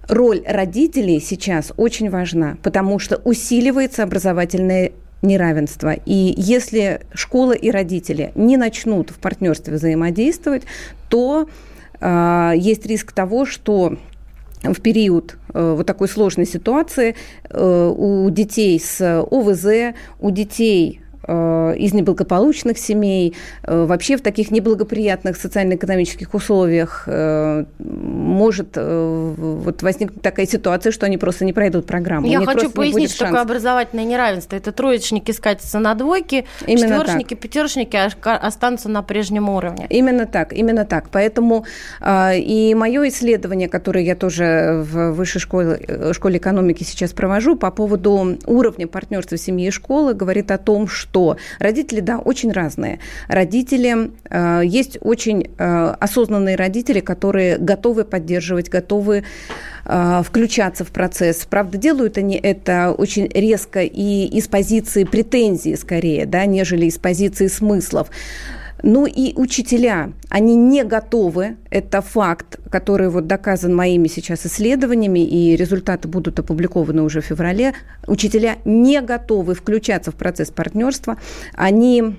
роль 0.07 0.43
родителей 0.45 1.19
сейчас 1.19 1.73
очень 1.77 2.09
важна, 2.09 2.57
потому 2.63 2.99
что 2.99 3.21
усиливается 3.23 4.03
образовательное 4.03 4.91
неравенство. 5.21 5.93
И 6.05 6.33
если 6.37 7.01
школа 7.13 7.53
и 7.53 7.71
родители 7.71 8.31
не 8.35 8.57
начнут 8.57 9.09
в 9.09 9.17
партнерстве 9.19 9.75
взаимодействовать, 9.75 10.63
то 11.09 11.49
э, 11.99 12.53
есть 12.55 12.85
риск 12.85 13.11
того, 13.11 13.45
что 13.45 13.97
в 14.63 14.81
период 14.81 15.37
э, 15.53 15.73
вот 15.77 15.85
такой 15.85 16.07
сложной 16.07 16.45
ситуации 16.45 17.15
э, 17.49 17.93
у 17.95 18.29
детей 18.29 18.79
с 18.79 19.23
ОВЗ, 19.31 19.95
у 20.19 20.31
детей 20.31 21.01
из 21.27 21.93
неблагополучных 21.93 22.77
семей, 22.77 23.35
э, 23.63 23.85
вообще 23.85 24.17
в 24.17 24.21
таких 24.21 24.51
неблагоприятных 24.51 25.37
социально-экономических 25.37 26.33
условиях 26.33 27.03
э, 27.07 27.65
может 27.79 28.77
вот 28.77 29.81
возникнуть 29.81 30.21
такая 30.21 30.45
ситуация, 30.45 30.91
что 30.91 31.05
они 31.05 31.17
просто 31.17 31.45
не 31.45 31.53
пройдут 31.53 31.85
программу. 31.85 32.27
Я 32.27 32.41
хочу 32.45 32.69
пояснить, 32.69 33.11
что 33.11 33.25
такое 33.25 33.41
образовательное 33.41 34.05
неравенство. 34.05 34.55
Это 34.55 34.71
троечники 34.71 35.31
скатятся 35.31 35.79
на 35.79 35.95
двойки, 35.95 36.45
именно 36.67 36.97
четверочники, 36.97 37.29
так. 37.29 37.39
пятерочники 37.39 37.95
останутся 37.95 38.89
на 38.89 39.01
прежнем 39.01 39.49
уровне. 39.49 39.87
Именно 39.89 40.25
так, 40.25 40.53
именно 40.53 40.85
так. 40.85 41.09
Поэтому 41.09 41.65
и 42.03 42.75
мое 42.77 43.07
исследование, 43.07 43.69
которое 43.69 44.03
я 44.03 44.15
тоже 44.15 44.83
в 44.91 45.11
высшей 45.11 45.41
школе, 45.41 46.13
школе 46.13 46.37
экономики 46.37 46.83
сейчас 46.83 47.13
провожу 47.13 47.55
по 47.55 47.71
поводу 47.71 48.37
уровня 48.45 48.87
партнерства 48.87 49.37
семьи 49.37 49.67
и 49.67 49.71
школы, 49.71 50.13
говорит 50.13 50.51
о 50.51 50.57
том, 50.57 50.87
что 50.87 51.14
что 51.15 51.37
родители, 51.59 52.01
да, 52.01 52.19
очень 52.19 52.51
разные. 52.51 52.99
Родители, 53.29 54.11
э, 54.29 54.61
есть 54.65 54.97
очень 54.99 55.49
э, 55.57 55.95
осознанные 55.97 56.57
родители, 56.57 56.99
которые 56.99 57.57
готовы 57.57 58.03
поддерживать, 58.03 58.67
готовы 58.67 59.23
э, 59.85 60.21
включаться 60.25 60.83
в 60.83 60.89
процесс. 60.89 61.47
Правда, 61.49 61.77
делают 61.77 62.17
они 62.17 62.35
это 62.35 62.91
очень 62.91 63.29
резко 63.33 63.81
и 63.81 64.25
из 64.25 64.49
позиции 64.49 65.05
претензий 65.05 65.77
скорее, 65.77 66.25
да, 66.25 66.45
нежели 66.45 66.87
из 66.87 66.97
позиции 66.97 67.47
смыслов. 67.47 68.09
Ну 68.83 69.05
и 69.05 69.33
учителя, 69.35 70.11
они 70.29 70.55
не 70.55 70.83
готовы, 70.83 71.55
это 71.69 72.01
факт, 72.01 72.59
который 72.69 73.09
вот 73.09 73.25
доказан 73.25 73.73
моими 73.75 74.07
сейчас 74.07 74.45
исследованиями, 74.45 75.25
и 75.25 75.55
результаты 75.55 76.07
будут 76.07 76.39
опубликованы 76.39 77.01
уже 77.01 77.21
в 77.21 77.25
феврале. 77.25 77.73
Учителя 78.05 78.57
не 78.65 79.01
готовы 79.01 79.55
включаться 79.55 80.11
в 80.11 80.15
процесс 80.15 80.51
партнерства, 80.51 81.17
они 81.53 82.15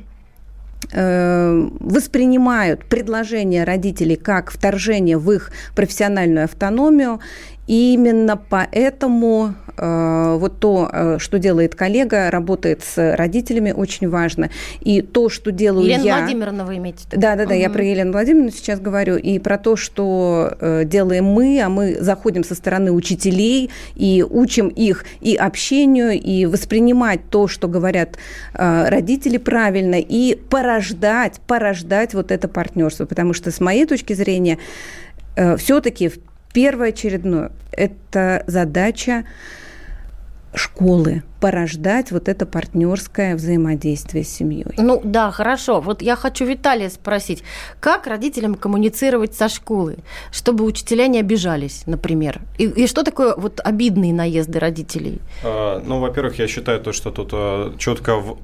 э, 0.93 1.69
воспринимают 1.79 2.87
предложения 2.87 3.65
родителей 3.65 4.17
как 4.17 4.51
вторжение 4.51 5.19
в 5.19 5.31
их 5.31 5.53
профессиональную 5.75 6.45
автономию, 6.45 7.21
и 7.67 7.95
именно 7.95 8.37
поэтому 8.37 9.55
вот 9.77 10.59
то, 10.59 10.91
э, 10.93 11.17
что 11.19 11.39
делает 11.39 11.75
коллега, 11.75 12.31
работает 12.31 12.83
с 12.83 13.17
родителями, 13.17 13.73
очень 13.73 14.09
важно. 14.09 14.51
И 14.81 15.03
то, 15.03 15.29
что 15.29 15.51
делаю 15.53 15.87
Елена 15.87 16.03
я... 16.03 16.19
Владимировна 16.19 16.65
вы 16.65 16.77
имеете? 16.77 17.05
Да, 17.11 17.37
да, 17.37 17.45
да, 17.45 17.55
угу. 17.55 17.61
я 17.61 17.71
про 17.71 17.85
Елену 17.85 18.13
Владимировну 18.13 18.51
сейчас 18.51 18.81
говорю. 18.81 19.17
И 19.17 19.39
про 19.39 19.59
то, 19.59 19.77
что 19.77 20.57
э, 20.61 20.85
делаем 20.85 21.25
мы, 21.25 21.61
а 21.63 21.69
мы 21.69 21.97
заходим 22.01 22.45
со 22.45 22.55
стороны 22.55 22.93
учителей 22.93 23.71
и 23.95 24.25
учим 24.29 24.69
их 24.69 25.05
и 25.21 25.37
общению, 25.37 26.13
и 26.13 26.47
воспринимать 26.47 27.21
то, 27.31 27.49
что 27.49 27.69
говорят 27.69 28.17
э, 28.55 28.89
родители 28.89 29.37
правильно, 29.37 29.97
и 29.97 30.37
порождать, 30.37 31.41
порождать 31.47 32.15
вот 32.15 32.31
это 32.31 32.49
партнерство. 32.49 33.05
Потому 33.07 33.33
что 33.33 33.51
с 33.51 33.61
моей 33.61 33.87
точки 33.87 34.13
зрения, 34.13 34.59
э, 35.37 35.57
все-таки 35.57 36.09
в 36.09 36.19
первоочередную. 36.57 37.53
Это 37.71 38.43
задача 38.47 39.25
школы 40.57 41.23
порождать 41.41 42.11
вот 42.13 42.29
это 42.29 42.47
партнерское 42.47 43.37
взаимодействие 43.37 44.25
с 44.25 44.29
семьей. 44.29 44.67
Ну 44.79 45.01
да, 45.05 45.31
хорошо. 45.31 45.81
Вот 45.81 46.03
я 46.03 46.17
хочу 46.17 46.45
Виталия 46.45 46.89
спросить, 46.89 47.43
как 47.81 48.07
родителям 48.07 48.55
коммуницировать 48.55 49.35
со 49.35 49.49
школы, 49.49 49.99
чтобы 50.33 50.65
учителя 50.65 51.07
не 51.07 51.21
обижались, 51.21 51.83
например? 51.87 52.41
И, 52.59 52.65
и 52.65 52.87
что 52.87 53.03
такое 53.03 53.35
вот 53.37 53.61
обидные 53.63 54.13
наезды 54.13 54.59
родителей? 54.59 55.21
А, 55.45 55.83
ну, 55.85 56.01
во-первых, 56.01 56.39
я 56.39 56.49
считаю 56.49 56.81
то, 56.81 56.93
что 56.93 57.11
тут 57.11 57.31
а, 57.33 57.75
четко 57.79 58.15
а, 58.15 58.37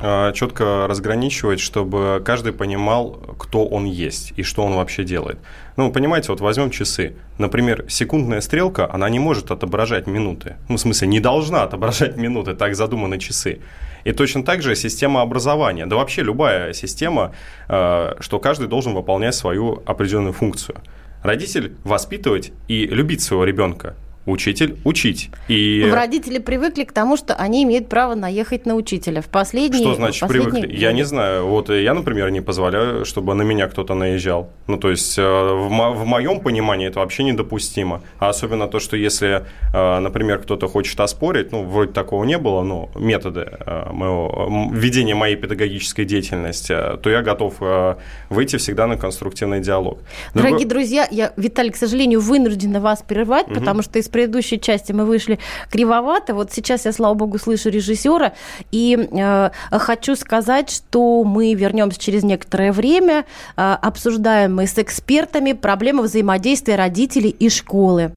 четко 0.00 0.86
разграничивать, 0.88 1.60
чтобы 1.60 2.22
каждый 2.24 2.52
понимал, 2.52 3.12
кто 3.38 3.66
он 3.66 3.84
есть 3.84 4.32
и 4.36 4.42
что 4.42 4.64
он 4.64 4.74
вообще 4.74 5.04
делает. 5.04 5.38
Ну, 5.76 5.92
понимаете, 5.92 6.28
вот 6.28 6.40
возьмем 6.40 6.70
часы. 6.70 7.14
Например, 7.38 7.84
секундная 7.88 8.40
стрелка, 8.40 8.90
она 8.90 9.08
не 9.10 9.18
может 9.18 9.50
отображать 9.50 10.06
минуты. 10.06 10.56
Ну, 10.68 10.76
в 10.76 10.80
смысле, 10.80 11.08
не 11.08 11.20
должна 11.20 11.62
отображать 11.62 12.16
минуты, 12.16 12.54
так 12.54 12.74
задуманы 12.74 13.18
часы. 13.18 13.60
И 14.04 14.12
точно 14.12 14.42
так 14.42 14.62
же 14.62 14.74
система 14.74 15.20
образования, 15.20 15.86
да 15.86 15.96
вообще 15.96 16.22
любая 16.22 16.72
система, 16.72 17.34
а, 17.68 18.16
что 18.20 18.38
каждый 18.38 18.68
должен 18.68 18.94
выполнять 18.94 19.34
свою 19.34 19.82
определенную 19.84 20.32
функцию. 20.32 20.78
Родитель 21.22 21.74
воспитывать 21.84 22.52
и 22.68 22.86
любить 22.86 23.20
своего 23.20 23.44
ребенка 23.44 23.94
учитель 24.30 24.76
учить. 24.84 25.30
И... 25.48 25.88
Родители 25.92 26.38
привыкли 26.38 26.84
к 26.84 26.92
тому, 26.92 27.16
что 27.16 27.34
они 27.34 27.64
имеют 27.64 27.88
право 27.88 28.14
наехать 28.14 28.66
на 28.66 28.74
учителя. 28.74 29.20
В 29.22 29.26
последние 29.26 29.82
Что 29.82 29.94
значит 29.94 30.20
последние... 30.20 30.50
привыкли? 30.50 30.76
Я 30.76 30.92
не 30.92 31.02
знаю. 31.04 31.46
Вот 31.46 31.70
я, 31.70 31.94
например, 31.94 32.30
не 32.30 32.40
позволяю, 32.40 33.04
чтобы 33.04 33.34
на 33.34 33.42
меня 33.42 33.68
кто-то 33.68 33.94
наезжал. 33.94 34.50
Ну, 34.66 34.76
то 34.76 34.90
есть 34.90 35.18
э, 35.18 35.22
в, 35.22 35.70
мо- 35.70 35.90
в 35.90 36.04
моем 36.06 36.40
понимании 36.40 36.88
это 36.88 37.00
вообще 37.00 37.22
недопустимо. 37.24 38.02
А 38.18 38.28
особенно 38.28 38.68
то, 38.68 38.80
что 38.80 38.96
если, 38.96 39.44
э, 39.72 39.98
например, 39.98 40.38
кто-то 40.38 40.68
хочет 40.68 40.98
оспорить, 41.00 41.52
ну, 41.52 41.64
вроде 41.64 41.92
такого 41.92 42.24
не 42.24 42.38
было, 42.38 42.62
но 42.62 42.90
методы 42.94 43.48
э, 43.50 43.92
моего, 43.92 44.70
ведения 44.72 45.14
моей 45.14 45.36
педагогической 45.36 46.04
деятельности, 46.04 46.76
то 47.02 47.10
я 47.10 47.22
готов 47.22 47.54
выйти 48.30 48.56
всегда 48.56 48.86
на 48.86 48.96
конструктивный 48.96 49.60
диалог. 49.60 49.98
Другой... 50.34 50.50
Дорогие 50.50 50.68
друзья, 50.68 51.08
я, 51.10 51.32
Виталий, 51.36 51.70
к 51.70 51.76
сожалению, 51.76 52.20
вынуждена 52.20 52.80
вас 52.80 53.02
прервать, 53.02 53.46
угу. 53.48 53.54
потому 53.54 53.82
что 53.82 53.98
из 53.98 54.08
предыдущей 54.20 54.60
части 54.60 54.92
мы 54.92 55.06
вышли 55.06 55.38
кривовато. 55.70 56.34
Вот 56.34 56.52
сейчас 56.52 56.84
я, 56.84 56.92
слава 56.92 57.14
богу, 57.14 57.38
слышу 57.38 57.70
режиссера. 57.70 58.34
И 58.70 59.08
э, 59.10 59.50
хочу 59.70 60.14
сказать, 60.14 60.70
что 60.70 61.24
мы 61.24 61.54
вернемся 61.54 61.98
через 61.98 62.22
некоторое 62.22 62.72
время, 62.72 63.24
э, 63.56 63.76
обсуждаем 63.80 64.56
мы 64.56 64.66
с 64.66 64.76
экспертами 64.78 65.52
проблемы 65.52 66.02
взаимодействия 66.02 66.76
родителей 66.76 67.30
и 67.30 67.48
школы. 67.48 68.12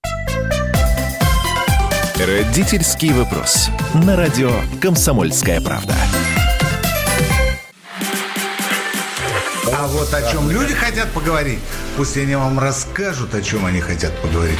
Родительский 2.15 3.13
вопрос. 3.13 3.69
На 4.05 4.17
радио 4.17 4.51
«Комсомольская 4.81 5.61
правда». 5.61 5.93
А 9.71 9.87
вот 9.87 10.13
о 10.13 10.31
чем 10.31 10.49
люди 10.51 10.73
хотят 10.73 11.09
поговорить, 11.11 11.59
пусть 11.95 12.17
они 12.17 12.35
вам 12.35 12.59
расскажут, 12.59 13.33
о 13.35 13.41
чем 13.41 13.65
они 13.65 13.79
хотят 13.79 14.11
поговорить. 14.21 14.59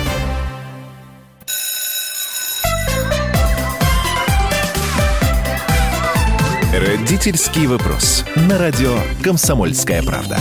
Родительский 6.73 7.67
вопрос. 7.67 8.23
На 8.47 8.57
радио 8.57 8.95
«Комсомольская 9.21 10.01
правда». 10.03 10.37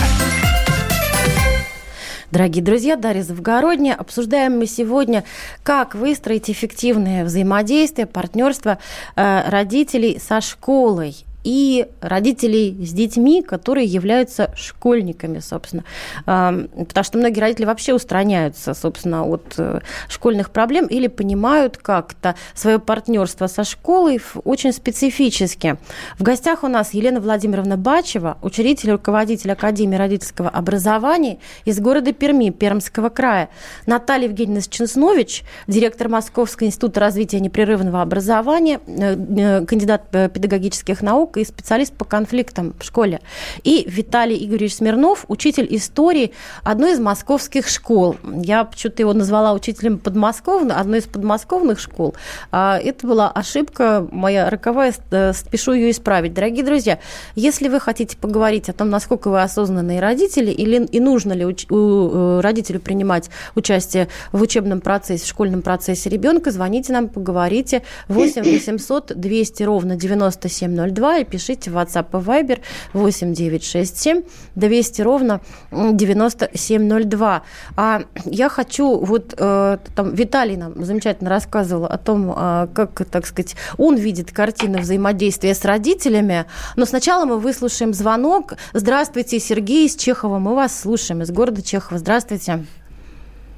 Дорогие 2.31 2.63
друзья, 2.63 2.95
Дарья 2.95 3.25
Завгородняя. 3.25 3.97
Обсуждаем 3.97 4.57
мы 4.57 4.67
сегодня, 4.67 5.25
как 5.65 5.97
выстроить 5.97 6.49
эффективное 6.49 7.25
взаимодействие, 7.25 8.07
партнерство 8.07 8.79
э, 9.17 9.51
родителей 9.51 10.21
со 10.21 10.41
школой 10.41 11.25
и 11.45 11.87
родителей 12.01 12.85
с 12.85 12.93
детьми, 12.93 13.43
которые 13.43 13.87
являются 13.87 14.53
школьниками, 14.57 15.39
собственно. 15.39 15.85
Потому 16.25 17.05
что 17.05 17.19
многие 17.19 17.41
родители 17.41 17.65
вообще 17.67 17.95
устраняются, 17.95 18.75
собственно, 18.75 19.25
от 19.25 19.55
э, 19.59 19.81
школьных 20.09 20.51
проблем 20.51 20.87
или 20.87 21.07
понимают 21.07 21.77
как-то 21.77 22.35
свое 22.55 22.79
партнерство 22.79 23.47
со 23.47 23.65
школой 23.65 24.21
очень 24.45 24.73
специфически. 24.73 25.77
В 26.19 26.23
гостях 26.23 26.65
у 26.65 26.69
нас 26.69 26.95
Елена 26.95 27.21
Владимировна 27.21 27.77
Бачева, 27.77 28.39
учредитель 28.43 28.91
и 28.91 28.93
руководитель 28.93 29.53
Академии 29.53 29.97
родительского 29.97 30.49
образования 30.49 31.39
из 31.65 31.81
города 31.81 32.13
Перми, 32.13 32.51
Пермского 32.51 33.09
края. 33.09 33.49
Наталья 33.87 34.29
Евгеньевна 34.29 34.63
Ченснович, 34.63 35.43
директор 35.67 36.09
Московского 36.09 36.67
института 36.67 37.01
развития 37.01 37.41
непрерывного 37.41 38.03
образования, 38.03 38.81
э, 38.87 39.17
э, 39.17 39.67
кандидат 39.67 40.11
педагогических 40.11 41.03
наук, 41.03 41.30
педагог 41.31 41.37
и 41.37 41.45
специалист 41.45 41.93
по 41.93 42.05
конфликтам 42.05 42.75
в 42.79 42.85
школе. 42.85 43.21
И 43.65 43.85
Виталий 43.89 44.45
Игоревич 44.45 44.77
Смирнов, 44.77 45.25
учитель 45.29 45.67
истории 45.71 46.33
одной 46.63 46.93
из 46.93 47.01
московских 47.01 47.69
школ. 47.69 48.17
Я 48.25 48.65
почему-то 48.65 49.03
его 49.03 49.13
назвала 49.13 49.53
учителем 49.53 49.99
подмосковной, 49.99 50.75
одной 50.75 50.99
из 50.99 51.05
подмосковных 51.05 51.81
школ. 51.81 52.15
А, 52.51 52.79
это 52.79 53.07
была 53.07 53.31
ошибка 53.31 54.07
моя 54.11 54.51
роковая, 54.51 54.95
э, 55.11 55.33
спешу 55.33 55.73
ее 55.73 55.91
исправить. 55.91 56.35
Дорогие 56.35 56.65
друзья, 56.65 56.99
если 57.35 57.69
вы 57.69 57.81
хотите 57.81 58.17
поговорить 58.17 58.69
о 58.69 58.73
том, 58.73 58.91
насколько 58.91 59.31
вы 59.31 59.43
осознанные 59.43 60.01
родители, 60.01 60.51
или 60.51 60.85
и 60.85 61.01
нужно 61.01 61.33
ли 61.33 61.45
уч- 61.45 61.73
у 61.73 62.39
э, 62.39 62.41
родителю 62.41 62.81
принимать 62.81 63.31
участие 63.55 64.09
в 64.33 64.43
учебном 64.43 64.81
процессе, 64.81 65.25
в 65.25 65.29
школьном 65.29 65.63
процессе 65.63 66.11
ребенка, 66.11 66.51
звоните 66.51 66.93
нам, 66.93 67.09
поговорите. 67.09 67.83
8 68.09 68.43
800 68.43 69.13
200 69.15 69.63
ровно 69.63 69.97
9702 69.97 71.20
и 71.21 71.25
пишите 71.25 71.71
в 71.71 71.77
WhatsApp 71.77 72.07
и 72.13 72.25
Viber 72.25 72.61
8967 72.93 74.23
200 74.55 75.03
ровно 75.03 75.41
9702. 75.71 77.43
А 77.77 78.03
я 78.25 78.49
хочу, 78.49 78.99
вот 78.99 79.35
э, 79.37 79.79
там 79.95 80.15
Виталий 80.15 80.57
нам 80.57 80.85
замечательно 80.85 81.31
рассказывал 81.31 81.87
о 81.87 81.99
том, 81.99 82.33
э, 82.37 82.69
как, 82.75 83.05
так 83.11 83.27
сказать, 83.27 83.57
он 83.77 83.97
видит 83.97 84.33
картину 84.33 84.79
взаимодействия 84.79 85.55
с 85.55 85.65
родителями, 85.65 86.47
но 86.77 86.85
сначала 86.85 87.25
мы 87.25 87.39
выслушаем 87.39 87.93
звонок. 87.93 88.55
Здравствуйте, 88.73 89.39
Сергей 89.39 89.87
из 89.87 89.97
Чехова, 89.97 90.39
мы 90.39 90.55
вас 90.55 90.81
слушаем, 90.81 91.23
из 91.23 91.31
города 91.31 91.63
Чехова. 91.63 91.99
Здравствуйте. 91.99 92.65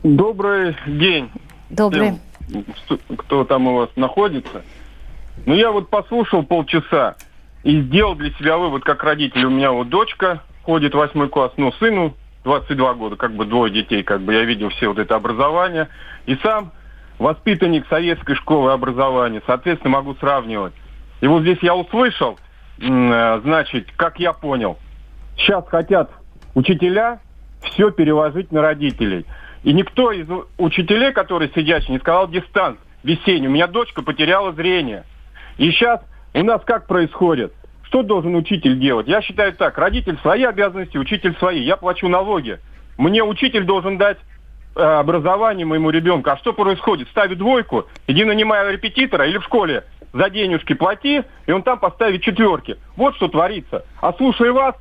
Добрый 0.02 0.76
день. 0.86 1.30
Добрый. 1.70 2.18
Всем, 2.48 2.98
кто 3.16 3.44
там 3.44 3.66
у 3.68 3.76
вас 3.76 3.90
находится. 3.96 4.62
Ну, 5.46 5.54
я 5.54 5.70
вот 5.70 5.88
послушал 5.88 6.42
полчаса 6.42 7.16
и 7.62 7.80
сделал 7.82 8.14
для 8.14 8.30
себя 8.32 8.56
вывод 8.56 8.84
как 8.84 9.02
родитель. 9.04 9.44
У 9.44 9.50
меня 9.50 9.72
вот 9.72 9.88
дочка 9.88 10.42
ходит 10.62 10.94
в 10.94 10.98
восьмой 10.98 11.28
класс, 11.28 11.52
но 11.56 11.72
сыну 11.72 12.14
22 12.44 12.94
года, 12.94 13.16
как 13.16 13.34
бы 13.34 13.44
двое 13.44 13.72
детей, 13.72 14.02
как 14.02 14.20
бы 14.22 14.34
я 14.34 14.44
видел 14.44 14.70
все 14.70 14.88
вот 14.88 14.98
это 14.98 15.14
образование. 15.14 15.88
И 16.26 16.36
сам 16.42 16.72
воспитанник 17.18 17.86
советской 17.88 18.34
школы 18.34 18.72
образования, 18.72 19.42
соответственно, 19.46 19.92
могу 19.92 20.14
сравнивать. 20.16 20.72
И 21.20 21.26
вот 21.26 21.42
здесь 21.42 21.58
я 21.62 21.74
услышал, 21.76 22.38
э, 22.78 23.40
значит, 23.44 23.88
как 23.96 24.18
я 24.18 24.32
понял, 24.32 24.78
сейчас 25.36 25.66
хотят 25.68 26.10
учителя 26.54 27.20
все 27.62 27.90
переложить 27.90 28.50
на 28.50 28.60
родителей. 28.60 29.24
И 29.62 29.72
никто 29.72 30.10
из 30.10 30.26
учителей, 30.58 31.12
которые 31.12 31.50
сидящие, 31.54 31.92
не 31.92 32.00
сказал 32.00 32.28
дистанц 32.28 32.78
весенний. 33.04 33.46
У 33.46 33.52
меня 33.52 33.68
дочка 33.68 34.02
потеряла 34.02 34.52
зрение. 34.52 35.04
И 35.58 35.70
сейчас 35.70 36.00
у 36.40 36.44
нас 36.44 36.62
как 36.64 36.86
происходит? 36.86 37.52
Что 37.84 38.02
должен 38.02 38.34
учитель 38.34 38.78
делать? 38.78 39.06
Я 39.06 39.20
считаю 39.20 39.52
так, 39.52 39.76
родитель 39.76 40.18
свои 40.22 40.44
обязанности, 40.44 40.96
учитель 40.96 41.36
свои. 41.36 41.60
Я 41.60 41.76
плачу 41.76 42.08
налоги. 42.08 42.58
Мне 42.96 43.22
учитель 43.22 43.64
должен 43.64 43.98
дать 43.98 44.18
э, 44.74 44.80
образование 44.80 45.66
моему 45.66 45.90
ребенку. 45.90 46.30
А 46.30 46.38
что 46.38 46.52
происходит? 46.54 47.08
Ставит 47.08 47.38
двойку, 47.38 47.86
иди 48.06 48.24
нанимай 48.24 48.72
репетитора 48.72 49.26
или 49.26 49.38
в 49.38 49.44
школе 49.44 49.84
за 50.12 50.30
денежки 50.30 50.74
плати, 50.74 51.22
и 51.46 51.52
он 51.52 51.62
там 51.62 51.78
поставит 51.78 52.22
четверки. 52.22 52.76
Вот 52.96 53.16
что 53.16 53.28
творится. 53.28 53.84
А 54.00 54.12
слушая 54.14 54.52
вас, 54.52 54.74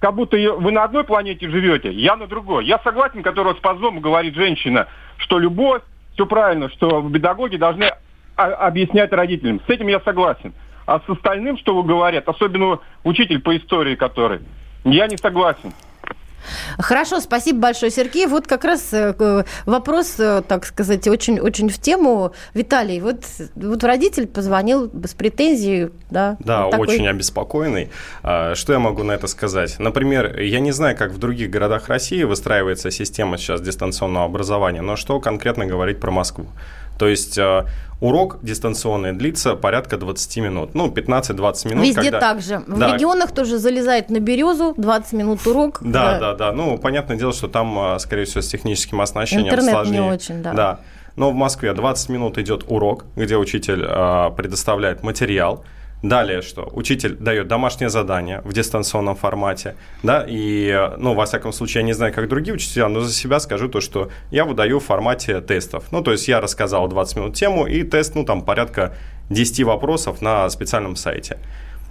как 0.00 0.14
будто 0.14 0.36
вы 0.36 0.70
на 0.72 0.84
одной 0.84 1.04
планете 1.04 1.48
живете, 1.48 1.90
я 1.90 2.16
на 2.16 2.26
другой. 2.26 2.66
Я 2.66 2.78
согласен, 2.80 3.22
которого 3.22 3.54
с 3.54 3.58
позом 3.58 4.00
говорит 4.00 4.34
женщина, 4.34 4.86
что 5.18 5.38
любовь, 5.38 5.82
все 6.14 6.26
правильно, 6.26 6.68
что 6.70 7.08
педагоги 7.10 7.56
должны 7.56 7.90
объяснять 8.36 9.12
родителям. 9.12 9.60
С 9.66 9.70
этим 9.70 9.88
я 9.88 10.00
согласен. 10.00 10.52
А 10.86 11.00
с 11.00 11.08
остальным, 11.08 11.58
что 11.58 11.76
вы 11.76 11.82
говорят, 11.82 12.28
особенно 12.28 12.78
учитель 13.04 13.40
по 13.40 13.56
истории 13.56 13.96
который, 13.96 14.40
я 14.84 15.06
не 15.08 15.16
согласен. 15.16 15.72
Хорошо, 16.78 17.20
спасибо 17.20 17.60
большое, 17.60 17.90
Сергей. 17.90 18.26
Вот 18.26 18.46
как 18.46 18.64
раз 18.64 18.92
э, 18.92 19.44
вопрос, 19.64 20.16
э, 20.18 20.42
так 20.46 20.64
сказать, 20.64 21.06
очень, 21.08 21.40
очень 21.40 21.68
в 21.68 21.78
тему. 21.78 22.32
Виталий, 22.54 23.00
вот, 23.00 23.24
вот 23.54 23.84
родитель 23.84 24.26
позвонил 24.26 24.86
без 24.86 25.14
претензий, 25.14 25.88
да? 26.10 26.36
Да, 26.40 26.64
вот 26.64 26.72
такой... 26.72 26.88
очень 26.88 27.08
обеспокоенный. 27.08 27.90
А, 28.22 28.54
что 28.54 28.72
я 28.72 28.78
могу 28.78 29.02
на 29.02 29.12
это 29.12 29.26
сказать? 29.26 29.76
Например, 29.78 30.38
я 30.38 30.60
не 30.60 30.72
знаю, 30.72 30.96
как 30.96 31.12
в 31.12 31.18
других 31.18 31.50
городах 31.50 31.88
России 31.88 32.22
выстраивается 32.22 32.90
система 32.90 33.38
сейчас 33.38 33.60
дистанционного 33.60 34.24
образования, 34.24 34.82
но 34.82 34.96
что 34.96 35.20
конкретно 35.20 35.66
говорить 35.66 36.00
про 36.00 36.10
Москву? 36.10 36.46
То 36.98 37.08
есть 37.08 37.36
э, 37.38 37.66
урок 38.00 38.38
дистанционный 38.42 39.12
длится 39.12 39.54
порядка 39.54 39.96
20 39.96 40.36
минут. 40.38 40.74
Ну, 40.74 40.88
15-20 40.88 41.68
минут. 41.68 41.84
Везде 41.84 42.02
когда... 42.02 42.20
так 42.20 42.40
же. 42.40 42.62
В 42.66 42.78
да. 42.78 42.94
регионах 42.94 43.32
тоже 43.32 43.58
залезает 43.58 44.10
на 44.10 44.20
березу, 44.20 44.74
20 44.76 45.12
минут 45.14 45.46
урок. 45.46 45.78
Да, 45.80 46.18
да, 46.18 46.18
да, 46.18 46.34
да. 46.34 46.52
Ну, 46.52 46.78
понятное 46.78 47.16
дело, 47.16 47.32
что 47.32 47.48
там, 47.48 47.78
э, 47.78 47.98
скорее 47.98 48.24
всего, 48.24 48.42
с 48.42 48.48
техническим 48.48 49.00
оснащением 49.00 49.48
Интернет 49.48 49.72
сложнее. 49.72 50.00
не 50.00 50.08
очень, 50.08 50.42
да. 50.42 50.52
Да. 50.52 50.80
Но 51.16 51.30
в 51.30 51.34
Москве 51.34 51.72
20 51.72 52.08
минут 52.10 52.38
идет 52.38 52.64
урок, 52.68 53.04
где 53.16 53.36
учитель 53.36 53.84
э, 53.86 54.30
предоставляет 54.36 55.02
материал. 55.02 55.64
Далее 56.02 56.42
что? 56.42 56.68
Учитель 56.72 57.16
дает 57.16 57.48
домашнее 57.48 57.88
задание 57.88 58.42
в 58.44 58.52
дистанционном 58.52 59.16
формате, 59.16 59.76
да, 60.02 60.24
и, 60.28 60.90
ну, 60.98 61.14
во 61.14 61.24
всяком 61.24 61.52
случае, 61.52 61.80
я 61.80 61.86
не 61.86 61.94
знаю, 61.94 62.12
как 62.12 62.28
другие 62.28 62.54
учителя, 62.54 62.88
но 62.88 63.00
за 63.00 63.12
себя 63.12 63.40
скажу 63.40 63.68
то, 63.68 63.80
что 63.80 64.10
я 64.30 64.44
выдаю 64.44 64.78
в 64.78 64.84
формате 64.84 65.40
тестов. 65.40 65.84
Ну, 65.92 66.02
то 66.02 66.12
есть 66.12 66.28
я 66.28 66.40
рассказал 66.40 66.86
20 66.88 67.16
минут 67.16 67.34
тему, 67.34 67.66
и 67.66 67.82
тест, 67.82 68.14
ну, 68.14 68.24
там, 68.24 68.42
порядка 68.42 68.94
10 69.30 69.64
вопросов 69.64 70.20
на 70.20 70.48
специальном 70.50 70.96
сайте. 70.96 71.38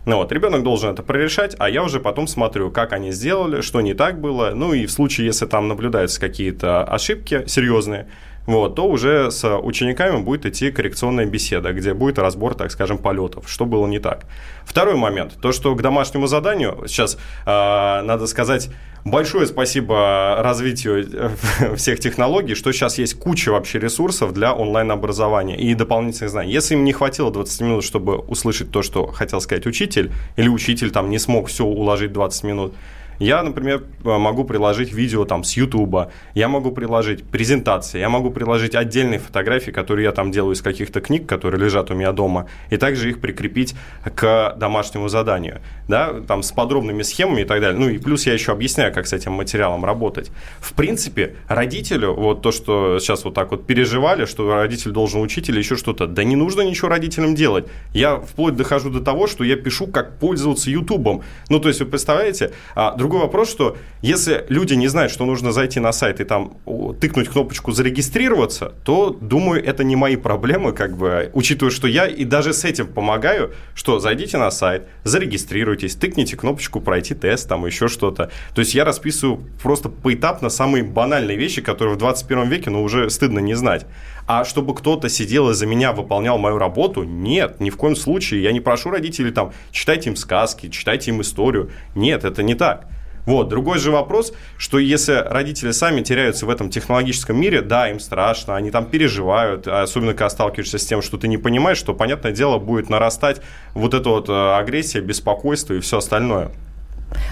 Ну 0.05 0.17
вот, 0.17 0.31
ребенок 0.31 0.61
должен 0.61 0.91
это 0.91 1.01
прорешать, 1.01 1.55
а 1.57 1.67
я 1.67 1.81
уже 1.83 1.99
потом 1.99 2.27
смотрю, 2.27 2.69
как 2.69 2.93
они 2.93 3.11
сделали, 3.11 3.61
что 3.61 3.81
не 3.81 3.95
так 3.95 4.21
было. 4.21 4.51
Ну 4.53 4.73
и 4.73 4.85
в 4.85 4.91
случае, 4.91 5.25
если 5.25 5.47
там 5.47 5.67
наблюдаются 5.67 6.21
какие-то 6.21 6.83
ошибки 6.83 7.43
серьезные, 7.47 8.07
вот, 8.45 8.75
то 8.75 8.87
уже 8.87 9.31
с 9.31 9.57
учениками 9.57 10.21
будет 10.21 10.45
идти 10.45 10.71
коррекционная 10.71 11.25
беседа, 11.25 11.73
где 11.73 11.93
будет 11.93 12.19
разбор, 12.19 12.53
так 12.55 12.71
скажем, 12.71 12.97
полетов, 12.97 13.49
что 13.49 13.65
было 13.65 13.87
не 13.87 13.99
так. 13.99 14.25
Второй 14.65 14.95
момент, 14.95 15.33
то, 15.41 15.51
что 15.51 15.73
к 15.75 15.81
домашнему 15.81 16.27
заданию, 16.27 16.83
сейчас 16.87 17.17
э, 17.45 18.01
надо 18.01 18.27
сказать, 18.27 18.69
большое 19.03 19.47
спасибо 19.47 20.37
развитию 20.39 21.07
э, 21.11 21.75
всех 21.75 21.99
технологий, 21.99 22.55
что 22.55 22.71
сейчас 22.71 22.97
есть 22.97 23.17
куча 23.19 23.51
вообще 23.51 23.79
ресурсов 23.79 24.33
для 24.33 24.53
онлайн-образования 24.53 25.57
и 25.57 25.73
дополнительных 25.73 26.29
знаний. 26.29 26.51
Если 26.51 26.75
им 26.75 26.83
не 26.83 26.93
хватило 26.93 27.31
20 27.31 27.61
минут, 27.61 27.83
чтобы 27.83 28.17
услышать 28.17 28.71
то, 28.71 28.81
что 28.81 29.07
хотел 29.07 29.41
сказать 29.41 29.65
учитель, 29.65 30.11
или 30.35 30.49
учитель 30.49 30.91
там 30.91 31.09
не 31.09 31.19
смог 31.19 31.47
все 31.47 31.65
уложить 31.65 32.13
20 32.13 32.43
минут, 32.43 32.73
я, 33.19 33.43
например, 33.43 33.83
могу 34.03 34.43
приложить 34.43 34.93
видео 34.93 35.25
там 35.25 35.43
с 35.43 35.53
Ютуба, 35.53 36.11
я 36.33 36.47
могу 36.47 36.71
приложить 36.71 37.23
презентации, 37.23 37.99
я 37.99 38.09
могу 38.09 38.31
приложить 38.31 38.75
отдельные 38.75 39.19
фотографии, 39.19 39.71
которые 39.71 40.05
я 40.05 40.11
там 40.11 40.31
делаю 40.31 40.53
из 40.53 40.61
каких-то 40.61 41.01
книг, 41.01 41.27
которые 41.27 41.61
лежат 41.61 41.91
у 41.91 41.93
меня 41.93 42.11
дома, 42.11 42.47
и 42.69 42.77
также 42.77 43.09
их 43.09 43.21
прикрепить 43.21 43.75
к 44.15 44.55
домашнему 44.57 45.07
заданию, 45.07 45.61
да, 45.87 46.13
там 46.27 46.43
с 46.43 46.51
подробными 46.51 47.03
схемами 47.03 47.41
и 47.41 47.45
так 47.45 47.61
далее. 47.61 47.79
Ну 47.79 47.89
и 47.89 47.97
плюс 47.97 48.25
я 48.25 48.33
еще 48.33 48.51
объясняю, 48.51 48.93
как 48.93 49.07
с 49.07 49.13
этим 49.13 49.33
материалом 49.33 49.85
работать. 49.85 50.31
В 50.59 50.73
принципе, 50.73 51.35
родителю, 51.47 52.13
вот 52.13 52.41
то, 52.41 52.51
что 52.51 52.99
сейчас 52.99 53.23
вот 53.25 53.33
так 53.33 53.51
вот 53.51 53.65
переживали, 53.65 54.25
что 54.25 54.53
родитель 54.55 54.91
должен 54.91 55.21
учить 55.21 55.49
или 55.49 55.57
еще 55.57 55.75
что-то, 55.75 56.07
да 56.07 56.23
не 56.23 56.35
нужно 56.35 56.61
ничего 56.61 56.89
родителям 56.89 57.35
делать. 57.35 57.67
Я 57.93 58.17
вплоть 58.17 58.55
дохожу 58.55 58.89
до 58.89 59.01
того, 59.01 59.27
что 59.27 59.43
я 59.43 59.55
пишу, 59.55 59.87
как 59.87 60.19
пользоваться 60.19 60.69
Ютубом. 60.69 61.23
Ну, 61.49 61.59
то 61.59 61.67
есть, 61.67 61.79
вы 61.79 61.85
представляете, 61.85 62.51
а, 62.75 62.91
Другой 63.05 63.21
вопрос, 63.21 63.51
что 63.51 63.77
если 64.01 64.47
люди 64.49 64.73
не 64.73 64.87
знают, 64.87 65.11
что 65.11 65.25
нужно 65.25 65.51
зайти 65.51 65.79
на 65.79 65.91
сайт 65.91 66.19
и 66.21 66.23
там 66.23 66.57
тыкнуть 66.99 67.29
кнопочку 67.29 67.71
«зарегистрироваться», 67.71 68.73
то, 68.83 69.11
думаю, 69.11 69.63
это 69.63 69.83
не 69.83 69.95
мои 69.95 70.15
проблемы, 70.15 70.73
как 70.73 70.97
бы, 70.97 71.29
учитывая, 71.33 71.71
что 71.71 71.87
я 71.87 72.07
и 72.07 72.23
даже 72.23 72.51
с 72.51 72.65
этим 72.65 72.87
помогаю, 72.87 73.53
что 73.75 73.99
зайдите 73.99 74.39
на 74.39 74.49
сайт, 74.49 74.87
зарегистрируйтесь, 75.03 75.93
тыкните 75.93 76.35
кнопочку 76.35 76.81
«пройти 76.81 77.13
тест», 77.13 77.47
там 77.47 77.67
еще 77.67 77.89
что-то. 77.89 78.31
То 78.55 78.61
есть 78.61 78.73
я 78.73 78.83
расписываю 78.83 79.39
просто 79.61 79.89
поэтапно 79.89 80.49
самые 80.49 80.83
банальные 80.83 81.37
вещи, 81.37 81.61
которые 81.61 81.93
в 81.93 81.99
21 81.99 82.49
веке, 82.49 82.71
ну, 82.71 82.81
уже 82.81 83.11
стыдно 83.11 83.37
не 83.37 83.53
знать. 83.53 83.85
А 84.27 84.43
чтобы 84.43 84.73
кто-то 84.73 85.07
сидел 85.09 85.51
и 85.51 85.53
за 85.53 85.67
меня 85.67 85.91
выполнял 85.91 86.39
мою 86.39 86.57
работу, 86.57 87.03
нет, 87.03 87.59
ни 87.59 87.69
в 87.69 87.77
коем 87.77 87.95
случае. 87.95 88.41
Я 88.41 88.51
не 88.51 88.61
прошу 88.61 88.89
родителей 88.89 89.29
там, 89.29 89.53
читайте 89.71 90.09
им 90.09 90.15
сказки, 90.15 90.69
читайте 90.69 91.11
им 91.11 91.21
историю. 91.21 91.69
Нет, 91.93 92.25
это 92.25 92.41
не 92.41 92.55
так. 92.55 92.87
Вот. 93.25 93.49
Другой 93.49 93.79
же 93.79 93.91
вопрос, 93.91 94.33
что 94.57 94.79
если 94.79 95.13
родители 95.13 95.71
сами 95.71 96.01
теряются 96.01 96.45
в 96.45 96.49
этом 96.49 96.69
технологическом 96.69 97.39
мире, 97.39 97.61
да, 97.61 97.89
им 97.89 97.99
страшно, 97.99 98.55
они 98.55 98.71
там 98.71 98.85
переживают, 98.85 99.67
особенно 99.67 100.13
когда 100.13 100.29
сталкиваешься 100.29 100.77
с 100.77 100.85
тем, 100.85 101.01
что 101.01 101.17
ты 101.17 101.27
не 101.27 101.37
понимаешь, 101.37 101.77
что, 101.77 101.93
понятное 101.93 102.31
дело, 102.31 102.59
будет 102.59 102.89
нарастать 102.89 103.41
вот 103.73 103.93
эта 103.93 104.09
вот 104.09 104.29
э, 104.29 104.33
агрессия, 104.33 105.01
беспокойство 105.01 105.73
и 105.73 105.79
все 105.79 105.97
остальное. 105.97 106.51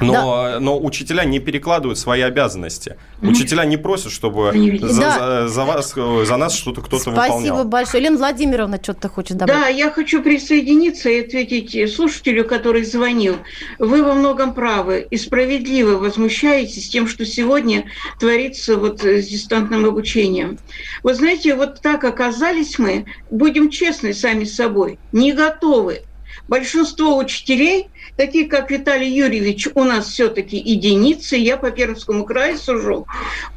Но, 0.01 0.13
да. 0.13 0.59
но 0.59 0.79
учителя 0.79 1.23
не 1.23 1.39
перекладывают 1.39 1.97
свои 1.97 2.21
обязанности. 2.21 2.97
Учителя 3.21 3.65
не 3.65 3.77
просят, 3.77 4.11
чтобы 4.11 4.51
за, 4.81 5.01
да. 5.01 5.47
за, 5.47 5.47
за, 5.47 5.65
вас, 5.65 5.93
за 5.93 6.37
нас 6.37 6.53
что-то 6.53 6.81
кто-то 6.81 7.11
выполнял. 7.11 7.39
Спасибо 7.39 7.63
большое. 7.63 8.03
Елена 8.03 8.17
Владимировна 8.17 8.79
что-то 8.81 9.09
хочет 9.09 9.37
добавить. 9.37 9.61
Да, 9.61 9.67
я 9.67 9.89
хочу 9.89 10.21
присоединиться 10.21 11.09
и 11.09 11.21
ответить 11.21 11.93
слушателю, 11.93 12.45
который 12.45 12.83
звонил. 12.83 13.37
Вы 13.79 14.03
во 14.03 14.13
многом 14.13 14.53
правы 14.53 15.07
и 15.09 15.17
справедливо 15.17 15.97
возмущаетесь 15.97 16.89
тем, 16.89 17.07
что 17.07 17.25
сегодня 17.25 17.85
творится 18.19 18.77
вот 18.77 19.01
с 19.03 19.27
дистантным 19.27 19.85
обучением. 19.85 20.57
Вы 21.03 21.13
знаете, 21.13 21.55
вот 21.55 21.81
так 21.81 22.03
оказались 22.03 22.77
мы, 22.79 23.05
будем 23.29 23.69
честны 23.69 24.13
сами 24.13 24.43
с 24.43 24.55
собой, 24.55 24.99
не 25.11 25.33
готовы. 25.33 26.01
Большинство 26.47 27.17
учителей 27.17 27.89
такие 28.15 28.47
как 28.47 28.69
Виталий 28.69 29.09
Юрьевич, 29.09 29.67
у 29.73 29.83
нас 29.83 30.07
все-таки 30.07 30.57
единицы, 30.57 31.37
я 31.37 31.57
по 31.57 31.71
Пермскому 31.71 32.25
краю 32.25 32.57
сужу, 32.57 33.07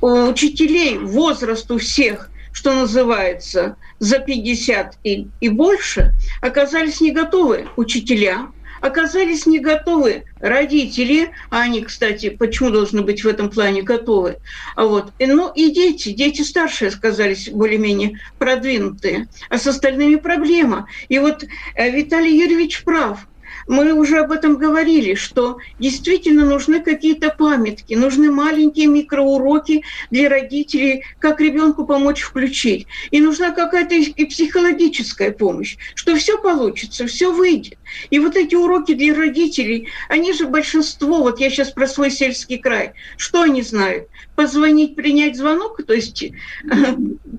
у 0.01 0.29
учителей 0.29 0.99
возраст 0.99 1.71
у 1.71 1.79
всех 1.79 2.31
что 2.57 2.73
называется, 2.73 3.77
за 3.99 4.19
50 4.19 4.99
и, 5.03 5.29
и 5.41 5.49
больше, 5.51 6.15
оказались 6.41 7.03
не 7.03 7.11
готовы 7.11 7.69
учителя, 7.77 8.49
оказались 8.81 9.47
не 9.47 9.59
готовы 9.59 10.25
родители, 10.41 11.31
а 11.51 11.61
они, 11.61 11.83
кстати, 11.83 12.31
почему 12.31 12.71
должны 12.71 13.03
быть 13.03 13.25
в 13.25 13.29
этом 13.29 13.51
плане 13.51 13.83
готовы, 13.83 14.39
а 14.75 14.87
вот, 14.87 15.13
ну 15.19 15.53
и 15.53 15.71
дети, 15.71 16.11
дети 16.11 16.43
старшие 16.43 16.91
оказались 16.91 17.49
более-менее 17.49 18.19
продвинутые, 18.39 19.29
а 19.49 19.59
с 19.59 19.67
остальными 19.67 20.17
проблема. 20.17 20.89
И 21.09 21.19
вот 21.19 21.45
э, 21.75 21.91
Виталий 21.91 22.39
Юрьевич 22.39 22.85
прав– 22.85 23.27
мы 23.67 23.93
уже 23.93 24.19
об 24.19 24.33
этом 24.33 24.57
говорили, 24.57 25.15
что 25.15 25.59
действительно 25.79 26.45
нужны 26.45 26.81
какие-то 26.81 27.31
памятки, 27.31 27.95
нужны 27.95 28.31
маленькие 28.31 28.87
микроуроки 28.87 29.83
для 30.11 30.29
родителей, 30.29 31.05
как 31.19 31.41
ребенку 31.41 31.87
помочь 31.87 32.21
включить. 32.21 32.87
И 33.11 33.21
нужна 33.21 33.51
какая-то 33.51 33.95
и 33.95 34.25
психологическая 34.25 35.33
помощь, 35.33 35.77
что 35.95 36.15
все 36.17 36.39
получится, 36.39 37.07
все 37.07 37.33
выйдет. 37.33 37.79
И 38.11 38.19
вот 38.19 38.37
эти 38.37 38.55
уроки 38.55 38.95
для 38.95 39.15
родителей, 39.15 39.89
они 40.09 40.33
же 40.33 40.47
большинство, 40.47 41.23
вот 41.23 41.41
я 41.41 41.51
сейчас 41.51 41.71
про 41.71 41.87
свой 41.87 42.11
сельский 42.11 42.59
край, 42.59 42.93
что 43.17 43.43
они 43.43 43.63
знают? 43.63 44.09
Позвонить, 44.35 44.97
принять 44.97 45.37
звонок, 45.37 45.81
то 45.87 45.95
есть 45.95 46.23
э, 46.23 46.31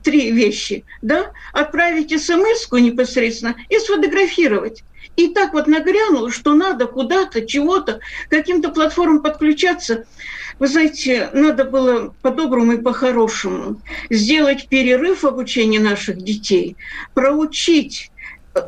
три 0.04 0.32
вещи, 0.32 0.84
да, 1.02 1.32
отправить 1.54 2.12
смс 2.20 2.68
непосредственно 2.72 3.56
и 3.70 3.78
сфотографировать. 3.78 4.84
И 5.18 5.30
так 5.30 5.54
вот 5.54 5.68
нагрянуло, 5.68 6.32
что 6.32 6.54
надо 6.54 6.86
куда-то, 6.86 7.46
чего-то, 7.46 8.00
каким-то 8.30 8.70
платформам 8.70 9.22
подключаться. 9.22 10.06
Вы 10.60 10.68
знаете, 10.68 11.30
надо 11.34 11.66
было 11.66 12.14
по-доброму 12.22 12.74
и 12.74 12.82
по-хорошему 12.82 13.82
сделать 14.10 14.68
перерыв 14.70 15.24
в 15.24 15.28
обучении 15.28 15.80
наших 15.80 16.18
детей, 16.18 16.78
проучить 17.16 18.12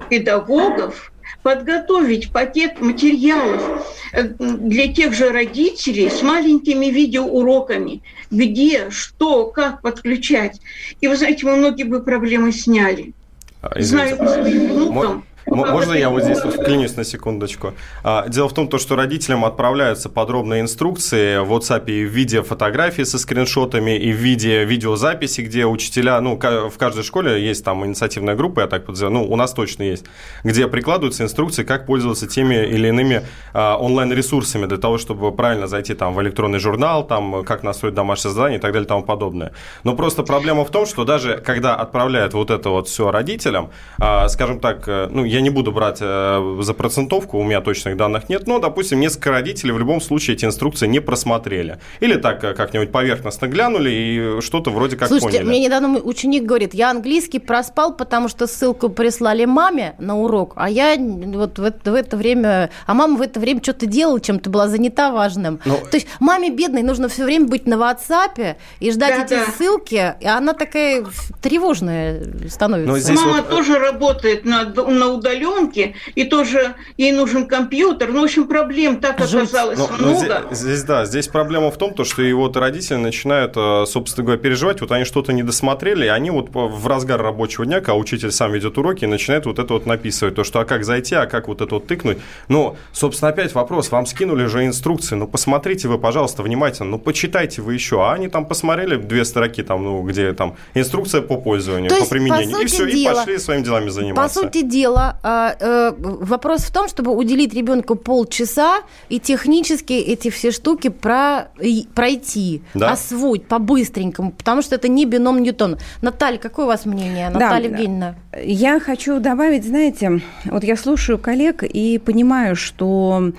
педагогов, 0.10 1.12
подготовить 1.44 2.32
пакет 2.32 2.82
материалов 2.82 3.88
э, 4.14 4.24
для 4.24 4.92
тех 4.92 5.14
же 5.14 5.30
родителей 5.30 6.10
с 6.10 6.22
маленькими 6.22 6.88
видеоуроками, 6.88 8.02
где, 8.32 8.90
что, 8.90 9.46
как 9.46 9.82
подключать. 9.82 10.60
И 11.00 11.08
вы 11.08 11.16
знаете, 11.16 11.46
мы 11.46 11.56
многие 11.56 11.84
бы 11.84 12.02
проблемы 12.02 12.52
сняли. 12.52 13.14
А, 13.62 13.80
извините. 13.80 14.16
Знаю 14.16 14.18
по 14.18 14.28
своим 14.28 14.68
внукам, 14.68 15.26
Можно 15.50 15.94
я 15.94 16.10
вот 16.10 16.24
здесь 16.24 16.40
вклинюсь 16.40 16.96
на 16.96 17.04
секундочку? 17.04 17.74
А, 18.04 18.28
дело 18.28 18.50
в 18.50 18.54
том, 18.54 18.70
что 18.78 18.96
родителям 18.96 19.46
отправляются 19.46 20.10
подробные 20.10 20.62
инструкции 20.62 21.40
в 21.40 21.52
WhatsApp 21.52 21.86
и 21.88 22.06
в 22.06 22.10
виде 22.10 22.42
фотографий 22.42 23.06
со 23.06 23.18
скриншотами, 23.18 23.98
и 23.98 24.12
в 24.12 24.16
виде 24.16 24.64
видеозаписи, 24.66 25.42
где 25.42 25.66
учителя, 25.66 26.20
ну, 26.22 26.38
в 26.38 26.78
каждой 26.78 27.04
школе 27.04 27.44
есть 27.44 27.64
там 27.66 27.86
инициативная 27.86 28.36
группа, 28.36 28.62
я 28.62 28.68
так 28.68 28.86
подозреваю, 28.86 29.20
ну, 29.20 29.32
у 29.32 29.36
нас 29.36 29.54
точно 29.54 29.84
есть, 29.84 30.06
где 30.44 30.68
прикладываются 30.68 31.24
инструкции, 31.24 31.64
как 31.64 31.86
пользоваться 31.86 32.28
теми 32.28 32.56
или 32.56 32.88
иными 32.88 33.24
а, 33.54 33.78
онлайн-ресурсами 33.78 34.66
для 34.66 34.78
того, 34.78 34.98
чтобы 34.98 35.32
правильно 35.32 35.68
зайти 35.68 35.94
там 35.94 36.14
в 36.14 36.22
электронный 36.22 36.60
журнал, 36.60 37.06
там, 37.06 37.44
как 37.44 37.64
настроить 37.64 37.96
домашнее 37.96 38.34
задание 38.34 38.60
и 38.60 38.62
так 38.62 38.72
далее 38.72 38.86
и 38.86 38.88
тому 38.88 39.04
подобное. 39.04 39.54
Но 39.84 39.96
просто 39.96 40.24
проблема 40.24 40.64
в 40.66 40.70
том, 40.70 40.86
что 40.86 41.06
даже 41.06 41.38
когда 41.38 41.76
отправляют 41.76 42.34
вот 42.34 42.52
это 42.52 42.70
вот 42.70 42.88
все 42.88 43.12
родителям, 43.12 43.72
а, 44.00 44.28
скажем 44.30 44.60
так, 44.60 44.88
э, 44.88 45.08
ну, 45.12 45.24
я 45.24 45.39
не 45.42 45.50
буду 45.50 45.72
брать 45.72 45.98
э, 46.02 46.58
за 46.62 46.74
процентовку, 46.74 47.38
у 47.38 47.44
меня 47.44 47.62
точных 47.62 47.98
данных 47.98 48.30
нет, 48.30 48.48
но, 48.48 48.60
допустим, 48.60 49.00
несколько 49.00 49.32
родителей 49.32 49.72
в 49.72 49.80
любом 49.80 50.02
случае 50.02 50.36
эти 50.36 50.46
инструкции 50.46 50.88
не 50.88 51.00
просмотрели. 51.00 51.80
Или 52.00 52.16
так 52.16 52.44
э, 52.44 52.54
как-нибудь 52.54 52.92
поверхностно 52.92 53.48
глянули 53.48 53.90
и 53.90 54.42
что-то 54.42 54.72
вроде 54.72 54.98
как 54.98 55.08
Слушайте, 55.08 55.40
поняли. 55.40 55.50
мне 55.50 55.66
недавно 55.66 56.00
ученик 56.00 56.44
говорит, 56.44 56.74
я 56.74 56.92
английский 56.92 57.40
проспал, 57.40 57.96
потому 57.96 58.30
что 58.30 58.48
ссылку 58.48 58.90
прислали 58.90 59.46
маме 59.46 59.96
на 60.00 60.20
урок, 60.20 60.54
а 60.56 60.70
я 60.70 60.96
вот 60.98 61.60
в 61.60 61.64
это, 61.64 61.92
в 61.92 61.96
это 61.96 62.18
время, 62.18 62.70
а 62.86 62.94
мама 62.94 63.18
в 63.18 63.22
это 63.22 63.40
время 63.40 63.62
что-то 63.62 63.86
делала, 63.86 64.20
чем-то 64.20 64.50
была 64.50 64.68
занята 64.68 65.12
важным. 65.12 65.60
Но... 65.66 65.78
То 65.78 65.96
есть 65.96 66.08
маме 66.20 66.50
бедной 66.50 66.84
нужно 66.84 67.10
все 67.10 67.24
время 67.24 67.48
быть 67.48 67.66
на 67.66 67.76
WhatsApp 67.76 68.56
и 68.80 68.92
ждать 68.92 69.16
да, 69.18 69.24
эти 69.26 69.46
да. 69.46 69.52
ссылки, 69.52 70.16
и 70.20 70.28
она 70.28 70.54
такая 70.54 71.06
тревожная 71.42 72.24
становится. 72.50 72.92
Но 72.92 72.98
здесь 73.00 73.20
Мама 73.20 73.38
вот... 73.38 73.50
тоже 73.50 73.80
работает 73.80 74.46
на, 74.46 74.66
на 74.66 75.14
удаленке, 75.30 75.96
и 76.16 76.24
тоже 76.24 76.76
ей 76.98 77.12
нужен 77.12 77.48
компьютер. 77.48 78.10
Ну, 78.10 78.22
в 78.22 78.24
общем, 78.26 78.48
проблем 78.48 79.00
так 79.00 79.20
Жуть. 79.20 79.44
оказалось 79.44 79.80
но, 79.80 79.88
много. 79.88 80.04
Но 80.04 80.16
здесь, 80.16 80.58
здесь, 80.60 80.84
да, 80.84 81.06
здесь 81.06 81.28
проблема 81.28 81.72
в 81.72 81.78
том, 81.78 81.94
то, 81.94 82.04
что 82.04 82.22
и 82.22 82.34
вот 82.34 82.58
родители 82.58 82.98
начинают, 82.98 83.54
э, 83.56 83.86
собственно 83.88 84.26
говоря, 84.26 84.42
переживать, 84.42 84.82
вот 84.82 84.92
они 84.92 85.06
что-то 85.06 85.34
не 85.34 85.44
досмотрели, 85.44 86.06
и 86.06 86.10
они 86.10 86.32
вот 86.32 86.50
в 86.52 86.88
разгар 86.88 87.22
рабочего 87.22 87.66
дня, 87.66 87.80
когда 87.80 87.96
учитель 87.96 88.32
сам 88.32 88.52
ведет 88.52 88.78
уроки, 88.78 89.06
начинают 89.06 89.46
вот 89.46 89.60
это 89.60 89.74
вот 89.74 89.86
написывать, 89.86 90.36
то, 90.36 90.44
что 90.44 90.60
а 90.60 90.66
как 90.66 90.84
зайти, 90.84 91.16
а 91.16 91.26
как 91.26 91.48
вот 91.48 91.62
это 91.62 91.76
вот 91.76 91.88
тыкнуть. 91.88 92.18
Ну, 92.48 92.78
собственно, 92.92 93.30
опять 93.30 93.54
вопрос, 93.54 93.92
вам 93.92 94.06
скинули 94.06 94.46
же 94.46 94.66
инструкции, 94.66 95.16
ну, 95.16 95.28
посмотрите 95.28 95.88
вы, 95.88 95.98
пожалуйста, 95.98 96.44
внимательно, 96.44 96.90
ну, 96.90 97.00
почитайте 97.00 97.62
вы 97.62 97.74
еще, 97.74 98.04
а 98.04 98.14
они 98.14 98.28
там 98.28 98.46
посмотрели 98.46 98.96
две 98.96 99.26
строки, 99.26 99.64
там, 99.64 99.84
ну, 99.84 100.02
где 100.04 100.34
там 100.34 100.56
инструкция 100.74 101.22
по 101.22 101.38
пользованию, 101.38 101.90
то 101.90 102.00
по 102.00 102.06
применению, 102.10 102.58
по 102.58 102.64
и 102.64 102.66
все, 102.66 102.90
дела, 102.90 103.12
и 103.12 103.16
пошли 103.16 103.38
своими 103.38 103.64
делами 103.64 103.90
заниматься. 103.90 104.42
По 104.42 104.48
сути 104.48 104.62
дела, 104.62 105.19
а, 105.22 105.56
э, 105.60 105.94
вопрос 105.98 106.62
в 106.62 106.72
том, 106.72 106.88
чтобы 106.88 107.12
уделить 107.12 107.54
ребенку 107.54 107.96
полчаса 107.96 108.82
и 109.10 109.20
технически 109.20 109.94
эти 109.94 110.30
все 110.30 110.52
штуки 110.52 110.90
про, 110.90 111.50
пройти, 111.94 112.62
да? 112.74 112.92
освоить 112.92 113.46
по-быстренькому, 113.46 114.32
потому 114.32 114.62
что 114.62 114.76
это 114.76 114.88
не 114.88 115.06
бином 115.06 115.42
Ньютон. 115.42 115.78
Наталья, 116.02 116.38
какое 116.38 116.66
у 116.66 116.68
вас 116.68 116.86
мнение? 116.86 117.30
Наталья 117.30 117.70
да, 117.70 117.78
Евгеньевна. 117.78 118.16
Я 118.44 118.80
хочу 118.80 119.20
добавить, 119.20 119.66
знаете, 119.66 120.22
вот 120.46 120.64
я 120.64 120.76
слушаю 120.76 121.18
коллег 121.18 121.64
и 121.64 121.98
понимаю, 121.98 122.56
что 122.56 123.32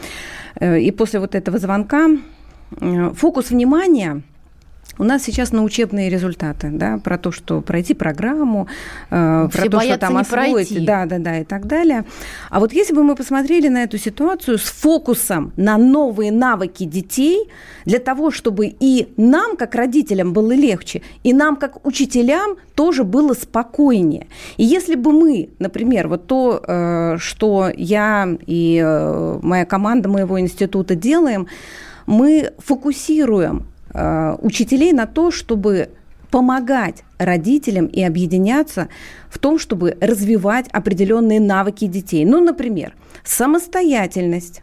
э, 0.57 0.81
и 0.81 0.91
после 0.91 1.21
вот 1.21 1.35
этого 1.35 1.59
звонка 1.59 2.09
э, 2.81 3.11
фокус 3.15 3.51
внимания 3.51 4.23
у 5.01 5.05
нас 5.05 5.23
сейчас 5.23 5.53
на 5.53 5.65
учебные 5.65 6.11
результаты, 6.11 6.69
да, 6.71 6.99
про 6.99 7.17
то, 7.17 7.33
что 7.33 7.63
пройти 7.63 7.95
программу, 7.95 8.69
э, 9.11 9.49
про 9.51 9.69
то, 9.71 9.81
что 9.81 9.97
там 9.99 10.19
освоить, 10.19 10.69
пройти. 10.69 10.85
да, 10.85 11.07
да, 11.07 11.19
да, 11.19 11.39
и 11.39 11.45
так 11.45 11.67
далее. 11.67 12.05
А 12.51 12.61
вот 12.61 12.75
если 12.75 12.95
бы 12.95 13.03
мы 13.03 13.15
посмотрели 13.15 13.69
на 13.69 13.83
эту 13.83 13.97
ситуацию 13.97 14.59
с 14.59 14.65
фокусом 14.65 15.53
на 15.57 15.79
новые 15.79 16.31
навыки 16.31 16.85
детей, 16.85 17.49
для 17.87 17.99
того, 17.99 18.31
чтобы 18.31 18.67
и 18.67 19.09
нам, 19.17 19.57
как 19.57 19.75
родителям, 19.75 20.35
было 20.35 20.53
легче, 20.53 21.01
и 21.25 21.33
нам, 21.33 21.57
как 21.57 21.87
учителям, 21.87 22.57
тоже 22.75 23.03
было 23.03 23.33
спокойнее. 23.33 24.27
И 24.59 24.65
если 24.65 24.97
бы 24.97 25.13
мы, 25.13 25.49
например, 25.59 26.09
вот 26.09 26.27
то, 26.27 26.63
э, 26.63 27.17
что 27.19 27.71
я 27.75 28.29
и 28.47 28.83
э, 28.85 29.39
моя 29.43 29.65
команда 29.65 30.11
моего 30.11 30.39
института 30.39 30.95
делаем, 30.95 31.47
мы 32.07 32.53
фокусируем 32.59 33.70
учителей 33.93 34.93
на 34.93 35.07
то, 35.07 35.31
чтобы 35.31 35.91
помогать 36.31 37.03
родителям 37.19 37.87
и 37.87 38.03
объединяться 38.03 38.89
в 39.29 39.39
том, 39.39 39.59
чтобы 39.59 39.97
развивать 40.01 40.69
определенные 40.69 41.41
навыки 41.41 41.87
детей. 41.87 42.25
Ну, 42.25 42.41
например, 42.41 42.95
самостоятельность, 43.25 44.63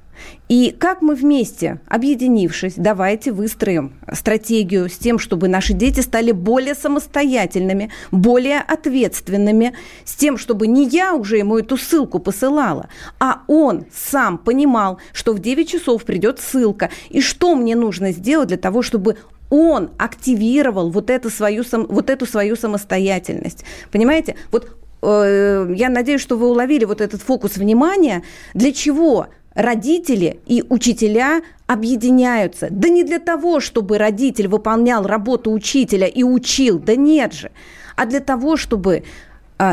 и 0.49 0.71
как 0.71 1.01
мы 1.01 1.15
вместе, 1.15 1.79
объединившись, 1.87 2.73
давайте 2.77 3.31
выстроим 3.31 3.93
стратегию 4.13 4.89
с 4.89 4.97
тем, 4.97 5.19
чтобы 5.19 5.47
наши 5.47 5.73
дети 5.73 5.99
стали 5.99 6.31
более 6.31 6.75
самостоятельными, 6.75 7.91
более 8.11 8.59
ответственными, 8.59 9.73
с 10.05 10.15
тем, 10.15 10.37
чтобы 10.37 10.67
не 10.67 10.87
я 10.87 11.13
уже 11.13 11.37
ему 11.37 11.57
эту 11.57 11.77
ссылку 11.77 12.19
посылала, 12.19 12.89
а 13.19 13.41
он 13.47 13.85
сам 13.93 14.37
понимал, 14.37 14.99
что 15.11 15.33
в 15.33 15.39
9 15.39 15.69
часов 15.69 16.05
придет 16.05 16.39
ссылка, 16.39 16.89
и 17.09 17.21
что 17.21 17.55
мне 17.55 17.75
нужно 17.75 18.11
сделать 18.11 18.47
для 18.47 18.57
того, 18.57 18.81
чтобы 18.81 19.17
он 19.49 19.91
активировал 19.97 20.89
вот 20.89 21.09
эту 21.09 21.29
свою, 21.29 21.63
вот 21.71 22.09
эту 22.09 22.25
свою 22.25 22.55
самостоятельность. 22.55 23.63
Понимаете? 23.91 24.35
Вот 24.51 24.75
э, 25.01 25.73
я 25.75 25.89
надеюсь, 25.89 26.21
что 26.21 26.37
вы 26.37 26.49
уловили 26.49 26.85
вот 26.85 27.01
этот 27.01 27.21
фокус 27.21 27.57
внимания. 27.57 28.23
Для 28.53 28.73
чего 28.73 29.27
родители 29.57 30.39
и 30.45 30.63
учителя 30.69 31.41
объединяются. 31.65 32.67
Да 32.69 32.87
не 32.87 33.03
для 33.03 33.19
того, 33.19 33.59
чтобы 33.59 33.97
родитель 33.97 34.47
выполнял 34.47 35.03
работу 35.05 35.51
учителя 35.51 36.05
и 36.05 36.23
учил, 36.23 36.79
да 36.79 36.95
нет 36.95 37.33
же, 37.33 37.51
а 37.95 38.05
для 38.05 38.19
того, 38.19 38.55
чтобы 38.55 39.03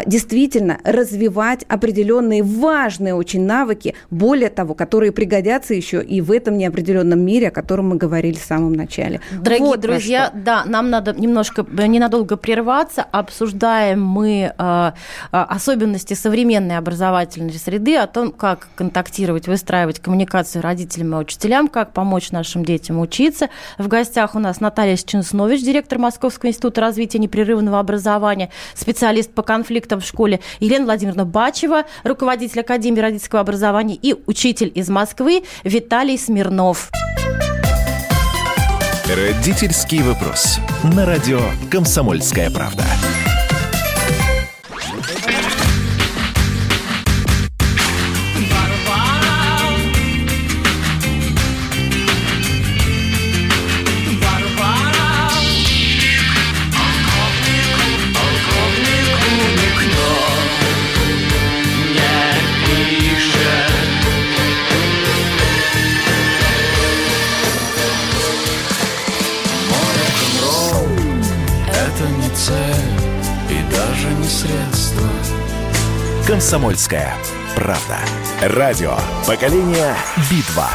действительно 0.07 0.79
развивать 0.85 1.65
определенные 1.69 2.43
важные 2.43 3.15
очень 3.15 3.45
навыки, 3.45 3.95
более 4.11 4.49
того, 4.49 4.75
которые 4.75 5.13
пригодятся 5.13 5.75
еще 5.75 6.03
и 6.03 6.21
в 6.21 6.33
этом 6.33 6.57
неопределенном 6.57 7.21
мире, 7.21 7.49
о 7.49 7.51
котором 7.51 7.89
мы 7.89 7.97
говорили 7.97 8.37
в 8.37 8.45
самом 8.45 8.73
начале. 8.73 9.21
Дорогие 9.31 9.67
вот 9.67 9.81
друзья, 9.81 10.31
да, 10.33 10.65
нам 10.65 10.91
надо 10.91 11.13
немножко 11.13 11.67
э, 11.67 11.87
ненадолго 11.87 12.37
прерваться. 12.37 13.03
Обсуждаем 13.03 14.03
мы 14.03 14.55
э, 14.57 14.57
э, 14.57 14.93
особенности 15.31 16.15
современной 16.15 16.79
образовательной 16.79 17.53
среды, 17.53 17.97
о 17.97 18.07
том, 18.07 18.33
как 18.33 18.69
контактировать, 18.75 19.47
выстраивать 19.47 20.01
коммуникацию 20.01 20.63
родителям 20.63 21.15
и 21.15 21.19
учителям, 21.19 21.69
как 21.69 21.93
помочь 21.93 22.31
нашим 22.31 22.65
детям 22.65 23.01
учиться. 23.01 23.49
В 23.79 23.89
гостях 23.89 24.35
у 24.35 24.39
нас 24.39 24.61
Наталья 24.61 24.97
Сченснович, 24.97 25.63
директор 25.63 25.99
Московского 25.99 26.49
института 26.49 26.81
развития 26.81 27.19
непрерывного 27.19 27.79
образования, 27.79 28.51
специалист 28.75 29.31
по 29.31 29.43
конфликтам 29.43 29.74
конфликтам 29.75 30.01
в 30.01 30.05
школе, 30.05 30.41
Елена 30.61 30.85
Владимировна 30.85 31.25
Бачева, 31.25 31.85
руководитель 32.05 32.61
Академии 32.61 33.01
родительского 33.01 33.41
образования, 33.41 33.99
и 34.01 34.15
учитель 34.27 34.71
из 34.75 34.89
Москвы 34.89 35.43
Виталий 35.65 36.17
Смирнов. 36.17 36.91
Родительский 39.09 40.03
вопрос. 40.03 40.59
На 40.95 41.05
радио 41.05 41.41
«Комсомольская 41.71 42.51
правда». 42.51 42.85
«Комсомольская 76.35 77.15
правда». 77.55 78.01
Радио 78.43 78.97
«Поколение 79.25 79.95
Битва». 80.29 80.69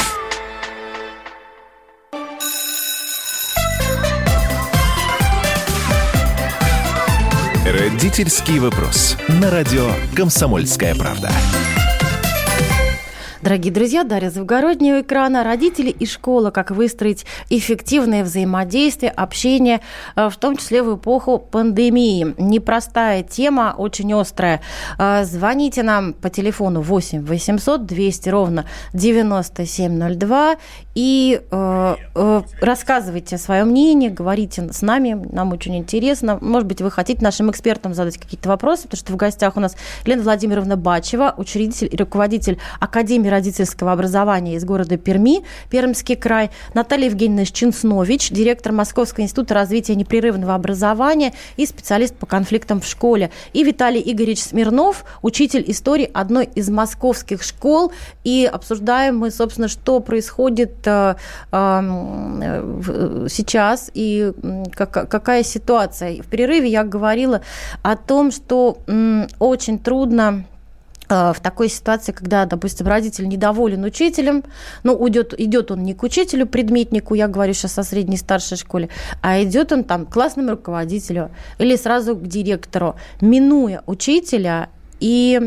Родительский 7.66 8.60
вопрос. 8.60 9.18
На 9.28 9.52
радио 9.52 9.92
«Комсомольская 10.16 10.96
правда». 10.96 11.30
Дорогие 13.42 13.72
друзья, 13.72 14.04
Дарья 14.04 14.30
Завгородняя 14.30 15.02
экрана. 15.02 15.46
Родители 15.46 15.90
и 15.90 16.06
школа. 16.06 16.52
Как 16.52 16.72
выстроить 16.72 17.26
эффективное 17.50 18.26
взаимодействие, 18.26 19.12
общение, 19.12 19.80
э, 20.18 20.30
в 20.30 20.36
том 20.36 20.58
числе 20.58 20.84
в 20.84 20.98
эпоху 20.98 21.40
пандемии. 21.40 22.36
Непростая 22.38 23.24
тема, 23.24 23.74
очень 23.78 24.14
острая. 24.14 24.60
Э, 24.98 25.24
звоните 25.24 25.84
нам 25.84 26.12
по 26.12 26.30
телефону 26.30 26.82
8 26.82 27.24
800 27.24 27.86
200 27.86 28.30
ровно 28.30 28.66
9702 28.92 30.58
и 30.96 31.42
э, 31.50 31.96
э, 32.16 32.42
рассказывайте 32.60 33.38
свое 33.38 33.64
мнение, 33.64 34.10
говорите 34.10 34.68
с 34.70 34.82
нами, 34.82 35.18
нам 35.32 35.54
очень 35.54 35.78
интересно. 35.78 36.38
Может 36.42 36.68
быть, 36.68 36.82
вы 36.82 36.92
хотите 36.92 37.24
нашим 37.24 37.50
экспертам 37.52 37.94
задать 37.94 38.18
какие-то 38.18 38.50
вопросы, 38.50 38.84
потому 38.84 38.98
что 38.98 39.14
в 39.14 39.16
гостях 39.16 39.56
у 39.56 39.62
нас 39.62 39.78
Лена 40.04 40.24
Владимировна 40.24 40.76
Бачева, 40.76 41.34
учредитель 41.38 41.88
и 41.90 41.96
руководитель 41.96 42.60
Академии 42.82 43.29
родительского 43.30 43.92
образования 43.92 44.56
из 44.56 44.66
города 44.66 44.98
Перми, 44.98 45.44
Пермский 45.70 46.16
край, 46.16 46.52
Наталья 46.74 47.06
Евгеньевна 47.06 47.46
Чинснович, 47.46 48.32
директор 48.32 48.72
Московского 48.72 49.24
института 49.24 49.54
развития 49.54 49.96
непрерывного 49.96 50.56
образования 50.56 51.34
и 51.58 51.66
специалист 51.66 52.16
по 52.16 52.26
конфликтам 52.26 52.82
в 52.82 52.86
школе, 52.86 53.32
и 53.54 53.64
Виталий 53.64 54.02
Игоревич 54.06 54.42
Смирнов, 54.42 55.06
учитель 55.22 55.64
истории 55.68 56.10
одной 56.14 56.46
из 56.56 56.70
московских 56.70 57.44
школ. 57.44 57.92
И 58.24 58.50
обсуждаем 58.52 59.18
мы, 59.18 59.32
собственно, 59.32 59.68
что 59.68 60.00
происходит 60.00 60.76
э, 60.86 61.16
э, 61.52 63.28
сейчас 63.30 63.92
и 63.94 64.32
какая 64.74 65.44
ситуация. 65.44 66.22
В 66.22 66.28
перерыве 66.28 66.70
я 66.70 66.84
говорила 66.84 67.42
о 67.82 67.96
том, 67.96 68.32
что 68.32 68.80
очень 69.40 69.80
трудно 69.80 70.46
в 71.10 71.38
такой 71.42 71.70
ситуации, 71.70 72.12
когда, 72.12 72.46
допустим, 72.46 72.88
родитель 72.88 73.28
недоволен 73.28 73.84
учителем, 73.84 74.44
ну, 74.84 74.94
уйдет, 74.94 75.34
идет 75.40 75.72
он 75.72 75.84
не 75.84 75.94
к 75.94 76.04
учителю, 76.04 76.46
предметнику, 76.46 77.16
я 77.16 77.28
говорю 77.28 77.54
сейчас 77.54 77.80
о 77.80 77.84
средней 77.84 78.18
старшей 78.18 78.58
школе, 78.58 78.90
а 79.22 79.42
идет 79.44 79.72
он 79.72 79.84
там 79.84 80.06
к 80.06 80.14
классному 80.14 80.52
руководителю 80.52 81.32
или 81.58 81.76
сразу 81.76 82.16
к 82.16 82.28
директору, 82.28 82.96
минуя 83.22 83.84
учителя 83.88 84.70
и 85.00 85.40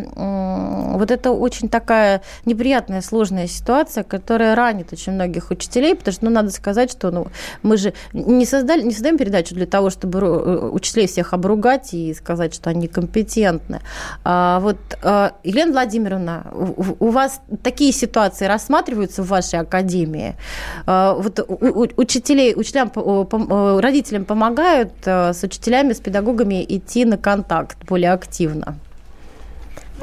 вот 1.03 1.11
это 1.11 1.33
очень 1.33 1.69
такая 1.69 2.23
неприятная, 2.45 3.01
сложная 3.01 3.47
ситуация, 3.47 4.05
которая 4.05 4.55
ранит 4.55 4.93
очень 4.93 5.13
многих 5.13 5.51
учителей, 5.51 5.95
потому 5.95 6.13
что, 6.13 6.25
ну, 6.25 6.31
надо 6.31 6.51
сказать, 6.51 6.91
что 6.91 7.11
ну, 7.11 7.27
мы 7.63 7.77
же 7.77 7.93
не, 8.13 8.47
создали, 8.47 8.83
не 8.83 8.93
создаем 8.93 9.19
передачу 9.19 9.55
для 9.55 9.67
того, 9.67 9.91
чтобы 9.91 10.19
э, 10.21 10.69
учителей 10.73 11.07
всех 11.07 11.33
обругать 11.33 11.95
и 11.95 12.15
сказать, 12.15 12.55
что 12.55 12.71
они 12.71 12.89
компетентны. 12.89 13.81
А 14.25 14.61
вот, 14.61 14.77
а, 15.03 15.33
Елена 15.45 15.73
Владимировна, 15.73 16.47
у 16.55 17.09
вас 17.09 17.41
такие 17.63 17.93
ситуации 17.93 18.47
рассматриваются 18.47 19.23
в 19.23 19.29
вашей 19.29 19.61
академии? 19.61 20.37
А, 20.87 21.15
вот 21.15 21.41
учителей, 21.97 22.55
учителям, 22.57 22.91
родителям 23.81 24.25
помогают 24.25 24.93
э, 25.05 25.33
с 25.33 25.43
учителями, 25.43 25.93
с 25.93 26.01
педагогами 26.01 26.65
идти 26.69 27.05
на 27.05 27.17
контакт 27.17 27.79
более 27.87 28.13
активно? 28.13 28.77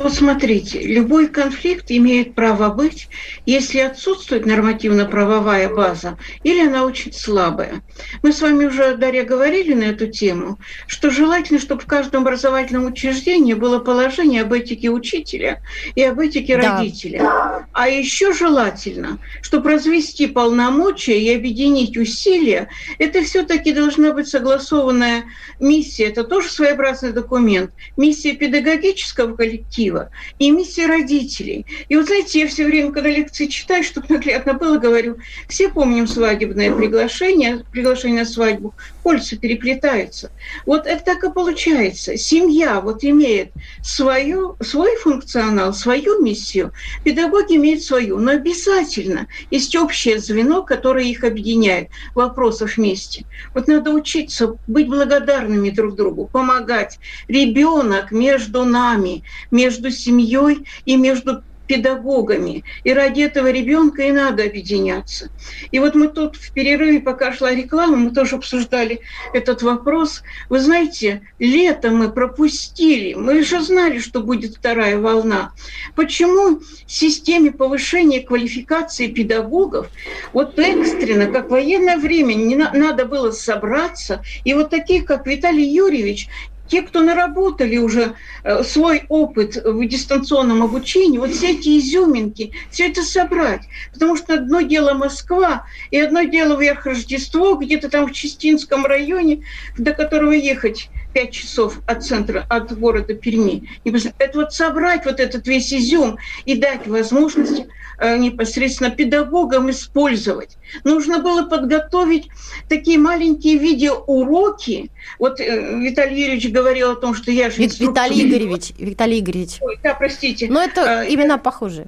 Вот 0.01 0.13
смотрите, 0.13 0.79
любой 0.81 1.27
конфликт 1.27 1.85
имеет 1.89 2.33
право 2.33 2.69
быть, 2.69 3.09
если 3.45 3.79
отсутствует 3.79 4.45
нормативно-правовая 4.45 5.67
база 5.67 6.17
или 6.43 6.65
она 6.65 6.85
очень 6.85 7.11
слабая. 7.11 7.81
Мы 8.23 8.31
с 8.31 8.41
вами 8.41 8.65
уже, 8.65 8.95
Дарья, 8.95 9.25
говорили 9.25 9.73
на 9.73 9.83
эту 9.83 10.07
тему, 10.07 10.57
что 10.87 11.09
желательно, 11.09 11.59
чтобы 11.59 11.81
в 11.81 11.85
каждом 11.85 12.21
образовательном 12.21 12.85
учреждении 12.85 13.53
было 13.53 13.79
положение 13.79 14.43
об 14.43 14.53
этике 14.53 14.89
учителя 14.89 15.61
и 15.95 16.03
об 16.03 16.19
этике 16.19 16.57
да. 16.57 16.77
родителя. 16.77 17.67
А 17.73 17.89
еще 17.89 18.31
желательно, 18.33 19.19
чтобы 19.41 19.71
развести 19.71 20.27
полномочия 20.27 21.19
и 21.19 21.35
объединить 21.35 21.97
усилия, 21.97 22.69
это 22.99 23.21
все-таки 23.23 23.73
должна 23.73 24.13
быть 24.13 24.29
согласованная 24.29 25.25
миссия, 25.59 26.05
это 26.05 26.23
тоже 26.23 26.49
своеобразный 26.49 27.11
документ, 27.11 27.71
миссия 27.97 28.33
педагогического 28.33 29.35
коллектива, 29.35 29.88
коллектива 29.89 30.09
и 30.37 30.51
миссия 30.51 30.87
родителей. 30.87 31.65
И 31.87 31.95
вот 31.95 32.07
знаете, 32.07 32.41
я 32.41 32.47
все 32.47 32.65
время, 32.65 32.91
когда 32.91 33.09
лекции 33.09 33.47
читаю, 33.47 33.83
чтобы 33.83 34.07
наглядно 34.09 34.53
было, 34.53 34.77
говорю, 34.77 35.17
все 35.47 35.69
помним 35.69 36.07
свадебное 36.07 36.73
приглашение, 36.73 37.63
приглашение 37.71 38.19
на 38.19 38.25
свадьбу, 38.25 38.73
кольца 39.03 39.37
переплетаются. 39.37 40.31
Вот 40.65 40.85
это 40.85 41.03
так 41.03 41.23
и 41.23 41.31
получается. 41.31 42.17
Семья 42.17 42.79
вот 42.81 43.03
имеет 43.03 43.51
свою, 43.81 44.55
свой 44.61 44.95
функционал, 44.97 45.73
свою 45.73 46.21
миссию, 46.21 46.71
педагоги 47.03 47.55
имеют 47.55 47.83
свою, 47.83 48.19
но 48.19 48.31
обязательно 48.31 49.27
есть 49.51 49.75
общее 49.75 50.19
звено, 50.19 50.63
которое 50.63 51.05
их 51.05 51.23
объединяет, 51.23 51.89
вопросов 52.15 52.77
вместе. 52.77 53.25
Вот 53.53 53.67
надо 53.67 53.91
учиться 53.91 54.57
быть 54.67 54.87
благодарными 54.87 55.69
друг 55.69 55.95
другу, 55.95 56.29
помогать. 56.31 56.99
Ребенок 57.27 58.11
между 58.11 58.65
нами, 58.65 59.23
между 59.51 59.68
между 59.69 59.91
семьей 59.91 60.65
и 60.85 60.97
между 60.97 61.43
педагогами. 61.69 62.63
И 62.83 62.91
ради 62.91 63.21
этого 63.21 63.51
ребенка 63.51 64.01
и 64.01 64.11
надо 64.11 64.43
объединяться. 64.43 65.29
И 65.69 65.77
вот 65.77 65.93
мы 65.93 66.07
тут 66.07 66.35
в 66.35 66.51
перерыве, 66.51 66.99
пока 66.99 67.31
шла 67.31 67.53
реклама, 67.53 67.95
мы 67.95 68.09
тоже 68.09 68.37
обсуждали 68.37 69.01
этот 69.33 69.61
вопрос. 69.61 70.23
Вы 70.49 70.61
знаете, 70.61 71.21
лето 71.37 71.91
мы 71.91 72.09
пропустили. 72.09 73.13
Мы 73.13 73.43
же 73.43 73.61
знали, 73.61 73.99
что 73.99 74.21
будет 74.21 74.55
вторая 74.55 74.97
волна. 74.97 75.51
Почему 75.95 76.59
в 76.59 76.91
системе 76.91 77.51
повышения 77.51 78.21
квалификации 78.21 79.05
педагогов 79.05 79.89
вот 80.33 80.57
экстренно, 80.57 81.27
как 81.27 81.51
военное 81.51 81.97
время, 81.97 82.33
не 82.33 82.55
на, 82.55 82.73
надо 82.73 83.05
было 83.05 83.29
собраться, 83.29 84.23
и 84.43 84.55
вот 84.55 84.71
таких, 84.71 85.05
как 85.05 85.27
Виталий 85.27 85.69
Юрьевич, 85.71 86.29
те, 86.69 86.83
кто 86.83 87.01
наработали 87.01 87.77
уже 87.77 88.15
э, 88.43 88.63
свой 88.63 89.03
опыт 89.09 89.57
в 89.63 89.85
дистанционном 89.85 90.63
обучении, 90.63 91.17
вот 91.17 91.31
все 91.31 91.51
эти 91.51 91.77
изюминки, 91.79 92.53
все 92.71 92.89
это 92.89 93.03
собрать. 93.03 93.61
Потому 93.91 94.15
что 94.15 94.35
одно 94.35 94.61
дело 94.61 94.93
Москва, 94.93 95.65
и 95.91 95.99
одно 95.99 96.23
дело 96.23 96.59
вверх 96.59 96.85
Рождество, 96.85 97.55
где-то 97.55 97.89
там 97.89 98.07
в 98.07 98.13
Чистинском 98.13 98.85
районе, 98.85 99.43
до 99.77 99.93
которого 99.93 100.31
ехать 100.31 100.89
пять 101.13 101.31
часов 101.31 101.79
от 101.85 102.03
центра, 102.03 102.45
от 102.49 102.77
города 102.77 103.13
Перми. 103.13 103.69
Это 104.17 104.39
вот 104.39 104.53
собрать 104.53 105.05
вот 105.05 105.19
этот 105.19 105.47
весь 105.47 105.73
изюм 105.73 106.17
и 106.45 106.55
дать 106.55 106.87
возможность 106.87 107.65
э, 107.99 108.17
непосредственно 108.17 108.91
педагогам 108.91 109.69
использовать. 109.71 110.57
Нужно 110.83 111.19
было 111.19 111.43
подготовить 111.43 112.27
такие 112.67 112.97
маленькие 112.97 113.57
видеоуроки. 113.57 114.91
Вот 115.17 115.39
э, 115.39 115.79
Виталий 115.79 116.21
Юрьевич 116.21 116.49
говорил 116.49 116.91
о 116.91 116.95
том, 116.95 117.15
что 117.15 117.31
я 117.31 117.49
же... 117.49 117.61
Виталий 117.61 118.27
Игоревич, 118.27 118.73
Виталий 118.77 119.19
Игоревич. 119.19 119.57
Ой, 119.61 119.79
да, 119.83 119.95
простите. 119.95 120.47
Но 120.49 120.61
это 120.61 121.03
э, 121.03 121.13
имена 121.13 121.37
похожие. 121.37 121.87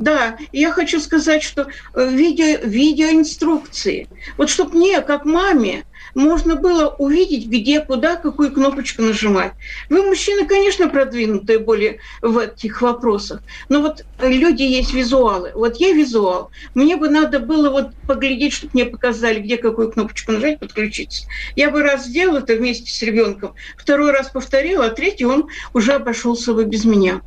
Да, 0.00 0.36
я 0.52 0.72
хочу 0.72 0.98
сказать, 1.00 1.44
что 1.44 1.68
видео, 1.94 2.58
видеоинструкции. 2.64 4.08
Вот 4.36 4.50
чтобы 4.50 4.76
мне, 4.76 5.00
как 5.00 5.24
маме, 5.24 5.84
можно 6.16 6.56
было 6.56 6.88
увидеть, 6.88 7.46
где, 7.46 7.80
куда, 7.80 8.16
какую 8.16 8.50
кнопочку 8.50 9.02
нажимать. 9.02 9.52
Вы, 9.90 10.02
мужчины, 10.02 10.46
конечно, 10.46 10.88
продвинутые 10.88 11.58
более 11.58 11.98
в 12.22 12.38
этих 12.38 12.80
вопросах, 12.80 13.42
но 13.68 13.82
вот 13.82 14.04
люди 14.18 14.62
есть 14.62 14.94
визуалы. 14.94 15.52
Вот 15.54 15.76
я 15.76 15.92
визуал. 15.92 16.50
Мне 16.74 16.96
бы 16.96 17.10
надо 17.10 17.38
было 17.38 17.70
вот 17.70 17.90
поглядеть, 18.06 18.54
чтобы 18.54 18.70
мне 18.72 18.86
показали, 18.86 19.40
где 19.40 19.58
какую 19.58 19.92
кнопочку 19.92 20.32
нажать, 20.32 20.58
подключиться. 20.58 21.26
Я 21.54 21.70
бы 21.70 21.82
раз 21.82 22.06
сделал 22.06 22.38
это 22.38 22.54
вместе 22.54 22.90
с 22.90 23.02
ребенком, 23.02 23.54
второй 23.76 24.10
раз 24.10 24.30
повторил, 24.30 24.80
а 24.80 24.88
третий 24.88 25.26
он 25.26 25.48
уже 25.74 25.92
обошелся 25.92 26.54
бы 26.54 26.64
без 26.64 26.86
меня. 26.86 27.20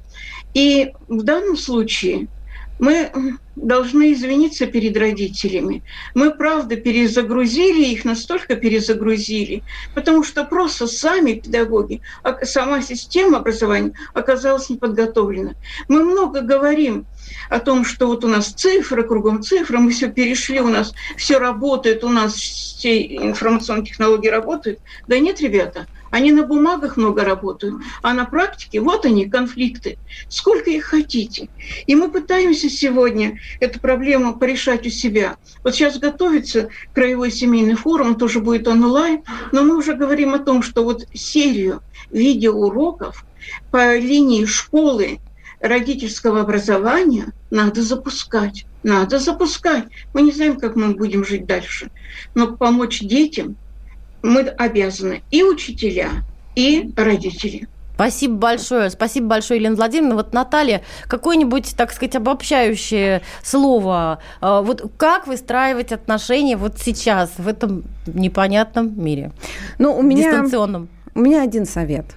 И 0.55 0.93
в 1.07 1.21
данном 1.21 1.57
случае 1.57 2.27
мы 2.79 3.11
должны 3.55 4.13
извиниться 4.13 4.65
перед 4.65 4.95
родителями. 4.97 5.83
Мы, 6.15 6.31
правда, 6.31 6.77
перезагрузили 6.77 7.85
их, 7.85 8.05
настолько 8.05 8.55
перезагрузили, 8.55 9.63
потому 9.93 10.23
что 10.23 10.45
просто 10.45 10.87
сами 10.87 11.33
педагоги, 11.33 12.01
а 12.23 12.45
сама 12.45 12.81
система 12.81 13.39
образования 13.39 13.91
оказалась 14.13 14.69
неподготовлена. 14.69 15.55
Мы 15.89 16.03
много 16.03 16.41
говорим 16.41 17.05
о 17.49 17.59
том, 17.59 17.83
что 17.83 18.07
вот 18.07 18.23
у 18.23 18.27
нас 18.27 18.47
цифры, 18.47 19.03
кругом 19.03 19.43
цифры, 19.43 19.77
мы 19.79 19.91
все 19.91 20.09
перешли, 20.09 20.61
у 20.61 20.69
нас 20.69 20.93
все 21.17 21.37
работает, 21.37 22.03
у 22.03 22.09
нас 22.09 22.33
все 22.33 23.01
информационные 23.17 23.85
технологии 23.85 24.29
работают. 24.29 24.79
Да 25.07 25.19
нет, 25.19 25.41
ребята, 25.41 25.85
они 26.11 26.31
на 26.31 26.43
бумагах 26.43 26.97
много 26.97 27.23
работают, 27.23 27.75
а 28.01 28.13
на 28.13 28.25
практике 28.25 28.81
вот 28.81 29.05
они, 29.05 29.29
конфликты. 29.29 29.97
Сколько 30.27 30.69
их 30.69 30.85
хотите. 30.85 31.49
И 31.87 31.95
мы 31.95 32.09
пытаемся 32.09 32.69
сегодня 32.69 33.39
эту 33.59 33.79
проблему 33.79 34.37
порешать 34.37 34.85
у 34.87 34.89
себя. 34.89 35.37
Вот 35.63 35.75
сейчас 35.75 35.99
готовится 35.99 36.69
краевой 36.93 37.31
семейный 37.31 37.75
форум, 37.75 38.15
тоже 38.15 38.39
будет 38.39 38.67
онлайн, 38.67 39.23
но 39.51 39.63
мы 39.63 39.77
уже 39.77 39.93
говорим 39.93 40.33
о 40.33 40.39
том, 40.39 40.63
что 40.63 40.83
вот 40.83 41.05
серию 41.13 41.81
видеоуроков 42.09 43.25
по 43.71 43.97
линии 43.97 44.45
школы 44.45 45.19
родительского 45.59 46.41
образования 46.41 47.33
надо 47.51 47.81
запускать. 47.81 48.65
Надо 48.83 49.19
запускать. 49.19 49.85
Мы 50.13 50.21
не 50.21 50.31
знаем, 50.31 50.57
как 50.57 50.75
мы 50.75 50.93
будем 50.93 51.25
жить 51.25 51.45
дальше. 51.45 51.91
Но 52.33 52.55
помочь 52.55 53.01
детям 53.01 53.57
мы 54.23 54.41
обязаны 54.41 55.21
и 55.31 55.43
учителя, 55.43 56.09
и 56.55 56.91
родители. 56.95 57.67
Спасибо 57.95 58.35
большое. 58.35 58.89
Спасибо 58.89 59.27
большое, 59.27 59.59
Елена 59.59 59.75
Владимировна. 59.75 60.15
Вот, 60.15 60.33
Наталья, 60.33 60.83
какое-нибудь, 61.07 61.75
так 61.75 61.91
сказать, 61.91 62.15
обобщающее 62.15 63.21
слово. 63.43 64.19
А, 64.39 64.61
вот 64.61 64.89
как 64.95 65.27
выстраивать 65.27 65.91
отношения 65.91 66.55
вот 66.55 66.79
сейчас, 66.79 67.31
в 67.37 67.45
этом 67.45 67.83
непонятном 68.05 69.03
мире? 69.03 69.33
Ну, 69.79 69.93
у 69.97 70.01
меня... 70.01 70.31
Дистанционном. 70.31 70.87
У 71.13 71.19
меня 71.19 71.41
один 71.41 71.65
совет– 71.65 72.05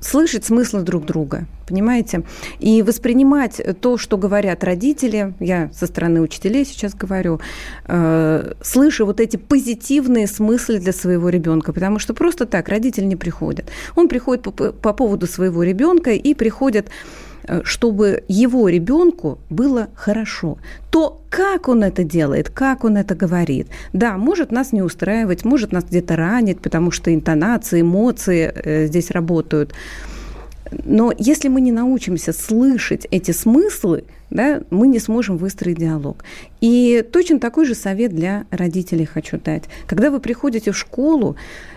слышать 0.00 0.44
смыслы 0.44 0.82
друг 0.82 1.04
друга, 1.04 1.46
понимаете? 1.68 2.22
И 2.60 2.82
воспринимать 2.82 3.60
то, 3.80 3.98
что 3.98 4.16
говорят 4.16 4.62
родители, 4.62 5.34
я 5.40 5.68
со 5.72 5.86
стороны 5.86 6.20
учителей 6.20 6.64
сейчас 6.64 6.94
говорю, 6.94 7.40
э, 7.86 8.52
слыша 8.62 9.04
вот 9.04 9.20
эти 9.20 9.36
позитивные 9.36 10.28
смыслы 10.28 10.78
для 10.78 10.92
своего 10.92 11.28
ребенка, 11.28 11.72
потому 11.72 11.98
что 11.98 12.14
просто 12.14 12.46
так 12.46 12.68
родитель 12.68 13.08
не 13.08 13.16
приходит. 13.16 13.68
Он 13.96 14.08
приходит 14.08 14.42
по, 14.42 14.50
по 14.50 14.92
поводу 14.92 15.26
своего 15.26 15.64
ребенка 15.64 16.12
и 16.12 16.34
приходит 16.34 16.88
Э, 16.88 17.25
чтобы 17.64 18.24
его 18.28 18.68
ребенку 18.68 19.38
было 19.50 19.88
хорошо. 19.94 20.58
То, 20.90 21.20
как 21.28 21.68
он 21.68 21.82
это 21.82 22.04
делает, 22.04 22.48
как 22.50 22.84
он 22.84 22.96
это 22.96 23.14
говорит, 23.14 23.68
да, 23.92 24.16
может 24.16 24.52
нас 24.52 24.72
не 24.72 24.82
устраивать, 24.82 25.44
может 25.44 25.72
нас 25.72 25.84
где-то 25.84 26.16
ранить, 26.16 26.60
потому 26.60 26.90
что 26.90 27.14
интонации, 27.14 27.82
эмоции 27.82 28.52
э, 28.54 28.86
здесь 28.86 29.10
работают. 29.10 29.74
Но 30.84 31.12
если 31.16 31.48
мы 31.48 31.60
не 31.60 31.72
научимся 31.72 32.32
слышать 32.32 33.06
эти 33.10 33.30
смыслы, 33.30 34.04
да, 34.30 34.62
мы 34.70 34.88
не 34.88 34.98
сможем 34.98 35.36
выстроить 35.36 35.78
диалог. 35.78 36.24
И 36.60 37.04
точно 37.12 37.38
такой 37.38 37.66
же 37.66 37.74
совет 37.74 38.14
для 38.14 38.46
родителей 38.50 39.04
хочу 39.04 39.38
дать. 39.38 39.64
Когда 39.86 40.10
вы 40.10 40.18
приходите 40.18 40.72
в 40.72 40.76
школу 40.78 41.36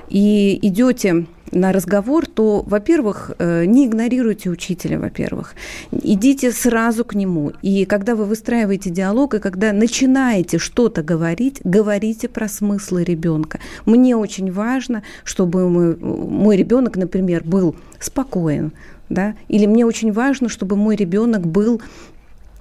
и 0.10 0.58
идете 0.62 1.26
на 1.52 1.72
разговор, 1.72 2.26
то, 2.28 2.64
во-первых, 2.66 3.32
э, 3.38 3.66
не 3.66 3.86
игнорируйте 3.86 4.50
учителя, 4.50 5.00
во-первых. 5.00 5.56
Идите 5.92 6.52
сразу 6.52 7.06
к 7.06 7.16
нему. 7.16 7.52
И 7.62 7.86
когда 7.86 8.16
вы 8.16 8.26
выстраиваете 8.26 8.90
диалог, 8.90 9.34
и 9.36 9.40
когда 9.40 9.74
начинаете 9.74 10.58
что-то 10.58 11.04
говорить, 11.04 11.62
говорите 11.64 12.28
про 12.28 12.48
смыслы 12.48 13.04
ребенка. 13.04 13.60
Мне 13.86 14.16
очень 14.16 14.52
важно, 14.52 15.04
чтобы 15.24 15.70
мой, 15.70 15.96
мой 15.98 16.58
ребенок, 16.58 16.98
например, 16.98 17.44
был 17.44 17.76
спокоен, 18.00 18.72
да, 19.10 19.36
или 19.48 19.66
мне 19.66 19.86
очень 19.86 20.12
важно, 20.12 20.50
чтобы 20.50 20.76
мой 20.76 20.96
ребенок 20.96 21.46
был 21.48 21.82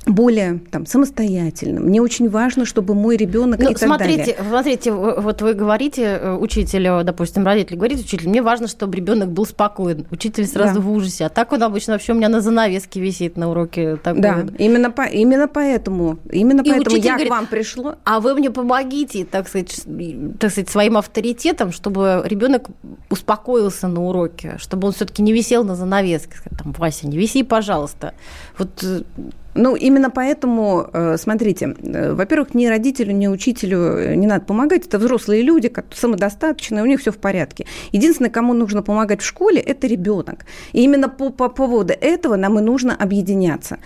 более 0.07 0.61
там, 0.71 0.87
самостоятельным. 0.87 1.85
Мне 1.85 2.01
очень 2.01 2.29
важно, 2.29 2.65
чтобы 2.65 2.95
мой 2.95 3.17
ребенок 3.17 3.61
ну, 3.61 3.71
и 3.71 3.75
так 3.75 3.79
смотрите, 3.79 4.37
далее. 4.37 4.37
Смотрите, 4.49 4.93
вот 4.93 5.43
вы 5.43 5.55
говорите 5.55 6.03
э, 6.03 6.35
учителю, 6.35 7.03
допустим, 7.05 7.45
родитель 7.45 7.77
говорит 7.77 8.01
учителю, 8.01 8.31
мне 8.31 8.43
важно, 8.43 8.69
чтобы 8.69 8.97
ребенок 8.97 9.31
был 9.31 9.45
спокоен. 9.45 10.07
Учитель 10.11 10.47
сразу 10.47 10.77
да. 10.77 10.81
в 10.81 10.91
ужасе. 10.91 11.27
А 11.27 11.29
так 11.29 11.53
он 11.53 11.63
обычно 11.63 11.95
вообще 11.95 12.13
у 12.13 12.17
меня 12.17 12.29
на 12.29 12.41
занавеске 12.41 13.01
висит 13.01 13.37
на 13.37 13.51
уроке. 13.51 13.97
Такой 13.97 14.23
да, 14.23 14.37
вот. 14.43 14.53
именно, 14.59 14.91
по, 14.91 15.03
именно 15.03 15.49
поэтому, 15.49 16.19
именно 16.31 16.63
и 16.63 16.71
поэтому 16.71 16.97
я 16.97 17.13
говорит, 17.13 17.29
к 17.29 17.31
вам 17.31 17.47
пришла. 17.47 17.99
А 18.05 18.21
вы 18.21 18.35
мне 18.35 18.51
помогите, 18.51 19.25
так 19.25 19.49
сказать, 19.49 19.85
так 20.39 20.51
сказать, 20.51 20.71
своим 20.71 20.97
авторитетом, 20.97 21.73
чтобы 21.73 22.23
ребенок 22.25 22.69
успокоился 23.11 23.89
на 23.89 24.03
уроке, 24.05 24.57
чтобы 24.59 24.89
он 24.89 24.95
все-таки 24.95 25.23
не 25.23 25.33
висел 25.33 25.65
на 25.65 25.75
занавеске. 25.75 26.37
Там, 26.57 26.73
Вася, 26.73 27.07
не 27.07 27.19
виси, 27.19 27.43
пожалуйста. 27.43 28.15
Вот 28.57 28.83
э, 28.83 29.03
ну, 29.59 29.75
именно 29.75 30.09
поэтому, 30.09 30.89
э, 30.93 31.17
смотрите, 31.19 31.75
э, 31.83 32.13
во-первых, 32.13 32.55
ни 32.55 32.67
родителю, 32.67 33.13
ни 33.13 33.27
учителю 33.27 33.79
э, 33.79 34.15
не 34.15 34.29
надо 34.29 34.45
помогать. 34.45 34.87
Это 34.87 34.99
взрослые 34.99 35.43
люди, 35.43 35.73
самодостаточные, 35.93 36.83
у 36.85 36.87
них 36.87 37.01
все 37.01 37.11
в 37.11 37.19
порядке. 37.19 37.67
Единственное, 37.91 38.31
кому 38.31 38.55
нужно 38.55 38.83
помогать 38.83 39.21
в 39.21 39.27
школе, 39.27 39.61
это 39.61 39.89
ребенок. 39.89 40.47
И 40.73 40.85
именно 40.85 41.09
по, 41.09 41.31
по 41.31 41.49
поводу 41.49 41.93
этого 42.01 42.37
нам 42.37 42.59
и 42.61 42.63
нужно 42.63 42.95
объединяться. 42.95 43.79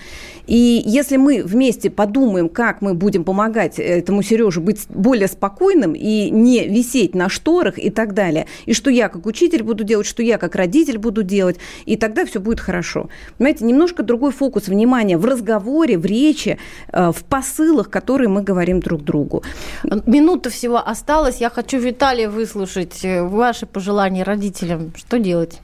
И 0.47 0.83
если 0.85 1.17
мы 1.17 1.43
вместе 1.43 1.89
подумаем, 1.89 2.51
как 2.51 2.83
мы 2.83 2.93
будем 2.93 3.25
помогать 3.25 3.79
этому 3.79 4.23
Сереже 4.23 4.61
быть 4.61 4.87
более 4.91 5.29
спокойным 5.29 5.95
и 5.95 6.29
не 6.29 6.69
висеть 6.69 7.15
на 7.15 7.31
шторах 7.31 7.79
и 7.79 7.89
так 7.89 8.13
далее, 8.13 8.47
и 8.67 8.75
что 8.75 8.91
я 8.91 9.09
как 9.09 9.25
учитель 9.25 9.63
буду 9.63 9.85
делать, 9.85 10.07
что 10.07 10.23
я 10.23 10.37
как 10.37 10.55
родитель 10.55 10.99
буду 10.99 11.23
делать, 11.23 11.57
и 11.87 11.97
тогда 11.97 12.27
все 12.27 12.41
будет 12.41 12.61
хорошо. 12.61 13.09
Понимаете, 13.39 13.65
немножко 13.65 14.03
другой 14.03 14.33
фокус 14.33 14.69
внимания 14.69 15.17
в 15.17 15.25
разговоре, 15.25 15.62
в 15.97 16.07
речи, 16.07 16.59
э, 16.93 17.13
в 17.13 17.25
посылах, 17.25 17.91
которые 17.91 18.29
мы 18.29 18.43
говорим 18.43 18.81
друг 18.81 19.03
другу. 19.03 19.43
Минута 20.07 20.51
всего 20.51 20.79
осталась. 20.79 21.41
Я 21.41 21.51
хочу, 21.51 21.79
Виталия, 21.79 22.29
выслушать 22.29 23.05
э, 23.05 23.23
ваши 23.23 23.67
пожелания 23.67 24.25
родителям. 24.25 24.93
Что 24.97 25.19
делать? 25.19 25.61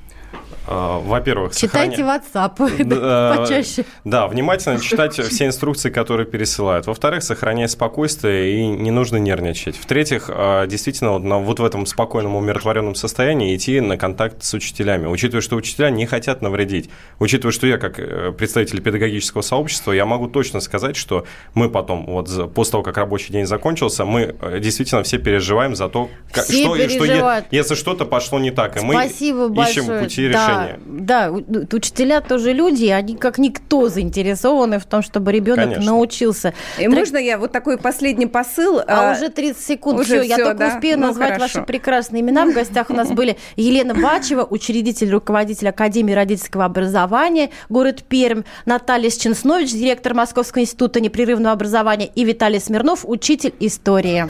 А, 0.70 0.98
во-первых, 0.98 1.56
читайте 1.56 1.96
сохраня... 1.96 2.22
WhatsApp 2.34 2.84
да, 2.84 3.36
почаще. 3.38 3.84
Да, 4.04 4.26
внимательно 4.26 4.78
читать 4.80 5.14
все 5.14 5.46
инструкции, 5.46 5.88
которые 5.88 6.26
пересылают. 6.26 6.86
Во-вторых, 6.86 7.22
сохраняй 7.22 7.68
спокойствие 7.68 8.58
и 8.60 8.66
не 8.66 8.90
нужно 8.90 9.16
нервничать. 9.16 9.76
В-третьих, 9.76 10.28
а, 10.28 10.66
действительно, 10.66 11.18
вот, 11.18 11.22
вот 11.22 11.60
в 11.60 11.64
этом 11.64 11.86
спокойном, 11.86 12.36
умиротворенном 12.36 12.94
состоянии 12.96 13.56
идти 13.56 13.80
на 13.80 13.96
контакт 13.96 14.44
с 14.44 14.52
учителями. 14.52 15.06
Учитывая, 15.06 15.40
что 15.40 15.56
учителя 15.56 15.88
не 15.88 16.04
хотят 16.04 16.42
навредить. 16.42 16.90
Учитывая, 17.18 17.52
что 17.52 17.66
я, 17.66 17.78
как 17.78 17.98
э, 17.98 18.32
представитель 18.36 18.82
педагогического 18.82 19.40
сообщества, 19.40 19.92
я 19.92 20.04
могу 20.04 20.28
точно 20.28 20.60
сказать, 20.60 20.96
что 20.96 21.24
мы 21.54 21.70
потом, 21.70 22.04
вот 22.04 22.52
после 22.52 22.72
того, 22.72 22.82
как 22.82 22.98
рабочий 22.98 23.32
день 23.32 23.46
закончился, 23.46 24.04
мы 24.04 24.36
э, 24.38 24.60
действительно 24.60 25.02
все 25.02 25.16
переживаем 25.16 25.74
за 25.74 25.88
то, 25.88 26.10
как, 26.30 26.44
что, 26.44 26.76
что 26.76 27.42
если 27.50 27.74
что-то 27.74 28.04
пошло 28.04 28.38
не 28.38 28.50
так, 28.50 28.76
и 28.76 28.84
мы 28.84 28.92
Спасибо 28.92 29.46
ищем 29.46 29.54
большое. 29.86 30.02
пути 30.02 30.28
да. 30.28 30.46
решения 30.46 30.57
решение. 30.66 30.80
Да, 30.86 31.30
учителя 31.30 32.20
тоже 32.20 32.52
люди, 32.52 32.86
они 32.86 33.16
как 33.16 33.38
никто 33.38 33.88
заинтересованы 33.88 34.78
в 34.78 34.84
том, 34.84 35.02
чтобы 35.02 35.32
ребенок 35.32 35.64
Конечно. 35.64 35.84
научился. 35.84 36.54
И 36.78 36.82
Трек... 36.82 36.94
можно 36.94 37.16
я 37.16 37.38
вот 37.38 37.52
такой 37.52 37.78
последний 37.78 38.26
посыл? 38.26 38.78
А, 38.80 39.10
а 39.10 39.12
уже 39.12 39.28
30 39.28 39.62
секунд. 39.62 40.00
Уже 40.00 40.20
все, 40.20 40.28
я 40.28 40.36
только 40.36 40.54
да? 40.54 40.74
успею 40.74 40.98
ну, 40.98 41.06
назвать 41.08 41.34
хорошо. 41.34 41.58
ваши 41.58 41.66
прекрасные 41.66 42.22
имена. 42.22 42.46
В 42.46 42.54
гостях 42.54 42.90
у 42.90 42.94
нас 42.94 43.10
были 43.10 43.36
Елена 43.56 43.94
Бачева, 43.94 44.46
учредитель, 44.48 45.10
руководитель 45.10 45.68
Академии 45.68 46.12
родительского 46.12 46.64
образования, 46.64 47.50
город 47.68 48.04
Пермь, 48.08 48.42
Наталья 48.66 49.10
Сченснович, 49.10 49.72
директор 49.72 50.14
Московского 50.14 50.62
института 50.62 51.00
непрерывного 51.00 51.52
образования 51.52 52.06
и 52.06 52.24
Виталий 52.24 52.60
Смирнов, 52.60 53.04
учитель 53.04 53.54
истории. 53.60 54.28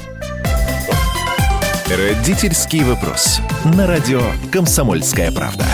Родительский 1.88 2.84
вопрос. 2.84 3.40
На 3.64 3.86
радио 3.86 4.20
«Комсомольская 4.52 5.32
правда». 5.32 5.64